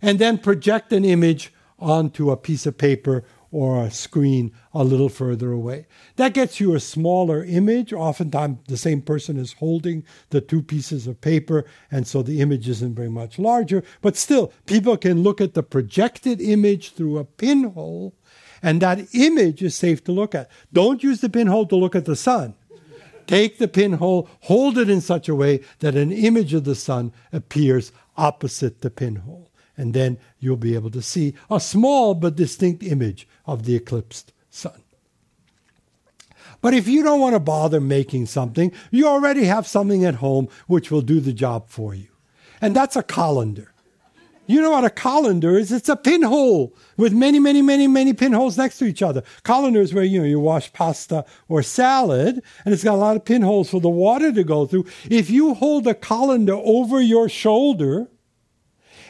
and 0.00 0.18
then 0.18 0.38
project 0.38 0.90
an 0.90 1.04
image 1.04 1.52
onto 1.78 2.30
a 2.30 2.36
piece 2.36 2.64
of 2.64 2.78
paper 2.78 3.24
or 3.54 3.84
a 3.84 3.90
screen 3.90 4.50
a 4.72 4.82
little 4.82 5.08
further 5.08 5.52
away. 5.52 5.86
That 6.16 6.34
gets 6.34 6.58
you 6.58 6.74
a 6.74 6.80
smaller 6.80 7.44
image. 7.44 7.92
Oftentimes, 7.92 8.58
the 8.66 8.76
same 8.76 9.00
person 9.00 9.36
is 9.36 9.52
holding 9.52 10.02
the 10.30 10.40
two 10.40 10.60
pieces 10.60 11.06
of 11.06 11.20
paper, 11.20 11.64
and 11.88 12.04
so 12.04 12.20
the 12.20 12.40
image 12.40 12.68
isn't 12.68 12.96
very 12.96 13.08
much 13.08 13.38
larger. 13.38 13.84
But 14.02 14.16
still, 14.16 14.52
people 14.66 14.96
can 14.96 15.22
look 15.22 15.40
at 15.40 15.54
the 15.54 15.62
projected 15.62 16.40
image 16.40 16.94
through 16.94 17.16
a 17.16 17.24
pinhole, 17.24 18.16
and 18.60 18.82
that 18.82 19.06
image 19.14 19.62
is 19.62 19.76
safe 19.76 20.02
to 20.04 20.12
look 20.12 20.34
at. 20.34 20.50
Don't 20.72 21.04
use 21.04 21.20
the 21.20 21.30
pinhole 21.30 21.66
to 21.66 21.76
look 21.76 21.94
at 21.94 22.06
the 22.06 22.16
sun. 22.16 22.54
Take 23.28 23.58
the 23.58 23.68
pinhole, 23.68 24.28
hold 24.40 24.78
it 24.78 24.90
in 24.90 25.00
such 25.00 25.28
a 25.28 25.34
way 25.34 25.60
that 25.78 25.94
an 25.94 26.10
image 26.10 26.54
of 26.54 26.64
the 26.64 26.74
sun 26.74 27.12
appears 27.32 27.92
opposite 28.16 28.80
the 28.80 28.90
pinhole 28.90 29.43
and 29.76 29.94
then 29.94 30.18
you'll 30.38 30.56
be 30.56 30.74
able 30.74 30.90
to 30.90 31.02
see 31.02 31.34
a 31.50 31.60
small 31.60 32.14
but 32.14 32.36
distinct 32.36 32.82
image 32.82 33.26
of 33.46 33.64
the 33.64 33.74
eclipsed 33.74 34.32
sun. 34.50 34.82
But 36.60 36.74
if 36.74 36.88
you 36.88 37.02
don't 37.02 37.20
want 37.20 37.34
to 37.34 37.40
bother 37.40 37.80
making 37.80 38.26
something, 38.26 38.72
you 38.90 39.06
already 39.06 39.44
have 39.44 39.66
something 39.66 40.04
at 40.04 40.16
home 40.16 40.48
which 40.66 40.90
will 40.90 41.02
do 41.02 41.20
the 41.20 41.32
job 41.32 41.68
for 41.68 41.94
you. 41.94 42.08
And 42.60 42.74
that's 42.74 42.96
a 42.96 43.02
colander. 43.02 43.74
You 44.46 44.60
know 44.60 44.70
what 44.70 44.84
a 44.84 44.90
colander 44.90 45.58
is? 45.58 45.72
It's 45.72 45.88
a 45.88 45.96
pinhole 45.96 46.74
with 46.98 47.14
many, 47.14 47.38
many, 47.38 47.62
many, 47.62 47.86
many 47.86 48.12
pinholes 48.12 48.58
next 48.58 48.78
to 48.78 48.84
each 48.84 49.02
other. 49.02 49.22
Colander 49.42 49.80
is 49.80 49.94
where 49.94 50.04
you 50.04 50.20
know 50.20 50.26
you 50.26 50.38
wash 50.38 50.72
pasta 50.72 51.24
or 51.48 51.62
salad, 51.62 52.42
and 52.64 52.74
it's 52.74 52.84
got 52.84 52.94
a 52.94 52.96
lot 52.96 53.16
of 53.16 53.24
pinholes 53.24 53.70
for 53.70 53.80
the 53.80 53.88
water 53.88 54.32
to 54.32 54.44
go 54.44 54.66
through. 54.66 54.84
If 55.08 55.30
you 55.30 55.54
hold 55.54 55.86
a 55.86 55.94
colander 55.94 56.54
over 56.54 57.00
your 57.00 57.28
shoulder, 57.28 58.08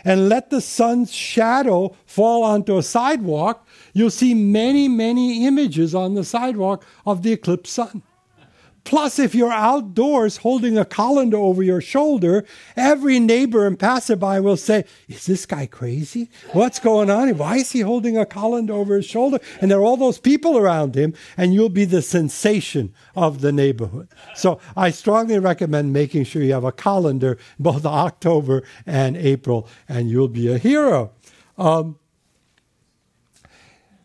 and 0.04 0.28
let 0.28 0.50
the 0.50 0.60
sun's 0.60 1.12
shadow 1.12 1.96
fall 2.06 2.42
onto 2.42 2.76
a 2.76 2.82
sidewalk, 2.82 3.66
you'll 3.92 4.10
see 4.10 4.34
many, 4.34 4.88
many 4.88 5.46
images 5.46 5.94
on 5.94 6.14
the 6.14 6.24
sidewalk 6.24 6.84
of 7.06 7.22
the 7.22 7.32
eclipsed 7.32 7.72
sun. 7.72 8.02
Plus, 8.84 9.18
if 9.18 9.34
you're 9.34 9.50
outdoors 9.50 10.36
holding 10.36 10.76
a 10.76 10.84
colander 10.84 11.38
over 11.38 11.62
your 11.62 11.80
shoulder, 11.80 12.44
every 12.76 13.18
neighbor 13.18 13.66
and 13.66 13.78
passerby 13.78 14.40
will 14.40 14.58
say, 14.58 14.84
Is 15.08 15.24
this 15.24 15.46
guy 15.46 15.64
crazy? 15.64 16.28
What's 16.52 16.78
going 16.78 17.10
on? 17.10 17.36
Why 17.38 17.56
is 17.56 17.72
he 17.72 17.80
holding 17.80 18.18
a 18.18 18.26
colander 18.26 18.74
over 18.74 18.96
his 18.96 19.06
shoulder? 19.06 19.38
And 19.62 19.70
there 19.70 19.78
are 19.78 19.84
all 19.84 19.96
those 19.96 20.18
people 20.18 20.58
around 20.58 20.94
him, 20.94 21.14
and 21.38 21.54
you'll 21.54 21.70
be 21.70 21.86
the 21.86 22.02
sensation 22.02 22.92
of 23.16 23.40
the 23.40 23.52
neighborhood. 23.52 24.08
So 24.34 24.60
I 24.76 24.90
strongly 24.90 25.38
recommend 25.38 25.94
making 25.94 26.24
sure 26.24 26.42
you 26.42 26.52
have 26.52 26.64
a 26.64 26.72
colander 26.72 27.38
both 27.58 27.86
October 27.86 28.64
and 28.84 29.16
April, 29.16 29.66
and 29.88 30.10
you'll 30.10 30.28
be 30.28 30.52
a 30.52 30.58
hero. 30.58 31.12
Um, 31.56 31.98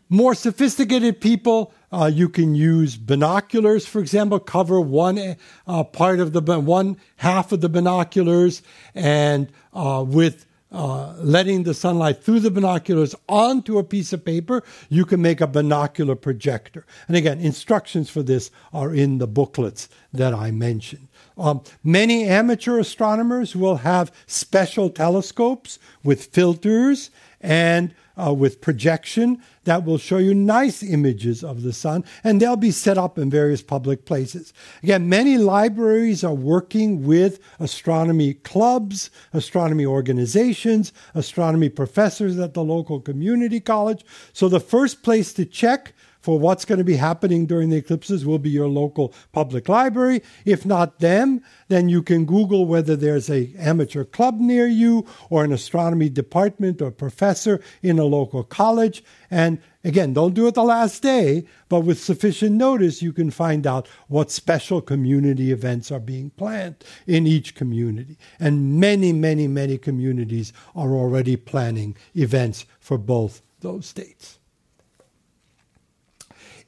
more 0.08 0.34
sophisticated 0.34 1.20
people 1.20 1.72
uh, 1.92 2.10
you 2.12 2.28
can 2.28 2.54
use 2.54 2.96
binoculars, 2.96 3.86
for 3.86 4.00
example, 4.00 4.38
cover 4.38 4.80
one 4.80 5.36
uh, 5.66 5.84
part 5.84 6.20
of 6.20 6.32
the 6.32 6.40
one 6.60 6.96
half 7.16 7.52
of 7.52 7.60
the 7.60 7.68
binoculars, 7.68 8.62
and 8.94 9.50
uh, 9.72 10.04
with 10.06 10.46
uh, 10.72 11.14
letting 11.18 11.64
the 11.64 11.74
sunlight 11.74 12.22
through 12.22 12.38
the 12.38 12.50
binoculars 12.50 13.14
onto 13.28 13.76
a 13.78 13.82
piece 13.82 14.12
of 14.12 14.24
paper, 14.24 14.62
you 14.88 15.04
can 15.04 15.20
make 15.20 15.40
a 15.40 15.46
binocular 15.46 16.14
projector. 16.14 16.86
And 17.08 17.16
again, 17.16 17.40
instructions 17.40 18.08
for 18.08 18.22
this 18.22 18.52
are 18.72 18.94
in 18.94 19.18
the 19.18 19.26
booklets 19.26 19.88
that 20.12 20.32
I 20.32 20.52
mentioned. 20.52 21.08
Um, 21.36 21.62
many 21.82 22.24
amateur 22.24 22.78
astronomers 22.78 23.56
will 23.56 23.78
have 23.78 24.12
special 24.26 24.90
telescopes 24.90 25.80
with 26.04 26.26
filters 26.26 27.10
and 27.40 27.92
uh, 28.20 28.32
with 28.32 28.60
projection 28.60 29.42
that 29.64 29.84
will 29.84 29.98
show 29.98 30.18
you 30.18 30.34
nice 30.34 30.82
images 30.82 31.44
of 31.44 31.62
the 31.62 31.72
sun, 31.72 32.04
and 32.24 32.40
they'll 32.40 32.56
be 32.56 32.70
set 32.70 32.98
up 32.98 33.18
in 33.18 33.30
various 33.30 33.62
public 33.62 34.04
places. 34.04 34.52
Again, 34.82 35.08
many 35.08 35.38
libraries 35.38 36.24
are 36.24 36.34
working 36.34 37.06
with 37.06 37.40
astronomy 37.58 38.34
clubs, 38.34 39.10
astronomy 39.32 39.86
organizations, 39.86 40.92
astronomy 41.14 41.68
professors 41.68 42.38
at 42.38 42.54
the 42.54 42.64
local 42.64 43.00
community 43.00 43.60
college. 43.60 44.04
So 44.32 44.48
the 44.48 44.60
first 44.60 45.02
place 45.02 45.32
to 45.34 45.44
check 45.44 45.94
for 46.20 46.38
what's 46.38 46.64
going 46.64 46.78
to 46.78 46.84
be 46.84 46.96
happening 46.96 47.46
during 47.46 47.70
the 47.70 47.76
eclipses 47.76 48.26
will 48.26 48.38
be 48.38 48.50
your 48.50 48.68
local 48.68 49.14
public 49.32 49.68
library. 49.68 50.22
If 50.44 50.66
not 50.66 50.98
them, 50.98 51.42
then 51.68 51.88
you 51.88 52.02
can 52.02 52.24
Google 52.24 52.66
whether 52.66 52.96
there's 52.96 53.30
a 53.30 53.52
amateur 53.58 54.04
club 54.04 54.38
near 54.38 54.66
you 54.66 55.06
or 55.30 55.44
an 55.44 55.52
astronomy 55.52 56.08
department 56.08 56.82
or 56.82 56.90
professor 56.90 57.60
in 57.82 57.98
a 57.98 58.04
local 58.04 58.44
college. 58.44 59.02
And 59.30 59.60
again, 59.84 60.12
don't 60.12 60.34
do 60.34 60.46
it 60.46 60.54
the 60.54 60.62
last 60.62 61.02
day, 61.02 61.44
but 61.68 61.80
with 61.80 62.02
sufficient 62.02 62.56
notice, 62.56 63.00
you 63.00 63.12
can 63.12 63.30
find 63.30 63.66
out 63.66 63.88
what 64.08 64.30
special 64.30 64.82
community 64.82 65.52
events 65.52 65.90
are 65.90 66.00
being 66.00 66.30
planned 66.30 66.76
in 67.06 67.26
each 67.26 67.54
community. 67.54 68.18
And 68.38 68.78
many, 68.78 69.12
many, 69.12 69.48
many 69.48 69.78
communities 69.78 70.52
are 70.74 70.90
already 70.90 71.36
planning 71.36 71.96
events 72.14 72.66
for 72.80 72.98
both 72.98 73.42
those 73.60 73.92
dates. 73.92 74.39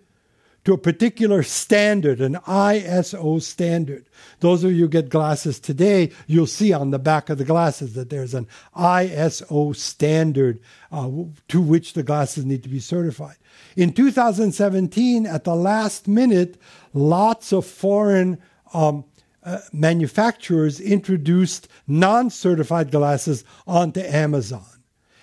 to 0.67 0.73
a 0.73 0.79
particular 0.79 1.45
standard, 1.45 2.21
an 2.21 2.35
ISO 2.45 3.41
standard. 3.41 4.05
Those 4.41 4.65
of 4.65 4.73
you 4.73 4.81
who 4.81 4.89
get 4.89 5.09
glasses 5.09 5.61
today, 5.61 6.11
you'll 6.27 6.49
see 6.49 6.73
on 6.73 6.91
the 6.91 6.99
back 6.99 7.31
of 7.31 7.39
the 7.39 7.45
glasses 7.45 7.95
that 7.95 8.11
there's 8.11 8.35
an 8.35 8.49
ISO 8.77 9.77
standard 9.77 10.59
uh, 10.91 11.09
to 11.47 11.61
which 11.61 11.93
the 11.93 12.03
glasses 12.03 12.45
need 12.45 12.65
to 12.65 12.69
be 12.69 12.81
certified. 12.81 13.37
In 13.77 13.93
2017, 13.93 15.25
at 15.25 15.45
the 15.45 15.55
last 15.55 16.09
minute, 16.09 16.61
lots 16.93 17.53
of 17.53 17.65
foreign 17.65 18.39
um, 18.75 19.05
uh, 19.47 19.61
manufacturers 19.73 20.81
introduced 20.81 21.69
non 21.87 22.29
certified 22.29 22.91
glasses 22.91 23.45
onto 23.67 24.01
Amazon. 24.01 24.67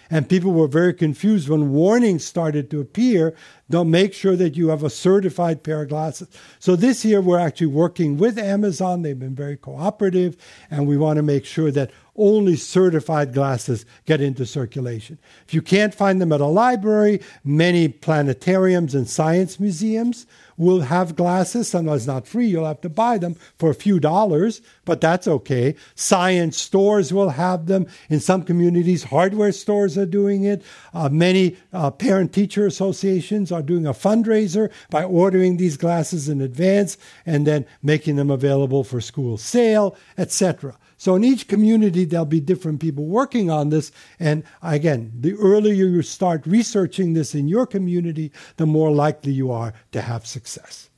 And 0.09 0.29
people 0.29 0.51
were 0.53 0.67
very 0.67 0.93
confused 0.93 1.49
when 1.49 1.71
warnings 1.71 2.23
started 2.23 2.69
to 2.69 2.79
appear. 2.79 3.35
Don't 3.69 3.89
make 3.89 4.13
sure 4.13 4.35
that 4.35 4.55
you 4.55 4.69
have 4.69 4.83
a 4.83 4.89
certified 4.89 5.63
pair 5.63 5.81
of 5.81 5.89
glasses. 5.89 6.27
So 6.59 6.75
this 6.75 7.03
year 7.03 7.19
we're 7.19 7.39
actually 7.39 7.67
working 7.67 8.17
with 8.17 8.37
Amazon. 8.37 9.01
They've 9.01 9.17
been 9.17 9.35
very 9.35 9.57
cooperative, 9.57 10.37
and 10.69 10.87
we 10.87 10.97
want 10.97 11.17
to 11.17 11.23
make 11.23 11.45
sure 11.45 11.71
that 11.71 11.91
only 12.15 12.55
certified 12.55 13.33
glasses 13.33 13.85
get 14.05 14.21
into 14.21 14.45
circulation. 14.45 15.17
If 15.47 15.53
you 15.53 15.61
can't 15.61 15.95
find 15.95 16.21
them 16.21 16.31
at 16.31 16.41
a 16.41 16.45
library, 16.45 17.21
many 17.43 17.89
planetariums 17.89 18.93
and 18.93 19.09
science 19.09 19.59
museums 19.59 20.27
will 20.57 20.81
have 20.81 21.15
glasses. 21.15 21.67
Sometimes 21.67 22.05
not 22.05 22.27
free. 22.27 22.47
You'll 22.47 22.67
have 22.67 22.81
to 22.81 22.89
buy 22.89 23.17
them 23.17 23.35
for 23.57 23.71
a 23.71 23.75
few 23.75 23.99
dollars, 23.99 24.61
but 24.85 25.01
that's 25.01 25.27
okay. 25.27 25.75
Science 25.95 26.57
stores 26.57 27.11
will 27.11 27.29
have 27.29 27.65
them. 27.65 27.87
In 28.09 28.19
some 28.19 28.43
communities, 28.43 29.05
hardware 29.05 29.51
stores 29.51 29.97
are 29.97 30.05
doing 30.05 30.43
it. 30.43 30.63
Uh, 30.93 31.09
many 31.09 31.57
uh, 31.71 31.89
parent 31.89 32.33
teacher 32.33 32.67
associations 32.67 33.51
are 33.51 33.63
doing 33.63 33.87
a 33.87 33.93
fundraiser 33.93 34.71
by 34.91 35.03
ordering 35.03 35.57
these 35.57 35.77
glasses 35.77 36.29
in 36.29 36.41
advance 36.41 36.97
and 37.25 37.47
then 37.47 37.65
making 37.81 38.17
them 38.17 38.29
available 38.29 38.83
for 38.83 39.01
school 39.01 39.37
sale, 39.37 39.95
etc. 40.17 40.77
So 41.03 41.15
in 41.15 41.25
each 41.25 41.49
community, 41.49 42.05
there'll 42.05 42.25
be 42.25 42.39
different 42.39 42.79
people 42.79 43.03
working 43.03 43.51
on 43.51 43.71
this. 43.71 43.91
And 44.21 44.45
again, 44.61 45.11
the 45.19 45.33
earlier 45.33 45.83
you 45.83 46.01
start 46.01 46.47
researching 46.47 47.11
this 47.11 47.35
in 47.35 47.49
your 47.49 47.67
community, 47.67 48.31
the 48.55 48.65
more 48.65 48.89
likely 48.89 49.33
you 49.33 49.51
are 49.51 49.73
to 49.91 49.99
have 49.99 50.25
success. 50.25 50.89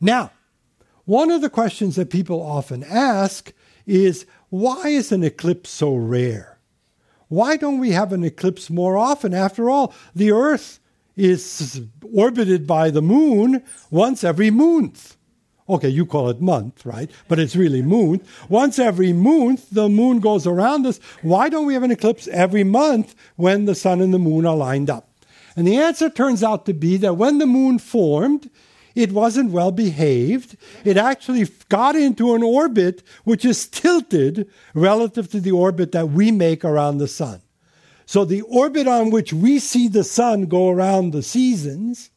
Now, 0.00 0.30
one 1.04 1.30
of 1.30 1.42
the 1.42 1.50
questions 1.50 1.96
that 1.96 2.08
people 2.08 2.40
often 2.40 2.82
ask 2.84 3.52
is 3.84 4.24
why 4.48 4.88
is 4.88 5.12
an 5.12 5.22
eclipse 5.22 5.68
so 5.68 5.94
rare? 5.94 6.56
Why 7.28 7.58
don't 7.58 7.78
we 7.78 7.90
have 7.90 8.10
an 8.14 8.24
eclipse 8.24 8.70
more 8.70 8.96
often? 8.96 9.34
After 9.34 9.68
all, 9.68 9.92
the 10.14 10.32
Earth 10.32 10.80
is 11.14 11.82
orbited 12.10 12.66
by 12.66 12.88
the 12.88 13.02
moon 13.02 13.62
once 13.90 14.24
every 14.24 14.50
month. 14.50 15.18
Okay, 15.66 15.88
you 15.88 16.04
call 16.04 16.28
it 16.28 16.42
month, 16.42 16.84
right? 16.84 17.10
But 17.26 17.38
it's 17.38 17.56
really 17.56 17.80
moon. 17.80 18.20
Once 18.50 18.78
every 18.78 19.14
month, 19.14 19.70
the 19.70 19.88
moon 19.88 20.20
goes 20.20 20.46
around 20.46 20.86
us. 20.86 21.00
Why 21.22 21.48
don't 21.48 21.64
we 21.64 21.72
have 21.72 21.82
an 21.82 21.90
eclipse 21.90 22.28
every 22.28 22.64
month 22.64 23.14
when 23.36 23.64
the 23.64 23.74
sun 23.74 24.02
and 24.02 24.12
the 24.12 24.18
moon 24.18 24.44
are 24.44 24.56
lined 24.56 24.90
up? 24.90 25.08
And 25.56 25.66
the 25.66 25.76
answer 25.76 26.10
turns 26.10 26.42
out 26.42 26.66
to 26.66 26.74
be 26.74 26.98
that 26.98 27.14
when 27.14 27.38
the 27.38 27.46
moon 27.46 27.78
formed, 27.78 28.50
it 28.94 29.12
wasn't 29.12 29.52
well 29.52 29.72
behaved. 29.72 30.56
It 30.84 30.96
actually 30.96 31.46
got 31.68 31.96
into 31.96 32.34
an 32.34 32.42
orbit 32.42 33.02
which 33.24 33.44
is 33.44 33.66
tilted 33.66 34.48
relative 34.74 35.30
to 35.30 35.40
the 35.40 35.52
orbit 35.52 35.92
that 35.92 36.10
we 36.10 36.30
make 36.30 36.64
around 36.64 36.98
the 36.98 37.08
sun. 37.08 37.40
So 38.06 38.24
the 38.26 38.42
orbit 38.42 38.86
on 38.86 39.10
which 39.10 39.32
we 39.32 39.58
see 39.58 39.88
the 39.88 40.04
sun 40.04 40.44
go 40.44 40.68
around 40.68 41.12
the 41.12 41.22
seasons 41.22 42.10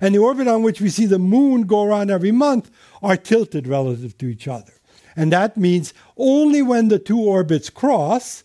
and 0.00 0.14
the 0.14 0.18
orbit 0.18 0.48
on 0.48 0.62
which 0.62 0.80
we 0.80 0.88
see 0.88 1.06
the 1.06 1.18
moon 1.18 1.62
go 1.62 1.82
around 1.82 2.10
every 2.10 2.32
month 2.32 2.70
are 3.02 3.16
tilted 3.16 3.66
relative 3.66 4.16
to 4.18 4.26
each 4.26 4.48
other. 4.48 4.72
And 5.16 5.32
that 5.32 5.56
means 5.56 5.92
only 6.16 6.62
when 6.62 6.88
the 6.88 6.98
two 6.98 7.20
orbits 7.20 7.70
cross 7.70 8.44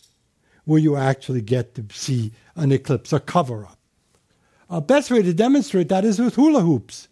will 0.65 0.79
you 0.79 0.95
actually 0.95 1.41
get 1.41 1.75
to 1.75 1.85
see 1.91 2.31
an 2.55 2.71
eclipse, 2.71 3.13
a 3.13 3.19
cover 3.19 3.65
up. 3.65 3.77
A 4.69 4.81
best 4.81 5.11
way 5.11 5.21
to 5.21 5.33
demonstrate 5.33 5.89
that 5.89 6.05
is 6.05 6.19
with 6.19 6.35
hula 6.35 6.61
hoops. 6.61 7.07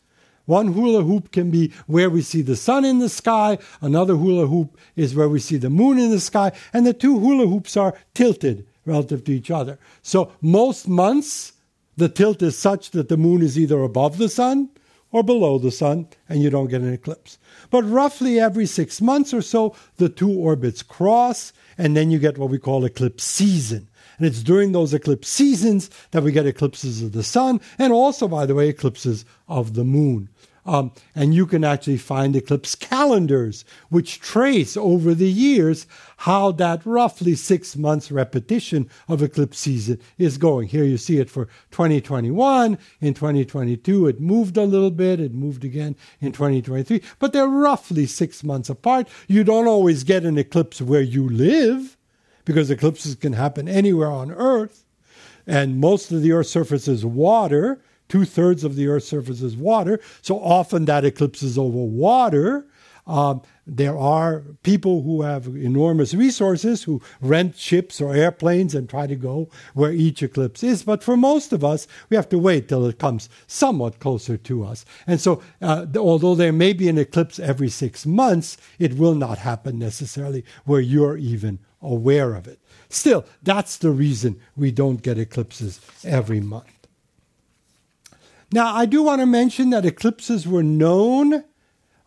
One 0.45 0.73
hula 0.73 1.03
hoop 1.03 1.31
can 1.31 1.51
be 1.51 1.71
where 1.87 2.09
we 2.09 2.21
see 2.21 2.41
the 2.41 2.55
sun 2.55 2.83
in 2.83 2.99
the 2.99 3.09
sky, 3.09 3.59
another 3.79 4.15
hula 4.15 4.47
hoop 4.47 4.77
is 4.95 5.15
where 5.15 5.29
we 5.29 5.39
see 5.39 5.57
the 5.57 5.69
moon 5.69 5.97
in 5.97 6.09
the 6.09 6.19
sky, 6.19 6.51
and 6.73 6.85
the 6.85 6.93
two 6.93 7.17
hula 7.19 7.47
hoops 7.47 7.77
are 7.77 7.93
tilted 8.13 8.65
relative 8.85 9.23
to 9.25 9.31
each 9.31 9.49
other. 9.49 9.79
So 10.01 10.33
most 10.41 10.87
months, 10.87 11.53
the 11.95 12.09
tilt 12.09 12.41
is 12.41 12.57
such 12.57 12.91
that 12.91 13.07
the 13.07 13.17
moon 13.17 13.41
is 13.41 13.57
either 13.57 13.81
above 13.81 14.17
the 14.17 14.27
sun 14.27 14.69
or 15.13 15.23
below 15.23 15.57
the 15.57 15.71
sun, 15.71 16.07
and 16.27 16.41
you 16.41 16.49
don't 16.49 16.69
get 16.69 16.81
an 16.81 16.91
eclipse. 16.91 17.37
But 17.69 17.83
roughly 17.83 18.39
every 18.39 18.65
six 18.65 18.99
months 18.99 19.33
or 19.33 19.41
so, 19.41 19.75
the 19.97 20.09
two 20.09 20.31
orbits 20.31 20.83
cross, 20.83 21.53
and 21.77 21.95
then 21.95 22.11
you 22.11 22.19
get 22.19 22.37
what 22.37 22.49
we 22.49 22.57
call 22.57 22.83
eclipse 22.83 23.23
season. 23.23 23.87
And 24.17 24.27
it's 24.27 24.43
during 24.43 24.71
those 24.71 24.93
eclipse 24.93 25.29
seasons 25.29 25.89
that 26.11 26.23
we 26.23 26.31
get 26.31 26.45
eclipses 26.45 27.01
of 27.01 27.13
the 27.13 27.23
sun 27.23 27.61
and 27.79 27.93
also, 27.93 28.27
by 28.27 28.45
the 28.45 28.55
way, 28.55 28.69
eclipses 28.69 29.23
of 29.47 29.75
the 29.75 29.83
moon. 29.83 30.29
Um, 30.65 30.93
and 31.13 31.33
you 31.33 31.45
can 31.45 31.63
actually 31.63 31.97
find 31.97 32.35
eclipse 32.35 32.75
calendars, 32.75 33.65
which 33.89 34.21
trace 34.21 34.77
over 34.77 35.13
the 35.13 35.29
years 35.29 35.85
how 36.17 36.51
that 36.53 36.85
roughly 36.85 37.35
six 37.35 37.75
months 37.75 38.11
repetition 38.11 38.89
of 39.09 39.21
eclipse 39.21 39.59
season 39.59 39.99
is 40.17 40.37
going. 40.37 40.69
Here 40.69 40.85
you 40.85 40.97
see 40.97 41.19
it 41.19 41.29
for 41.29 41.45
2021. 41.71 42.77
In 43.01 43.13
2022, 43.13 44.07
it 44.07 44.21
moved 44.21 44.55
a 44.55 44.63
little 44.63 44.91
bit. 44.91 45.19
It 45.19 45.33
moved 45.33 45.65
again 45.65 45.97
in 46.21 46.31
2023. 46.31 47.01
But 47.19 47.33
they're 47.33 47.47
roughly 47.47 48.05
six 48.05 48.43
months 48.43 48.69
apart. 48.69 49.09
You 49.27 49.43
don't 49.43 49.67
always 49.67 50.05
get 50.05 50.23
an 50.23 50.37
eclipse 50.37 50.81
where 50.81 51.01
you 51.01 51.27
live 51.27 51.97
because 52.45 52.69
eclipses 52.69 53.15
can 53.15 53.33
happen 53.33 53.67
anywhere 53.67 54.11
on 54.11 54.31
Earth. 54.31 54.85
And 55.45 55.79
most 55.79 56.11
of 56.11 56.21
the 56.21 56.31
Earth's 56.31 56.51
surface 56.51 56.87
is 56.87 57.05
water. 57.05 57.81
Two 58.13 58.25
thirds 58.25 58.63
of 58.63 58.75
the 58.75 58.87
Earth's 58.87 59.07
surface 59.07 59.41
is 59.41 59.57
water. 59.57 59.99
So 60.21 60.37
often 60.39 60.85
that 60.85 61.03
eclipse 61.03 61.41
is 61.41 61.57
over 61.57 61.79
water. 61.79 62.67
Um, 63.07 63.41
there 63.65 63.97
are 63.97 64.43
people 64.61 65.01
who 65.01 65.23
have 65.23 65.47
enormous 65.47 66.13
resources 66.13 66.83
who 66.83 67.01
rent 67.21 67.57
ships 67.57 67.99
or 67.99 68.13
airplanes 68.13 68.75
and 68.75 68.87
try 68.87 69.07
to 69.07 69.15
go 69.15 69.49
where 69.73 69.91
each 69.91 70.21
eclipse 70.21 70.61
is. 70.61 70.83
But 70.83 71.01
for 71.01 71.17
most 71.17 71.53
of 71.53 71.63
us, 71.63 71.87
we 72.11 72.15
have 72.15 72.29
to 72.29 72.37
wait 72.37 72.67
till 72.67 72.85
it 72.85 72.99
comes 72.99 73.29
somewhat 73.47 73.99
closer 73.99 74.37
to 74.37 74.63
us. 74.63 74.85
And 75.07 75.19
so, 75.19 75.41
uh, 75.59 75.87
although 75.97 76.35
there 76.35 76.53
may 76.53 76.73
be 76.73 76.89
an 76.89 76.99
eclipse 76.99 77.39
every 77.39 77.69
six 77.69 78.05
months, 78.05 78.57
it 78.77 78.95
will 78.95 79.15
not 79.15 79.39
happen 79.39 79.79
necessarily 79.79 80.45
where 80.65 80.81
you're 80.81 81.17
even 81.17 81.57
aware 81.81 82.35
of 82.35 82.47
it. 82.47 82.59
Still, 82.89 83.25
that's 83.41 83.77
the 83.77 83.89
reason 83.89 84.39
we 84.55 84.69
don't 84.69 85.01
get 85.01 85.17
eclipses 85.17 85.81
every 86.03 86.41
month. 86.41 86.82
Now, 88.53 88.75
I 88.75 88.85
do 88.85 89.01
want 89.01 89.19
to 89.19 89.25
mention 89.25 89.71
that 89.71 89.83
eclipses 89.83 90.47
were 90.47 90.61
known 90.61 91.33
uh, 91.33 91.43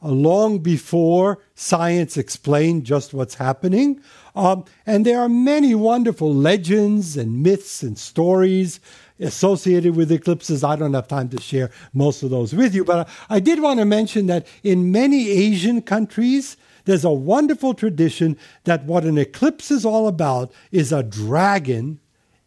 long 0.01 0.61
before 0.61 1.41
science 1.57 2.17
explained 2.17 2.85
just 2.85 3.13
what's 3.13 3.35
happening. 3.35 4.01
Um, 4.37 4.65
and 4.87 5.05
there 5.05 5.19
are 5.19 5.29
many 5.29 5.75
wonderful 5.75 6.33
legends 6.33 7.17
and 7.17 7.43
myths 7.43 7.83
and 7.83 7.99
stories 7.99 8.79
associated 9.19 9.97
with 9.97 10.13
eclipses. 10.13 10.63
I 10.63 10.77
don't 10.77 10.95
have 10.95 11.09
time 11.09 11.31
to 11.31 11.41
share 11.43 11.73
most 11.93 12.23
of 12.23 12.31
those 12.31 12.55
with 12.55 12.77
you, 12.77 12.85
but 12.85 13.09
I 13.29 13.41
did 13.41 13.61
want 13.61 13.81
to 13.81 13.85
mention 13.85 14.27
that 14.27 14.47
in 14.63 14.93
many 14.93 15.29
Asian 15.29 15.83
countries, 15.83 16.57
there's 16.85 17.05
a 17.05 17.11
wonderful 17.11 17.75
tradition 17.75 18.39
that 18.63 18.85
what 18.85 19.03
an 19.03 19.19
eclipse 19.19 19.73
is 19.73 19.85
all 19.85 20.07
about 20.07 20.53
is 20.71 20.93
a 20.93 21.03
dragon 21.03 21.99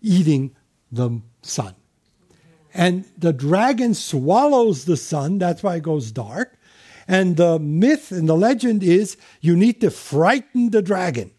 eating 0.01 0.55
the 0.89 1.19
sun. 1.41 1.75
And 2.73 3.05
the 3.17 3.33
dragon 3.33 3.93
swallows 3.93 4.85
the 4.85 4.97
sun, 4.97 5.39
that's 5.39 5.63
why 5.63 5.77
it 5.77 5.83
goes 5.83 6.11
dark. 6.11 6.57
And 7.07 7.37
the 7.37 7.57
myth 7.57 8.11
and 8.11 8.29
the 8.29 8.37
legend 8.37 8.83
is 8.83 9.17
you 9.41 9.55
need 9.55 9.81
to 9.81 9.89
frighten 9.89 10.69
the 10.69 10.81
dragon. 10.81 11.31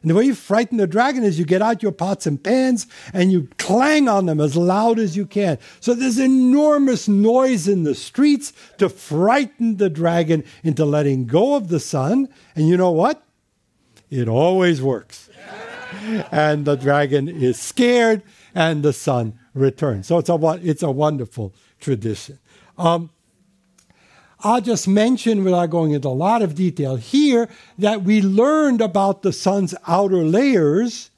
And 0.00 0.10
the 0.10 0.14
way 0.14 0.24
you 0.24 0.34
frighten 0.34 0.78
the 0.78 0.86
dragon 0.86 1.24
is 1.24 1.38
you 1.38 1.44
get 1.44 1.60
out 1.60 1.82
your 1.82 1.92
pots 1.92 2.26
and 2.26 2.42
pans 2.42 2.86
and 3.12 3.30
you 3.30 3.48
clang 3.58 4.08
on 4.08 4.24
them 4.24 4.40
as 4.40 4.56
loud 4.56 4.98
as 4.98 5.16
you 5.18 5.26
can. 5.26 5.58
So 5.80 5.92
there's 5.92 6.18
enormous 6.18 7.06
noise 7.06 7.68
in 7.68 7.84
the 7.84 7.94
streets 7.94 8.54
to 8.78 8.88
frighten 8.88 9.76
the 9.76 9.90
dragon 9.90 10.42
into 10.64 10.86
letting 10.86 11.26
go 11.26 11.54
of 11.54 11.68
the 11.68 11.80
sun. 11.80 12.30
And 12.56 12.66
you 12.66 12.78
know 12.78 12.90
what? 12.90 13.22
It 14.08 14.26
always 14.26 14.80
works. 14.80 15.28
and 16.32 16.64
the 16.64 16.76
dragon 16.76 17.28
is 17.28 17.60
scared 17.60 18.22
and 18.54 18.82
the 18.82 18.94
sun 18.94 19.38
returns. 19.54 20.06
So 20.06 20.18
it's 20.18 20.28
a, 20.28 20.60
it's 20.62 20.82
a 20.82 20.90
wonderful 20.90 21.54
tradition. 21.80 22.38
Um, 22.78 23.10
I'll 24.42 24.60
just 24.60 24.88
mention, 24.88 25.44
without 25.44 25.68
going 25.68 25.92
into 25.92 26.08
a 26.08 26.10
lot 26.10 26.40
of 26.40 26.54
detail 26.54 26.96
here, 26.96 27.48
that 27.78 28.02
we 28.02 28.22
learned 28.22 28.80
about 28.80 29.22
the 29.22 29.32
sun's 29.32 29.74
outer 29.86 30.24
layers 30.24 31.10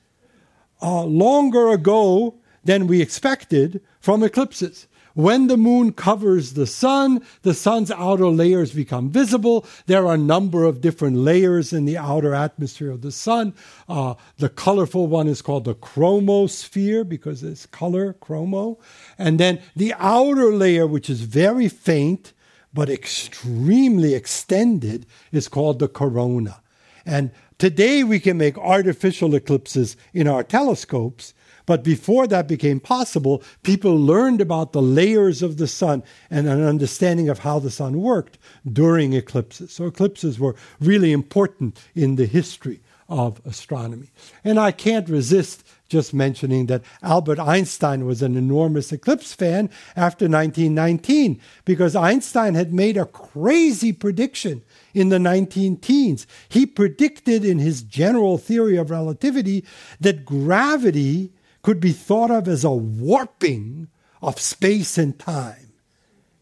uh, 0.80 1.04
longer 1.04 1.70
ago 1.70 2.34
than 2.64 2.86
we 2.88 3.00
expected 3.00 3.80
from 4.00 4.22
eclipses. 4.22 4.88
When 5.14 5.46
the 5.46 5.56
moon 5.56 5.92
covers 5.92 6.54
the 6.54 6.66
sun, 6.66 7.22
the 7.42 7.54
sun's 7.54 7.90
outer 7.90 8.28
layers 8.28 8.72
become 8.72 9.10
visible. 9.10 9.66
There 9.86 10.06
are 10.06 10.14
a 10.14 10.18
number 10.18 10.64
of 10.64 10.80
different 10.80 11.16
layers 11.16 11.72
in 11.72 11.84
the 11.84 11.98
outer 11.98 12.34
atmosphere 12.34 12.90
of 12.90 13.02
the 13.02 13.12
sun. 13.12 13.54
Uh, 13.88 14.14
the 14.38 14.48
colorful 14.48 15.06
one 15.06 15.28
is 15.28 15.42
called 15.42 15.64
the 15.64 15.74
chromosphere 15.74 17.06
because 17.06 17.42
it's 17.42 17.66
color, 17.66 18.14
chromo. 18.14 18.78
And 19.18 19.38
then 19.38 19.60
the 19.76 19.94
outer 19.98 20.52
layer, 20.52 20.86
which 20.86 21.10
is 21.10 21.22
very 21.22 21.68
faint, 21.68 22.32
but 22.72 22.88
extremely 22.88 24.14
extended, 24.14 25.06
is 25.30 25.48
called 25.48 25.78
the 25.78 25.88
corona. 25.88 26.62
And 27.04 27.32
today 27.58 28.02
we 28.02 28.18
can 28.18 28.38
make 28.38 28.56
artificial 28.56 29.34
eclipses 29.34 29.96
in 30.14 30.26
our 30.26 30.42
telescopes. 30.42 31.34
But 31.66 31.84
before 31.84 32.26
that 32.26 32.48
became 32.48 32.80
possible, 32.80 33.42
people 33.62 33.96
learned 33.96 34.40
about 34.40 34.72
the 34.72 34.82
layers 34.82 35.42
of 35.42 35.56
the 35.56 35.66
sun 35.66 36.02
and 36.30 36.48
an 36.48 36.64
understanding 36.64 37.28
of 37.28 37.40
how 37.40 37.58
the 37.58 37.70
sun 37.70 38.00
worked 38.00 38.38
during 38.70 39.12
eclipses. 39.12 39.72
So 39.72 39.86
eclipses 39.86 40.38
were 40.38 40.56
really 40.80 41.12
important 41.12 41.80
in 41.94 42.16
the 42.16 42.26
history 42.26 42.80
of 43.08 43.42
astronomy. 43.44 44.10
And 44.42 44.58
I 44.58 44.72
can't 44.72 45.08
resist 45.08 45.66
just 45.88 46.14
mentioning 46.14 46.66
that 46.66 46.82
Albert 47.02 47.38
Einstein 47.38 48.06
was 48.06 48.22
an 48.22 48.34
enormous 48.34 48.90
eclipse 48.92 49.34
fan 49.34 49.68
after 49.94 50.24
1919 50.24 51.38
because 51.66 51.94
Einstein 51.94 52.54
had 52.54 52.72
made 52.72 52.96
a 52.96 53.04
crazy 53.04 53.92
prediction 53.92 54.62
in 54.94 55.10
the 55.10 55.18
19 55.18 55.76
teens. 55.76 56.26
He 56.48 56.64
predicted 56.64 57.44
in 57.44 57.58
his 57.58 57.82
general 57.82 58.38
theory 58.38 58.78
of 58.78 58.90
relativity 58.90 59.66
that 60.00 60.24
gravity 60.24 61.34
could 61.62 61.80
be 61.80 61.92
thought 61.92 62.30
of 62.30 62.48
as 62.48 62.64
a 62.64 62.72
warping 62.72 63.88
of 64.20 64.40
space 64.40 64.98
and 64.98 65.18
time. 65.18 65.72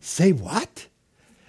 Say 0.00 0.32
what? 0.32 0.86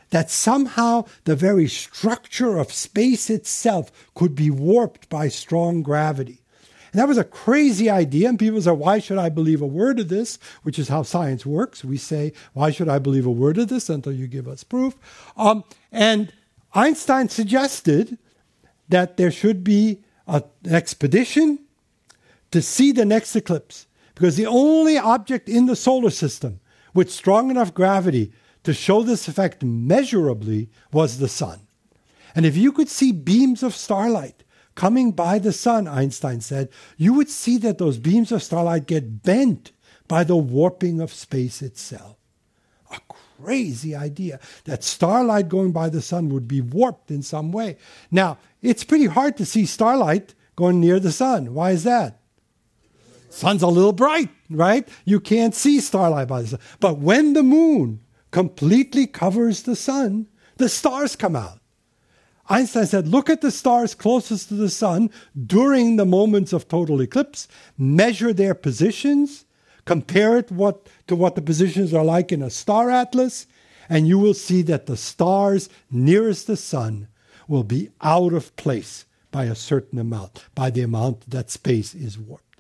That 0.10 0.30
somehow 0.30 1.06
the 1.24 1.36
very 1.36 1.68
structure 1.68 2.58
of 2.58 2.74
space 2.74 3.30
itself 3.30 3.92
could 4.14 4.36
be 4.36 4.50
warped 4.50 5.10
by 5.10 5.30
strong 5.30 5.84
gravity. 5.84 6.42
And 6.92 7.00
that 7.00 7.08
was 7.08 7.18
a 7.18 7.24
crazy 7.24 7.90
idea. 7.90 8.28
And 8.28 8.38
people 8.38 8.62
say, 8.62 8.72
why 8.72 9.00
should 9.00 9.18
I 9.18 9.30
believe 9.30 9.62
a 9.62 9.68
word 9.68 10.00
of 10.00 10.10
this? 10.10 10.38
Which 10.64 10.78
is 10.78 10.90
how 10.90 11.04
science 11.04 11.46
works. 11.46 11.86
We 11.86 11.96
say, 11.98 12.34
why 12.52 12.72
should 12.72 12.90
I 12.90 13.00
believe 13.00 13.26
a 13.26 13.32
word 13.32 13.58
of 13.58 13.70
this 13.70 13.90
until 13.90 14.12
you 14.12 14.28
give 14.28 14.48
us 14.48 14.66
proof? 14.66 14.96
Um, 15.38 15.64
and 15.92 16.34
Einstein 16.74 17.30
suggested 17.30 18.18
that 18.90 19.16
there 19.16 19.32
should 19.32 19.64
be 19.64 20.04
a, 20.28 20.44
an 20.66 20.76
expedition 20.76 21.60
to 22.52 22.62
see 22.62 22.92
the 22.92 23.06
next 23.06 23.36
eclipse. 23.36 23.88
Because 24.14 24.36
the 24.36 24.46
only 24.46 24.98
object 24.98 25.50
in 25.50 25.66
the 25.66 25.76
solar 25.76 26.12
system 26.12 26.60
with 26.94 27.12
strong 27.12 27.50
enough 27.50 27.74
gravity 27.74 28.34
to 28.64 28.74
show 28.74 29.02
this 29.02 29.28
effect 29.28 29.64
measurably 29.64 30.70
was 30.92 31.18
the 31.18 31.28
sun. 31.28 31.62
And 32.36 32.46
if 32.46 32.56
you 32.56 32.72
could 32.72 32.90
see 32.90 33.12
beams 33.12 33.64
of 33.64 33.76
starlight 33.76 34.44
coming 34.76 35.12
by 35.12 35.40
the 35.40 35.52
sun, 35.52 35.88
Einstein 35.88 36.42
said, 36.42 36.70
you 36.98 37.14
would 37.14 37.30
see 37.30 37.58
that 37.58 37.78
those 37.78 37.98
beams 37.98 38.32
of 38.32 38.44
starlight 38.44 38.86
get 38.86 39.24
bent 39.24 39.72
by 40.08 40.24
the 40.24 40.36
warping 40.36 41.02
of 41.02 41.12
space 41.14 41.62
itself. 41.62 42.18
A 42.92 43.00
crazy 43.42 43.96
idea 43.96 44.40
that 44.66 44.84
starlight 44.84 45.50
going 45.50 45.72
by 45.72 45.90
the 45.90 46.02
sun 46.02 46.30
would 46.30 46.48
be 46.48 46.62
warped 46.62 47.10
in 47.10 47.24
some 47.24 47.52
way. 47.52 47.78
Now, 48.12 48.38
it's 48.62 48.84
pretty 48.84 49.08
hard 49.08 49.36
to 49.38 49.46
see 49.46 49.66
starlight 49.66 50.36
going 50.56 50.80
near 50.80 51.00
the 51.00 51.12
sun. 51.12 51.54
Why 51.54 51.72
is 51.72 51.84
that? 51.86 52.21
Sun's 53.32 53.64
a 53.64 53.68
little 53.68 53.94
bright, 53.94 54.30
right? 54.50 54.88
You 55.06 55.20
can't 55.20 55.56
see 55.56 55.80
starlight 55.80 56.28
by 56.28 56.42
the 56.42 56.48
sun. 56.50 56.60
But 56.80 57.00
when 57.00 57.34
the 57.34 57.44
moon 57.44 58.02
completely 58.32 59.08
covers 59.08 59.64
the 59.64 59.76
sun, 59.76 60.28
the 60.58 60.70
stars 60.70 61.16
come 61.16 61.36
out. 61.36 61.60
Einstein 62.50 62.86
said, 62.86 63.08
look 63.08 63.30
at 63.30 63.40
the 63.40 63.52
stars 63.52 63.96
closest 63.96 64.50
to 64.50 64.56
the 64.56 64.70
sun 64.70 65.10
during 65.48 65.96
the 65.96 66.06
moments 66.06 66.52
of 66.52 66.68
total 66.68 67.00
eclipse, 67.00 67.48
measure 67.78 68.34
their 68.34 68.54
positions, 68.54 69.46
compare 69.86 70.38
it 70.38 70.52
what, 70.52 70.88
to 71.08 71.16
what 71.16 71.36
the 71.36 71.42
positions 71.42 71.94
are 71.94 72.04
like 72.04 72.32
in 72.34 72.42
a 72.42 72.50
star 72.50 72.92
atlas, 72.92 73.48
and 73.88 74.08
you 74.08 74.20
will 74.20 74.34
see 74.34 74.62
that 74.64 74.86
the 74.86 74.98
stars 74.98 75.70
nearest 75.90 76.48
the 76.48 76.58
sun 76.58 77.08
will 77.48 77.64
be 77.64 77.90
out 78.02 78.34
of 78.34 78.54
place 78.58 79.06
by 79.32 79.46
a 79.46 79.56
certain 79.56 79.98
amount, 79.98 80.46
by 80.54 80.70
the 80.70 80.82
amount 80.82 81.30
that 81.30 81.50
space 81.50 81.96
is 81.96 82.20
warped. 82.20 82.51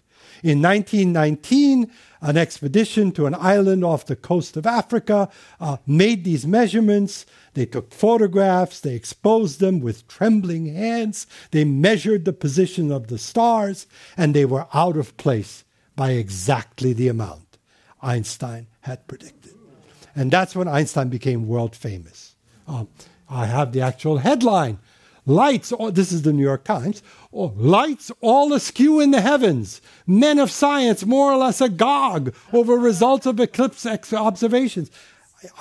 In 0.43 0.61
1919, 0.61 1.91
an 2.21 2.37
expedition 2.37 3.11
to 3.13 3.25
an 3.25 3.35
island 3.35 3.83
off 3.83 4.05
the 4.05 4.15
coast 4.15 4.57
of 4.57 4.65
Africa 4.65 5.29
uh, 5.59 5.77
made 5.85 6.23
these 6.23 6.47
measurements. 6.47 7.25
They 7.53 7.65
took 7.65 7.93
photographs, 7.93 8.79
they 8.79 8.95
exposed 8.95 9.59
them 9.59 9.79
with 9.79 10.07
trembling 10.07 10.73
hands, 10.73 11.27
they 11.51 11.65
measured 11.65 12.25
the 12.25 12.33
position 12.33 12.91
of 12.91 13.07
the 13.07 13.17
stars, 13.17 13.87
and 14.15 14.33
they 14.33 14.45
were 14.45 14.67
out 14.73 14.97
of 14.97 15.17
place 15.17 15.63
by 15.95 16.11
exactly 16.11 16.93
the 16.93 17.07
amount 17.07 17.57
Einstein 18.01 18.67
had 18.81 19.07
predicted. 19.07 19.53
And 20.15 20.31
that's 20.31 20.55
when 20.55 20.67
Einstein 20.67 21.09
became 21.09 21.47
world 21.47 21.75
famous. 21.75 22.35
Um, 22.67 22.87
I 23.29 23.45
have 23.45 23.71
the 23.71 23.81
actual 23.81 24.17
headline 24.17 24.79
Lights, 25.26 25.72
this 25.91 26.11
is 26.11 26.24
the 26.24 26.34
New 26.34 26.41
York 26.41 26.63
Times, 26.63 27.03
oh, 27.32 27.53
lights 27.55 28.11
all 28.22 28.53
askew 28.53 28.99
in 28.99 29.11
the 29.11 29.22
heavens. 29.22 29.80
Men 30.07 30.39
of 30.39 30.49
science 30.49 31.05
more 31.05 31.32
or 31.32 31.38
less 31.38 31.61
agog 31.61 32.34
over 32.51 32.76
results 32.76 33.28
of 33.28 33.39
eclipse 33.39 33.86
observations. 33.86 34.89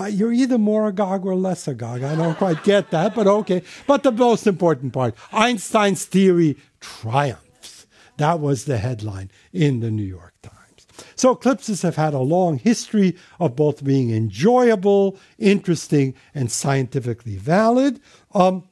You're 0.08 0.32
either 0.32 0.58
more 0.58 0.88
agog 0.88 1.26
or 1.26 1.34
less 1.34 1.68
agog. 1.68 2.02
I 2.02 2.14
don't 2.14 2.36
quite 2.36 2.64
get 2.64 2.90
that, 2.90 3.14
but 3.14 3.26
okay. 3.26 3.62
But 3.86 4.02
the 4.02 4.12
most 4.12 4.46
important 4.46 4.92
part 4.92 5.14
Einstein's 5.32 6.04
theory 6.04 6.56
triumphs. 6.80 7.86
That 8.16 8.40
was 8.40 8.64
the 8.64 8.78
headline 8.78 9.30
in 9.52 9.80
the 9.80 9.90
New 9.90 10.04
York 10.04 10.34
Times. 10.42 10.86
So 11.16 11.32
eclipses 11.32 11.82
have 11.82 11.96
had 11.96 12.12
a 12.12 12.18
long 12.18 12.58
history 12.58 13.16
of 13.38 13.56
both 13.56 13.82
being 13.82 14.10
enjoyable, 14.10 15.18
interesting, 15.38 16.14
and 16.34 16.50
scientifically 16.50 17.36
valid. 17.36 18.00
Um, 18.34 18.64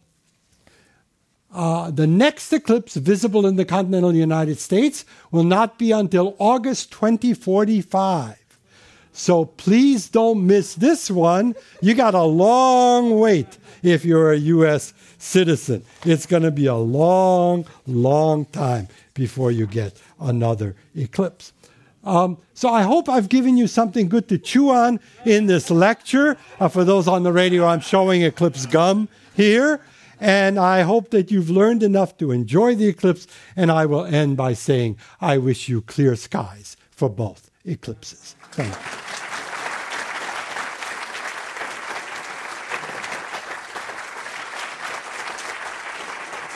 uh, 1.59 1.91
the 1.91 2.07
next 2.07 2.53
eclipse 2.53 2.95
visible 2.95 3.45
in 3.45 3.57
the 3.57 3.65
continental 3.65 4.15
United 4.15 4.61
States 4.61 5.05
will 5.33 5.43
not 5.43 5.77
be 5.77 5.91
until 5.91 6.37
August 6.39 6.93
2045. 6.93 8.39
So 9.13 9.45
please 9.45 10.09
don't 10.09 10.47
miss 10.47 10.77
this 10.77 11.11
one. 11.11 11.57
You 11.81 11.95
got 11.95 12.15
a 12.15 12.23
long 12.23 13.19
wait 13.19 13.59
if 13.83 14.05
you're 14.05 14.31
a 14.31 14.37
U.S. 14.37 14.95
citizen. 15.19 15.83
It's 16.05 16.27
going 16.27 16.45
to 16.45 16.53
be 16.53 16.67
a 16.67 16.77
long, 16.77 17.67
long 17.89 18.45
time 18.45 18.87
before 19.15 19.51
you 19.51 19.67
get 19.67 20.01
another 20.21 20.77
eclipse. 20.95 21.53
Um, 22.05 22.39
so 22.55 22.69
I 22.69 22.83
hope 22.83 23.09
I've 23.09 23.29
given 23.29 23.57
you 23.57 23.67
something 23.67 24.09
good 24.09 24.29
to 24.29 24.39
chew 24.39 24.71
on 24.71 25.01
in 25.25 25.47
this 25.47 25.73
lecture. 25.73 26.37
Uh, 26.61 26.69
for 26.69 26.85
those 26.85 27.09
on 27.09 27.25
the 27.25 27.33
radio, 27.33 27.67
I'm 27.67 27.81
showing 27.81 28.23
Eclipse 28.23 28.65
gum 28.65 29.09
here. 29.35 29.81
And 30.21 30.59
I 30.59 30.83
hope 30.83 31.11
that 31.11 31.31
you've 31.31 31.51
learned 31.51 31.83
enough 31.83 32.17
to 32.19 32.31
enjoy 32.33 32.75
the 32.75 32.89
eclipse. 32.89 33.27
And 33.57 33.71
I 33.71 33.87
will 33.87 34.05
end 34.05 34.37
by 34.37 34.53
saying, 34.55 34.99
I 35.21 35.39
wish 35.39 35.69
you 35.69 35.83
clear 35.83 36.17
skies 36.17 36.77
for 36.91 37.09
both 37.09 37.51
eclipses. 37.65 38.35
Thank 38.53 38.75
you. 38.75 39.09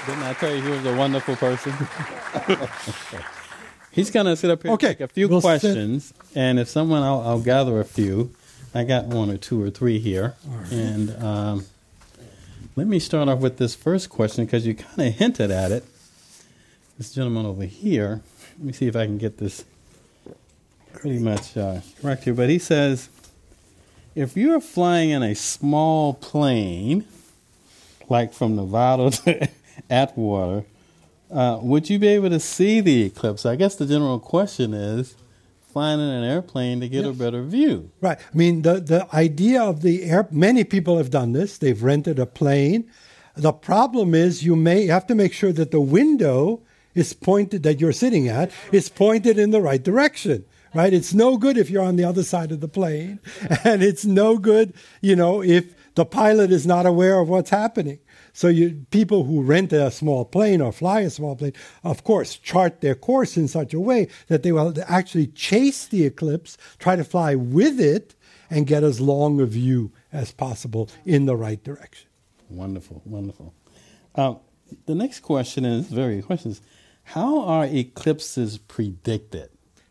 Didn't 0.06 0.24
I 0.24 0.32
tell 0.32 0.52
you 0.52 0.60
he 0.60 0.70
was 0.70 0.84
a 0.84 0.96
wonderful 0.96 1.36
person? 1.36 1.72
He's 3.92 4.10
going 4.10 4.26
to 4.26 4.34
sit 4.36 4.50
up 4.50 4.62
here 4.64 4.72
okay. 4.72 4.88
and 4.88 4.98
take 4.98 5.04
a 5.04 5.12
few 5.12 5.28
we'll 5.28 5.40
questions. 5.40 6.06
Sit. 6.06 6.16
And 6.34 6.58
if 6.58 6.68
someone, 6.68 7.02
I'll, 7.02 7.20
I'll, 7.20 7.40
gather 7.40 7.78
a 7.78 7.84
few. 7.84 8.34
I 8.74 8.82
got 8.82 9.04
one 9.04 9.30
or 9.30 9.36
two 9.36 9.62
or 9.62 9.70
three 9.70 10.00
here. 10.00 10.34
Right. 10.44 10.72
And 10.72 11.22
um, 11.22 11.66
let 12.74 12.86
me 12.86 12.98
start 12.98 13.28
off 13.28 13.40
with 13.40 13.58
this 13.58 13.74
first 13.74 14.08
question 14.08 14.46
because 14.46 14.66
you 14.66 14.74
kind 14.74 15.08
of 15.08 15.14
hinted 15.14 15.50
at 15.50 15.72
it. 15.72 15.84
This 16.96 17.12
gentleman 17.12 17.44
over 17.44 17.64
here, 17.64 18.22
let 18.58 18.66
me 18.66 18.72
see 18.72 18.86
if 18.86 18.96
I 18.96 19.04
can 19.04 19.18
get 19.18 19.38
this 19.38 19.64
pretty 20.94 21.18
much 21.18 21.56
uh, 21.56 21.80
correct 22.00 22.24
here. 22.24 22.32
But 22.32 22.48
he 22.48 22.58
says, 22.58 23.10
if 24.14 24.36
you're 24.36 24.60
flying 24.60 25.10
in 25.10 25.22
a 25.22 25.34
small 25.34 26.14
plane, 26.14 27.04
like 28.08 28.32
from 28.32 28.56
Nevada 28.56 29.10
to 29.24 29.48
Atwater, 29.90 30.64
uh, 31.30 31.58
would 31.62 31.90
you 31.90 31.98
be 31.98 32.08
able 32.08 32.30
to 32.30 32.40
see 32.40 32.80
the 32.80 33.04
eclipse? 33.04 33.44
I 33.44 33.56
guess 33.56 33.74
the 33.74 33.86
general 33.86 34.18
question 34.18 34.72
is, 34.72 35.14
flying 35.72 36.00
in 36.00 36.06
an 36.06 36.24
airplane 36.24 36.80
to 36.80 36.88
get 36.88 37.04
yes. 37.04 37.14
a 37.14 37.18
better 37.18 37.42
view. 37.42 37.90
Right. 38.00 38.18
I 38.18 38.36
mean, 38.36 38.62
the, 38.62 38.80
the 38.80 39.14
idea 39.14 39.62
of 39.62 39.82
the 39.82 40.04
air, 40.04 40.28
many 40.30 40.64
people 40.64 40.98
have 40.98 41.10
done 41.10 41.32
this. 41.32 41.58
They've 41.58 41.82
rented 41.82 42.18
a 42.18 42.26
plane. 42.26 42.90
The 43.34 43.52
problem 43.52 44.14
is 44.14 44.44
you 44.44 44.56
may 44.56 44.86
have 44.86 45.06
to 45.06 45.14
make 45.14 45.32
sure 45.32 45.52
that 45.52 45.70
the 45.70 45.80
window 45.80 46.62
is 46.94 47.14
pointed, 47.14 47.62
that 47.62 47.80
you're 47.80 47.92
sitting 47.92 48.28
at, 48.28 48.50
is 48.70 48.88
pointed 48.88 49.38
in 49.38 49.50
the 49.50 49.62
right 49.62 49.82
direction. 49.82 50.44
Right? 50.74 50.92
It's 50.92 51.12
no 51.12 51.36
good 51.36 51.58
if 51.58 51.68
you're 51.68 51.84
on 51.84 51.96
the 51.96 52.04
other 52.04 52.22
side 52.22 52.50
of 52.50 52.60
the 52.60 52.68
plane. 52.68 53.20
And 53.64 53.82
it's 53.82 54.04
no 54.04 54.38
good, 54.38 54.74
you 55.00 55.16
know, 55.16 55.42
if 55.42 55.74
the 55.94 56.06
pilot 56.06 56.50
is 56.50 56.66
not 56.66 56.86
aware 56.86 57.18
of 57.18 57.28
what's 57.28 57.50
happening. 57.50 57.98
So 58.32 58.48
you, 58.48 58.86
people 58.90 59.24
who 59.24 59.42
rent 59.42 59.72
a 59.72 59.90
small 59.90 60.24
plane 60.24 60.60
or 60.60 60.72
fly 60.72 61.00
a 61.00 61.10
small 61.10 61.36
plane, 61.36 61.52
of 61.84 62.02
course, 62.04 62.36
chart 62.36 62.80
their 62.80 62.94
course 62.94 63.36
in 63.36 63.48
such 63.48 63.74
a 63.74 63.80
way 63.80 64.08
that 64.28 64.42
they 64.42 64.52
will 64.52 64.74
actually 64.86 65.26
chase 65.28 65.86
the 65.86 66.04
eclipse, 66.04 66.56
try 66.78 66.96
to 66.96 67.04
fly 67.04 67.34
with 67.34 67.78
it, 67.78 68.14
and 68.50 68.66
get 68.66 68.84
as 68.84 69.00
long 69.00 69.40
a 69.40 69.46
view 69.46 69.92
as 70.12 70.32
possible 70.32 70.88
in 71.04 71.26
the 71.26 71.36
right 71.36 71.62
direction. 71.62 72.08
Wonderful, 72.48 73.02
wonderful. 73.04 73.54
Um, 74.14 74.40
the 74.86 74.94
next 74.94 75.20
question 75.20 75.64
is 75.64 75.88
very 75.88 76.20
question 76.22 76.50
is, 76.50 76.60
how 77.04 77.40
are 77.40 77.64
eclipses 77.64 78.58
predicted? 78.58 79.48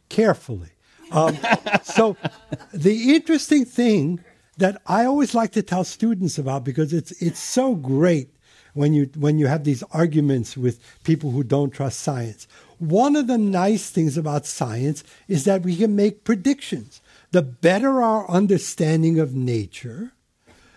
Carefully. 0.09 0.69
Um, 1.11 1.37
so 1.83 2.17
the 2.73 3.15
interesting 3.15 3.65
thing 3.65 4.23
that 4.61 4.79
I 4.85 5.05
always 5.05 5.33
like 5.33 5.51
to 5.53 5.63
tell 5.63 5.83
students 5.83 6.37
about 6.37 6.63
because 6.63 6.93
it's 6.93 7.11
it's 7.13 7.39
so 7.39 7.73
great 7.73 8.29
when 8.73 8.93
you 8.93 9.09
when 9.17 9.39
you 9.39 9.47
have 9.47 9.63
these 9.63 9.83
arguments 9.91 10.55
with 10.55 10.79
people 11.03 11.31
who 11.31 11.43
don't 11.43 11.71
trust 11.71 11.99
science. 11.99 12.47
One 12.77 13.15
of 13.15 13.25
the 13.25 13.39
nice 13.39 13.89
things 13.89 14.17
about 14.17 14.45
science 14.45 15.03
is 15.27 15.45
that 15.45 15.63
we 15.63 15.75
can 15.75 15.95
make 15.95 16.23
predictions. 16.23 17.01
The 17.31 17.41
better 17.41 18.03
our 18.03 18.29
understanding 18.29 19.19
of 19.19 19.33
nature, 19.33 20.13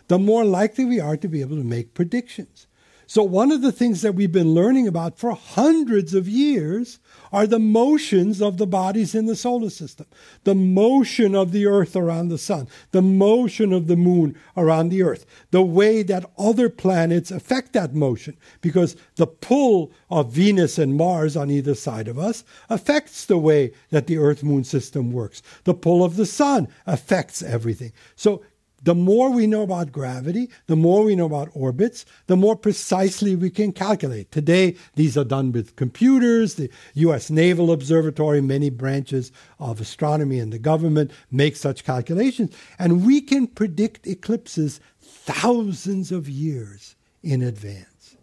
the 0.09 0.19
more 0.19 0.47
likely 0.47 0.87
we 0.87 0.99
are 0.99 1.19
to 1.19 1.29
be 1.29 1.43
able 1.43 1.57
to 1.57 1.65
make 1.65 1.93
predictions. 1.93 2.67
So, 3.07 3.23
one 3.23 3.53
of 3.53 3.61
the 3.61 3.73
things 3.73 4.03
that 4.03 4.15
we've 4.15 4.33
been 4.33 4.55
learning 4.55 4.89
about 4.89 5.19
for 5.19 5.35
hundreds 5.35 6.15
of 6.15 6.29
years 6.29 6.99
are 7.33 7.47
the 7.47 7.59
motions 7.59 8.41
of 8.41 8.57
the 8.57 8.67
bodies 8.67 9.15
in 9.15 9.27
the 9.27 9.37
solar 9.37 9.71
system 9.71 10.07
the 10.45 10.55
motion 10.55 11.35
of 11.35 11.53
the 11.53 11.67
Earth 11.67 11.97
around 11.97 12.29
the 12.29 12.39
Sun, 12.39 12.69
the 12.93 13.03
motion 13.03 13.73
of 13.73 13.87
the 13.87 13.97
Moon 13.97 14.37
around 14.57 14.89
the 14.89 15.03
Earth, 15.03 15.27
the 15.51 15.63
way 15.63 16.03
that 16.03 16.31
other 16.39 16.69
planets 16.69 17.31
affect 17.31 17.73
that 17.73 17.95
motion, 17.95 18.37
because 18.61 18.97
the 19.17 19.27
pull 19.27 19.93
of 20.11 20.33
Venus 20.33 20.79
and 20.79 20.97
Mars 20.97 21.37
on 21.37 21.51
either 21.51 21.75
side 21.75 22.09
of 22.09 22.19
us 22.19 22.45
affects 22.69 23.25
the 23.25 23.39
way 23.39 23.73
that 23.91 24.07
the 24.07 24.19
Earth 24.19 24.43
Moon 24.43 24.65
system 24.65 25.13
works. 25.13 25.43
The 25.65 25.75
pull 25.75 26.05
of 26.05 26.17
the 26.17 26.27
Sun 26.27 26.69
affects 26.87 27.43
everything. 27.43 27.93
So, 28.17 28.43
the 28.85 28.95
more 28.95 29.31
we 29.31 29.47
know 29.47 29.63
about 29.63 29.93
gravity, 29.93 30.51
the 30.67 30.77
more 30.77 31.05
we 31.05 31.17
know 31.17 31.25
about 31.25 31.49
orbits, 31.55 32.05
the 32.27 32.37
more 32.37 32.55
precisely 32.55 33.35
we 33.35 33.51
can 33.51 33.73
calculate. 33.73 34.31
Today, 34.31 34.77
these 34.95 35.17
are 35.17 35.25
done 35.25 35.53
with 35.53 35.75
computers. 35.77 36.55
The 36.55 36.71
U.S. 36.95 37.31
Naval 37.31 37.73
Observatory, 37.73 38.43
many 38.43 38.69
branches 38.69 39.33
of 39.59 39.81
astronomy 39.81 40.39
and 40.39 40.53
the 40.53 40.59
government 40.59 41.11
make 41.31 41.57
such 41.57 41.85
calculations. 41.85 42.55
And 42.79 43.07
we 43.07 43.23
can 43.23 43.47
predict 43.47 44.07
eclipses 44.07 44.81
thousands 45.01 46.13
of 46.13 46.29
years 46.29 46.95
in 47.23 47.43
advance. 47.43 48.17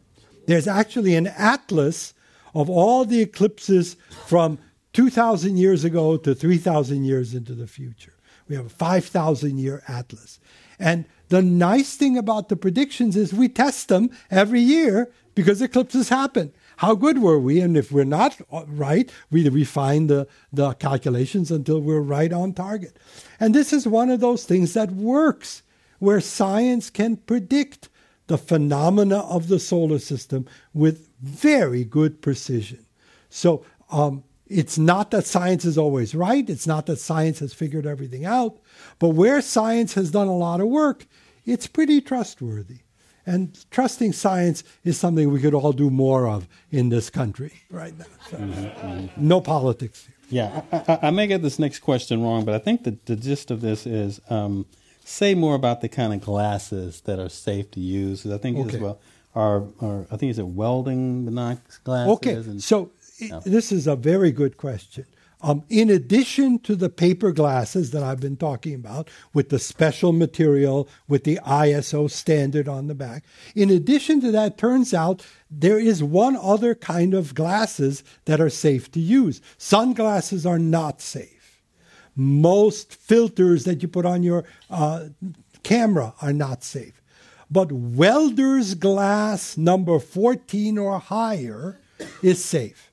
There's 0.46 0.68
actually 0.68 1.16
an 1.16 1.28
atlas 1.28 2.14
of 2.54 2.70
all 2.70 3.06
the 3.06 3.22
eclipses 3.22 3.96
from 4.28 4.60
2,000 4.94 5.58
years 5.58 5.84
ago 5.84 6.18
to 6.18 6.36
3,000 6.36 7.04
years 7.04 7.34
into 7.34 7.56
the 7.56 7.68
future. 7.68 8.14
We 8.48 8.56
have 8.56 8.66
a 8.66 8.70
5,000 8.70 9.58
year 9.58 9.84
atlas. 9.88 10.40
And 10.80 11.06
the 11.30 11.42
nice 11.42 11.96
thing 11.96 12.18
about 12.18 12.50
the 12.50 12.56
predictions 12.56 13.16
is 13.16 13.34
we 13.34 13.48
test 13.48 13.88
them 13.88 14.10
every 14.30 14.62
year 14.62 15.12
because 15.36 15.62
eclipses 15.62 16.10
happen. 16.10 16.52
How 16.78 16.96
good 16.96 17.20
were 17.20 17.40
we? 17.40 17.60
And 17.60 17.78
if 17.78 17.92
we're 17.92 18.04
not 18.04 18.36
right, 18.52 19.12
we 19.30 19.48
refine 19.48 20.08
the, 20.08 20.28
the 20.52 20.74
calculations 20.74 21.52
until 21.52 21.80
we're 21.80 22.02
right 22.02 22.34
on 22.34 22.54
target. 22.54 22.98
And 23.40 23.54
this 23.54 23.72
is 23.72 23.88
one 23.88 24.10
of 24.10 24.20
those 24.20 24.44
things 24.44 24.74
that 24.74 24.92
works, 24.92 25.62
where 26.00 26.20
science 26.20 26.90
can 26.90 27.18
predict 27.18 27.90
the 28.28 28.38
phenomena 28.38 29.20
of 29.20 29.48
the 29.48 29.60
solar 29.60 30.00
system 30.00 30.48
with 30.74 31.10
very 31.22 31.84
good 31.84 32.22
precision. 32.22 32.86
So 33.30 33.64
um, 33.92 34.24
it's 34.52 34.78
not 34.78 35.12
that 35.12 35.26
science 35.26 35.64
is 35.64 35.78
always 35.78 36.14
right. 36.14 36.50
It's 36.50 36.68
not 36.68 36.86
that 36.88 37.00
science 37.00 37.40
has 37.40 37.54
figured 37.54 37.88
everything 37.88 38.26
out. 38.26 38.58
But 39.00 39.10
where 39.10 39.42
science 39.42 39.94
has 39.94 40.12
done 40.12 40.28
a 40.28 40.36
lot 40.36 40.60
of 40.60 40.68
work, 40.68 41.08
it's 41.46 41.68
pretty 41.68 42.02
trustworthy. 42.02 42.80
And 43.26 43.58
trusting 43.72 44.14
science 44.14 44.64
is 44.84 45.00
something 45.00 45.32
we 45.32 45.40
could 45.40 45.54
all 45.54 45.72
do 45.72 45.90
more 45.90 46.28
of 46.28 46.48
in 46.70 46.90
this 46.90 47.10
country 47.10 47.54
right 47.70 47.98
now. 47.98 48.06
So, 48.30 48.38
mm-hmm. 48.38 49.28
No 49.28 49.40
politics. 49.40 50.06
here. 50.06 50.16
Yeah, 50.30 50.62
I, 50.72 50.94
I, 50.94 51.00
I, 51.08 51.12
may 51.12 51.28
get 51.28 51.42
this 51.42 51.60
next 51.60 51.80
question 51.80 52.22
wrong, 52.22 52.46
but 52.46 52.56
I 52.56 52.60
think 52.60 52.84
the, 52.84 52.98
the 53.06 53.16
gist 53.16 53.52
of 53.52 53.62
this 53.62 53.86
is 53.86 54.20
um, 54.30 54.66
say 55.06 55.36
more 55.36 55.56
about 55.56 55.82
the 55.82 55.90
kind 55.90 56.14
of 56.14 56.22
glasses 56.22 57.02
that 57.02 57.20
are 57.20 57.30
safe 57.30 57.70
to 57.72 57.80
use. 57.80 58.26
I 58.26 58.38
think 58.38 58.58
okay. 58.58 58.76
as 58.76 58.82
well 58.82 59.00
are, 59.36 59.64
are 59.80 60.06
I 60.12 60.18
think 60.18 60.32
is 60.32 60.40
it 60.40 60.48
welding 60.48 61.26
glasses. 61.84 62.14
Okay, 62.14 62.34
and, 62.34 62.64
so 62.64 62.92
this 63.46 63.72
is 63.72 63.88
a 63.88 63.96
very 63.96 64.32
good 64.32 64.58
question. 64.58 65.06
Um, 65.44 65.64
in 65.70 65.90
addition 65.90 66.60
to 66.60 66.76
the 66.76 66.90
paper 66.90 67.32
glasses 67.32 67.92
that 67.92 68.04
I've 68.04 68.20
been 68.20 68.38
talking 68.38 68.76
about, 68.76 69.10
with 69.34 69.50
the 69.50 69.58
special 69.58 70.12
material, 70.12 70.88
with 71.08 71.24
the 71.24 71.40
ISO 71.44 72.10
standard 72.12 72.68
on 72.68 72.88
the 72.88 72.94
back, 72.94 73.24
in 73.56 73.72
addition 73.72 74.22
to 74.22 74.32
that, 74.32 74.58
turns 74.58 74.94
out 74.94 75.26
there 75.50 75.80
is 75.80 76.04
one 76.04 76.36
other 76.36 76.76
kind 76.76 77.16
of 77.16 77.34
glasses 77.34 78.04
that 78.26 78.40
are 78.40 78.52
safe 78.52 78.92
to 78.92 79.00
use. 79.00 79.42
Sunglasses 79.58 80.46
are 80.46 80.60
not 80.60 81.02
safe. 81.02 81.62
Most 82.16 82.94
filters 82.94 83.64
that 83.64 83.82
you 83.82 83.88
put 83.88 84.06
on 84.06 84.22
your 84.22 84.44
uh, 84.70 85.08
camera 85.64 86.14
are 86.22 86.34
not 86.34 86.64
safe. 86.64 87.02
But 87.50 87.72
welder's 87.72 88.76
glass 88.76 89.58
number 89.58 90.00
14 90.00 90.78
or 90.78 91.00
higher 91.00 91.80
is 92.22 92.44
safe. 92.44 92.91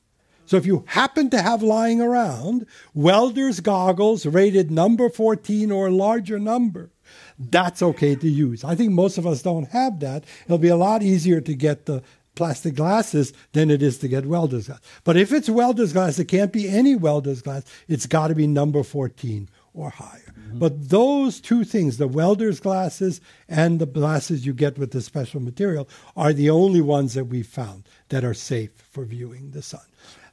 So 0.48 0.56
if 0.56 0.64
you 0.64 0.84
happen 0.86 1.28
to 1.28 1.42
have 1.42 1.62
lying 1.62 2.00
around 2.00 2.64
welder's 2.94 3.60
goggles 3.60 4.24
rated 4.24 4.70
number 4.70 5.10
14 5.10 5.70
or 5.70 5.88
a 5.88 5.90
larger 5.90 6.38
number, 6.38 6.90
that's 7.38 7.82
okay 7.82 8.14
to 8.14 8.26
use. 8.26 8.64
I 8.64 8.74
think 8.74 8.92
most 8.92 9.18
of 9.18 9.26
us 9.26 9.42
don't 9.42 9.68
have 9.68 10.00
that. 10.00 10.24
It'll 10.46 10.56
be 10.56 10.68
a 10.68 10.76
lot 10.76 11.02
easier 11.02 11.42
to 11.42 11.54
get 11.54 11.84
the 11.84 12.02
plastic 12.34 12.76
glasses 12.76 13.34
than 13.52 13.70
it 13.70 13.82
is 13.82 13.98
to 13.98 14.08
get 14.08 14.24
welder's 14.24 14.68
glass. 14.68 14.80
But 15.04 15.18
if 15.18 15.34
it's 15.34 15.50
welder's 15.50 15.92
glass, 15.92 16.18
it 16.18 16.28
can't 16.28 16.50
be 16.50 16.66
any 16.66 16.96
welder's 16.96 17.42
glass. 17.42 17.64
It's 17.86 18.06
got 18.06 18.28
to 18.28 18.34
be 18.34 18.46
number 18.46 18.82
14 18.82 19.50
or 19.74 19.90
higher. 19.90 20.32
Mm-hmm. 20.34 20.60
But 20.60 20.88
those 20.88 21.42
two 21.42 21.64
things, 21.64 21.98
the 21.98 22.08
welder's 22.08 22.58
glasses 22.58 23.20
and 23.50 23.78
the 23.78 23.86
glasses 23.86 24.46
you 24.46 24.54
get 24.54 24.78
with 24.78 24.92
the 24.92 25.02
special 25.02 25.40
material, 25.40 25.90
are 26.16 26.32
the 26.32 26.48
only 26.48 26.80
ones 26.80 27.12
that 27.12 27.26
we've 27.26 27.46
found 27.46 27.86
that 28.08 28.24
are 28.24 28.32
safe 28.32 28.70
for 28.90 29.04
viewing 29.04 29.50
the 29.50 29.60
sun. 29.60 29.82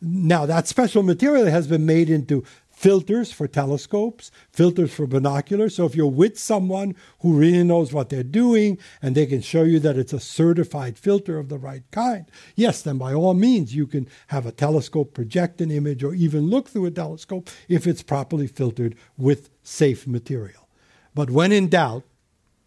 Now, 0.01 0.45
that 0.45 0.67
special 0.67 1.03
material 1.03 1.45
has 1.47 1.67
been 1.67 1.85
made 1.85 2.09
into 2.09 2.43
filters 2.75 3.31
for 3.31 3.47
telescopes, 3.47 4.31
filters 4.51 4.93
for 4.93 5.07
binoculars. 5.07 5.75
So 5.75 5.85
if 5.85 5.95
you're 5.95 6.07
with 6.07 6.37
someone 6.37 6.95
who 7.21 7.33
really 7.33 7.63
knows 7.63 7.93
what 7.93 8.09
they're 8.09 8.21
doing 8.21 8.77
and 9.01 9.15
they 9.15 9.25
can 9.25 9.41
show 9.41 9.63
you 9.63 9.79
that 9.79 9.97
it's 9.97 10.11
a 10.11 10.19
certified 10.19 10.97
filter 10.97 11.39
of 11.39 11.47
the 11.47 11.57
right 11.57 11.83
kind, 11.91 12.25
yes, 12.55 12.81
then 12.81 12.97
by 12.97 13.13
all 13.13 13.33
means 13.33 13.73
you 13.73 13.87
can 13.87 14.07
have 14.27 14.45
a 14.45 14.51
telescope 14.51 15.13
project 15.13 15.61
an 15.61 15.71
image 15.71 16.03
or 16.03 16.13
even 16.13 16.49
look 16.49 16.67
through 16.67 16.85
a 16.85 16.91
telescope 16.91 17.49
if 17.69 17.87
it's 17.87 18.03
properly 18.03 18.45
filtered 18.45 18.95
with 19.17 19.49
safe 19.63 20.05
material. 20.05 20.67
But 21.13 21.29
when 21.29 21.53
in 21.53 21.69
doubt, 21.69 22.03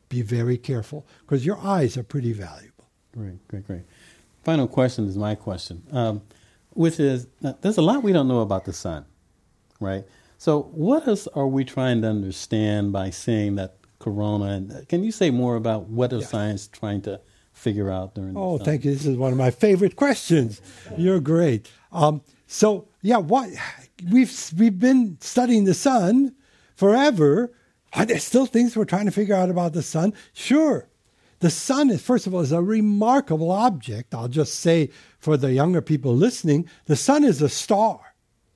be 0.09 0.23
very 0.23 0.57
careful 0.57 1.07
because 1.21 1.45
your 1.45 1.59
eyes 1.59 1.99
are 1.99 2.03
pretty 2.03 2.33
valuable. 2.33 2.89
Great, 3.15 3.47
great, 3.49 3.67
great. 3.67 3.83
Final 4.43 4.67
question 4.67 5.07
is 5.07 5.19
my 5.19 5.35
question. 5.35 5.83
Um, 5.93 6.23
which 6.79 7.01
is 7.01 7.27
there's 7.41 7.77
a 7.77 7.83
lot 7.83 8.05
we 8.05 8.13
don't 8.13 8.29
know 8.29 8.39
about 8.39 8.65
the 8.65 8.73
sun, 8.73 9.05
right? 9.81 10.05
So, 10.39 10.63
what 10.71 11.09
else 11.09 11.27
are 11.35 11.49
we 11.49 11.65
trying 11.65 12.03
to 12.03 12.09
understand 12.09 12.93
by 12.93 13.11
seeing 13.11 13.57
that 13.57 13.79
corona? 13.99 14.45
And 14.45 14.89
can 14.89 15.03
you 15.03 15.11
say 15.11 15.31
more 15.31 15.57
about 15.57 15.89
what 15.89 16.13
is 16.13 16.23
yeah. 16.23 16.29
science 16.29 16.69
trying 16.69 17.03
to 17.03 17.21
figure 17.53 17.91
out 17.91 18.15
during? 18.15 18.35
The 18.35 18.41
Oh, 18.41 18.59
thank 18.59 18.85
you. 18.85 18.93
This 18.93 19.07
is 19.07 19.17
one 19.17 19.33
of 19.33 19.39
my 19.39 19.51
favorite 19.51 19.97
questions. 19.97 20.61
You're 20.97 21.19
great. 21.19 21.69
Um, 21.91 22.23
so, 22.47 22.87
yeah, 23.03 23.17
what 23.17 23.49
we've 24.09 24.33
we've 24.57 24.79
been 24.79 25.19
studying 25.21 25.65
the 25.65 25.75
sun 25.75 26.37
forever. 26.77 27.53
Are 27.95 28.05
there 28.05 28.21
still 28.21 28.47
things 28.47 28.77
we're 28.77 28.85
trying 28.85 29.07
to 29.07 29.11
figure 29.11 29.35
out 29.35 29.51
about 29.51 29.73
the 29.73 29.83
sun? 29.83 30.15
Sure. 30.33 30.89
The 31.41 31.51
sun 31.51 31.91
is, 31.91 32.03
first 32.03 32.27
of 32.27 32.35
all, 32.35 32.41
is 32.41 32.53
a 32.53 32.61
remarkable 32.61 33.51
object. 33.51 34.15
I'll 34.15 34.29
just 34.29 34.57
say 34.57 34.91
for 35.19 35.37
the 35.37 35.53
younger 35.53 35.81
people 35.81 36.15
listening, 36.15 36.69
the 36.87 36.97
sun 36.97 37.23
is 37.25 37.41
a 37.41 37.49
star. 37.49 38.01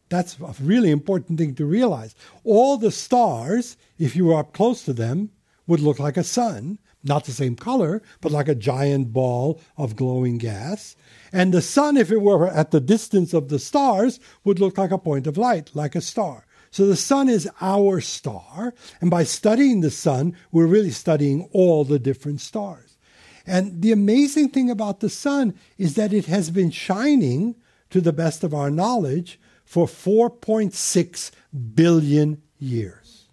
That's 0.09 0.39
a 0.41 0.55
really 0.61 0.91
important 0.91 1.39
thing 1.39 1.55
to 1.55 1.64
realize. 1.64 2.14
All 2.45 2.76
the 2.76 2.91
stars, 2.91 3.76
if 3.99 4.14
you 4.16 4.26
were 4.26 4.39
up 4.39 4.53
close 4.53 4.83
to 4.85 4.93
them, 4.93 5.30
would 5.66 5.80
look 5.80 5.99
like 5.99 6.16
a 6.16 6.24
sun, 6.24 6.78
not 7.05 7.24
the 7.24 7.33
same 7.33 7.57
color, 7.57 8.03
but 8.20 8.33
like 8.33 8.49
a 8.49 8.55
giant 8.55 9.12
ball 9.12 9.61
of 9.76 9.97
glowing 9.97 10.39
gas. 10.39 10.97
And 11.33 11.55
the 11.55 11.62
sun, 11.62 11.97
if 11.97 12.11
it 12.11 12.20
were 12.20 12.49
at 12.49 12.72
the 12.72 12.80
distance 12.80 13.33
of 13.33 13.49
the 13.49 13.59
stars, 13.59 14.20
would 14.45 14.59
look 14.59 14.76
like 14.76 14.91
a 14.91 14.99
point 14.99 15.26
of 15.26 15.39
light, 15.39 15.70
like 15.74 15.95
a 15.95 16.01
star. 16.01 16.47
So 16.72 16.86
the 16.86 16.96
sun 16.96 17.28
is 17.28 17.48
our 17.60 18.00
star. 18.00 18.74
And 19.00 19.10
by 19.10 19.24
studying 19.24 19.82
the 19.82 19.90
sun, 19.90 20.34
we're 20.50 20.66
really 20.66 20.90
studying 20.90 21.48
all 21.52 21.84
the 21.84 21.98
different 21.98 22.40
stars. 22.40 22.96
And 23.46 23.82
the 23.82 23.92
amazing 23.92 24.48
thing 24.48 24.70
about 24.70 25.00
the 25.00 25.10
sun 25.10 25.54
is 25.76 25.94
that 25.94 26.12
it 26.12 26.26
has 26.26 26.50
been 26.50 26.70
shining, 26.70 27.56
to 27.90 28.00
the 28.00 28.12
best 28.12 28.42
of 28.42 28.54
our 28.54 28.70
knowledge, 28.70 29.38
for 29.66 29.86
4.6 29.86 31.30
billion 31.74 32.42
years. 32.58 33.28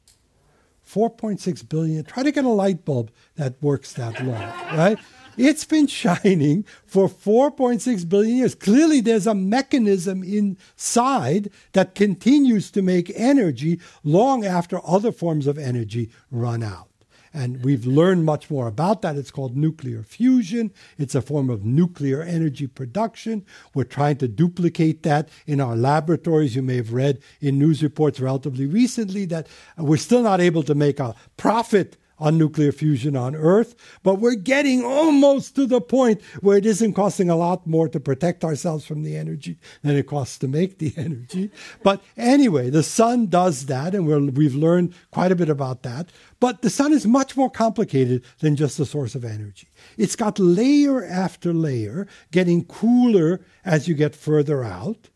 4.6 0.86 1.70
billion. 1.70 2.04
Try 2.04 2.24
to 2.24 2.32
get 2.32 2.44
a 2.44 2.50
light 2.50 2.84
bulb 2.84 3.10
that 3.36 3.62
works 3.62 3.94
that 3.94 4.22
long, 4.22 4.42
right? 4.76 5.00
It's 5.40 5.64
been 5.64 5.88
shining 5.88 6.66
for 6.86 7.08
4.6 7.08 8.10
billion 8.10 8.36
years. 8.36 8.56
Clearly, 8.56 9.00
there's 9.00 9.26
a 9.26 9.34
mechanism 9.34 10.22
inside 10.22 11.50
that 11.72 11.96
continues 11.96 12.70
to 12.72 12.82
make 12.82 13.10
energy 13.16 13.80
long 14.04 14.46
after 14.46 14.86
other 14.86 15.14
forms 15.14 15.48
of 15.48 15.58
energy 15.58 16.10
run 16.30 16.62
out. 16.62 16.90
And 17.34 17.64
we've 17.64 17.86
learned 17.86 18.26
much 18.26 18.52
more 18.52 18.68
about 18.68 19.02
that. 19.04 19.16
It's 19.16 19.32
called 19.32 19.56
nuclear 19.56 20.04
fusion. 20.04 20.74
It's 20.98 21.16
a 21.16 21.22
form 21.22 21.50
of 21.50 21.64
nuclear 21.64 22.22
energy 22.22 22.68
production. 22.68 23.46
We're 23.74 23.86
trying 23.86 24.18
to 24.18 24.28
duplicate 24.28 25.04
that 25.04 25.30
in 25.48 25.62
our 25.62 25.78
laboratories. 25.78 26.54
You 26.54 26.64
may 26.64 26.76
have 26.76 26.92
read 26.92 27.22
in 27.40 27.58
news 27.58 27.82
reports 27.82 28.20
relatively 28.20 28.66
recently 28.66 29.24
that 29.28 29.48
we're 29.78 29.96
still 29.96 30.22
not 30.22 30.42
able 30.42 30.64
to 30.64 30.76
make 30.76 31.00
a 31.00 31.16
profit 31.38 31.96
on 32.20 32.38
nuclear 32.38 32.72
fusion 32.72 33.16
on 33.16 33.36
Earth, 33.36 33.76
but 34.04 34.16
we're 34.16 34.36
getting 34.36 34.84
almost 34.84 35.56
to 35.56 35.66
the 35.66 35.82
point 35.82 36.22
where 36.42 36.58
it 36.58 36.66
isn't 36.66 36.94
costing 36.94 37.30
a 37.30 37.36
lot 37.36 37.66
more 37.66 37.88
to 37.90 38.00
protect 38.00 38.44
ourselves 38.44 38.86
from 38.86 39.04
the 39.04 39.16
energy 39.16 39.58
than 39.84 39.96
it 39.96 40.08
costs 40.08 40.38
to 40.40 40.48
make 40.48 40.78
the 40.78 40.94
energy. 40.98 41.52
But 41.84 42.02
anyway, 42.18 42.70
the 42.70 42.84
sun 42.84 43.28
does 43.28 43.68
that, 43.68 43.96
and 43.96 44.06
we 44.06 44.44
have 44.44 44.56
learned 44.56 44.94
quite 45.12 45.32
a 45.32 45.36
bit 45.36 45.50
about 45.50 45.84
that. 45.84 46.12
But 46.40 46.62
the 46.62 46.70
sun 46.70 46.94
is 46.94 47.06
much 47.06 47.36
more 47.36 47.50
complicated 47.50 48.24
than 48.40 48.56
just 48.56 48.80
a 48.80 48.86
source 48.86 49.16
of 49.16 49.26
energy. 49.26 49.68
It's 49.98 50.16
got 50.16 50.40
layer 50.40 51.06
after 51.06 51.54
layer, 51.54 52.08
getting 52.32 52.66
cooler 52.66 53.42
as 53.66 53.88
you 53.88 53.94
get 53.94 54.16
further 54.16 54.64
out, 54.64 55.10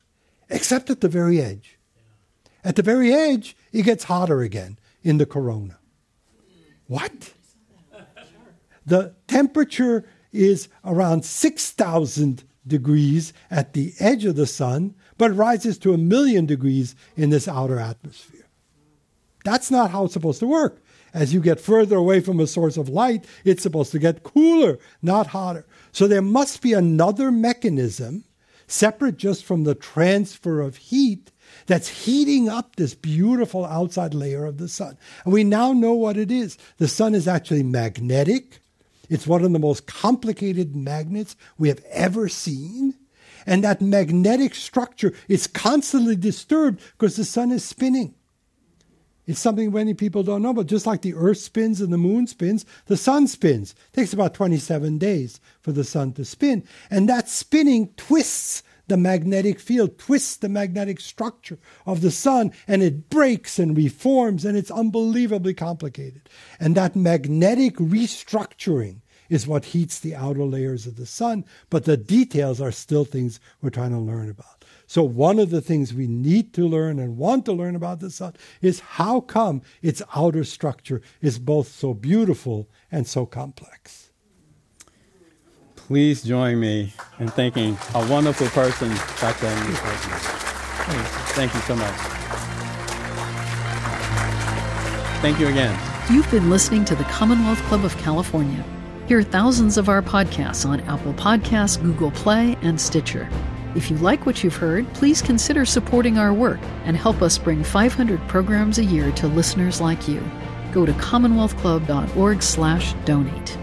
except 0.49 0.89
at 0.89 1.01
the 1.01 1.09
very 1.09 1.41
edge. 1.41 1.77
At 2.63 2.75
the 2.75 2.81
very 2.81 3.13
edge, 3.13 3.57
it 3.71 3.83
gets 3.83 4.05
hotter 4.05 4.41
again 4.41 4.79
in 5.03 5.17
the 5.17 5.25
corona. 5.25 5.77
What? 6.87 7.33
The 8.85 9.13
temperature 9.27 10.05
is 10.31 10.67
around 10.83 11.23
6,000 11.23 12.43
degrees 12.65 13.33
at 13.51 13.73
the 13.73 13.93
edge 13.99 14.25
of 14.25 14.35
the 14.35 14.47
sun, 14.47 14.95
but 15.17 15.35
rises 15.35 15.77
to 15.79 15.93
a 15.93 15.97
million 15.97 16.45
degrees 16.45 16.95
in 17.15 17.29
this 17.29 17.47
outer 17.47 17.79
atmosphere. 17.79 18.47
That's 19.43 19.69
not 19.69 19.91
how 19.91 20.05
it's 20.05 20.13
supposed 20.13 20.39
to 20.39 20.47
work. 20.47 20.81
As 21.13 21.33
you 21.33 21.41
get 21.41 21.59
further 21.59 21.97
away 21.97 22.21
from 22.21 22.39
a 22.39 22.47
source 22.47 22.75
of 22.75 22.89
light, 22.89 23.25
it's 23.45 23.61
supposed 23.61 23.91
to 23.91 23.99
get 23.99 24.23
cooler, 24.23 24.79
not 25.01 25.27
hotter. 25.27 25.65
So 25.91 26.07
there 26.07 26.23
must 26.23 26.61
be 26.61 26.73
another 26.73 27.31
mechanism, 27.31 28.23
separate 28.65 29.17
just 29.17 29.45
from 29.45 29.63
the 29.63 29.75
transfer 29.75 30.59
of 30.59 30.77
heat, 30.77 31.31
that's 31.65 32.05
heating 32.05 32.49
up 32.49 32.75
this 32.75 32.93
beautiful 32.93 33.65
outside 33.65 34.13
layer 34.13 34.45
of 34.45 34.57
the 34.57 34.67
sun. 34.67 34.97
And 35.23 35.33
we 35.33 35.43
now 35.43 35.73
know 35.73 35.93
what 35.93 36.17
it 36.17 36.31
is. 36.31 36.57
The 36.77 36.87
sun 36.87 37.15
is 37.15 37.27
actually 37.27 37.63
magnetic. 37.63 38.59
It's 39.09 39.27
one 39.27 39.43
of 39.43 39.51
the 39.51 39.59
most 39.59 39.85
complicated 39.85 40.75
magnets 40.75 41.35
we 41.57 41.69
have 41.69 41.83
ever 41.89 42.29
seen. 42.29 42.95
And 43.45 43.63
that 43.63 43.81
magnetic 43.81 44.55
structure 44.55 45.13
is 45.27 45.47
constantly 45.47 46.15
disturbed 46.15 46.81
because 46.93 47.15
the 47.15 47.25
sun 47.25 47.51
is 47.51 47.63
spinning. 47.65 48.15
It's 49.25 49.39
something 49.39 49.71
many 49.71 49.93
people 49.93 50.23
don't 50.23 50.41
know, 50.41 50.53
but 50.53 50.67
just 50.67 50.85
like 50.85 51.01
the 51.01 51.13
earth 51.13 51.37
spins 51.37 51.79
and 51.79 51.93
the 51.93 51.97
moon 51.97 52.27
spins, 52.27 52.65
the 52.87 52.97
sun 52.97 53.27
spins. 53.27 53.71
It 53.71 53.95
takes 53.95 54.11
about 54.11 54.33
27 54.33 54.97
days 54.97 55.39
for 55.61 55.71
the 55.71 55.85
sun 55.85 56.11
to 56.13 56.25
spin. 56.25 56.63
And 56.89 57.07
that 57.07 57.29
spinning 57.29 57.93
twists 57.95 58.63
the 58.87 58.97
magnetic 58.97 59.59
field, 59.59 59.97
twists 59.97 60.37
the 60.37 60.49
magnetic 60.49 60.99
structure 60.99 61.59
of 61.85 62.01
the 62.01 62.11
sun, 62.11 62.51
and 62.67 62.83
it 62.83 63.09
breaks 63.09 63.59
and 63.59 63.77
reforms, 63.77 64.45
and 64.45 64.57
it's 64.57 64.71
unbelievably 64.71 65.53
complicated. 65.53 66.29
And 66.59 66.75
that 66.75 66.95
magnetic 66.95 67.75
restructuring 67.77 69.01
is 69.29 69.47
what 69.47 69.65
heats 69.65 69.99
the 69.99 70.15
outer 70.15 70.43
layers 70.43 70.85
of 70.85 70.95
the 70.95 71.05
sun, 71.05 71.45
but 71.69 71.85
the 71.85 71.97
details 71.97 72.59
are 72.59 72.71
still 72.71 73.05
things 73.05 73.39
we're 73.61 73.69
trying 73.69 73.91
to 73.91 73.99
learn 73.99 74.29
about. 74.29 74.65
So, 74.85 75.01
one 75.03 75.39
of 75.39 75.49
the 75.49 75.61
things 75.61 75.93
we 75.93 76.07
need 76.07 76.53
to 76.53 76.67
learn 76.67 76.99
and 76.99 77.17
want 77.17 77.45
to 77.45 77.53
learn 77.53 77.75
about 77.75 77.99
the 77.99 78.11
sun 78.11 78.33
is 78.61 78.79
how 78.81 79.21
come 79.21 79.61
its 79.81 80.01
outer 80.15 80.43
structure 80.43 81.01
is 81.21 81.39
both 81.39 81.67
so 81.67 81.93
beautiful 81.93 82.69
and 82.91 83.07
so 83.07 83.25
complex. 83.25 84.02
Please 85.87 86.23
join 86.23 86.61
me 86.61 86.93
in 87.19 87.27
thanking 87.27 87.77
a 87.93 88.07
wonderful 88.07 88.47
person, 88.47 88.87
Dr. 89.19 89.47
Amy 89.47 89.75
Thank 91.35 91.53
you 91.53 91.59
so 91.61 91.75
much. 91.75 91.93
Thank 95.21 95.39
you 95.39 95.47
again. 95.47 95.79
You've 96.09 96.29
been 96.31 96.49
listening 96.49 96.85
to 96.85 96.95
the 96.95 97.03
Commonwealth 97.05 97.61
Club 97.63 97.83
of 97.83 97.97
California. 97.97 98.63
Hear 99.07 99.23
thousands 99.23 99.77
of 99.77 99.89
our 99.89 100.01
podcasts 100.01 100.65
on 100.65 100.79
Apple 100.81 101.13
Podcasts, 101.13 101.81
Google 101.81 102.11
Play, 102.11 102.55
and 102.61 102.79
Stitcher. 102.79 103.29
If 103.75 103.89
you 103.91 103.97
like 103.97 104.25
what 104.25 104.41
you've 104.43 104.55
heard, 104.55 104.87
please 104.93 105.21
consider 105.21 105.65
supporting 105.65 106.17
our 106.17 106.33
work 106.33 106.61
and 106.85 106.95
help 106.95 107.21
us 107.21 107.37
bring 107.37 107.61
500 107.63 108.25
programs 108.29 108.77
a 108.77 108.85
year 108.85 109.11
to 109.13 109.27
listeners 109.27 109.81
like 109.81 110.07
you. 110.07 110.23
Go 110.71 110.85
to 110.85 110.93
commonwealthclub.org/donate. 110.93 113.62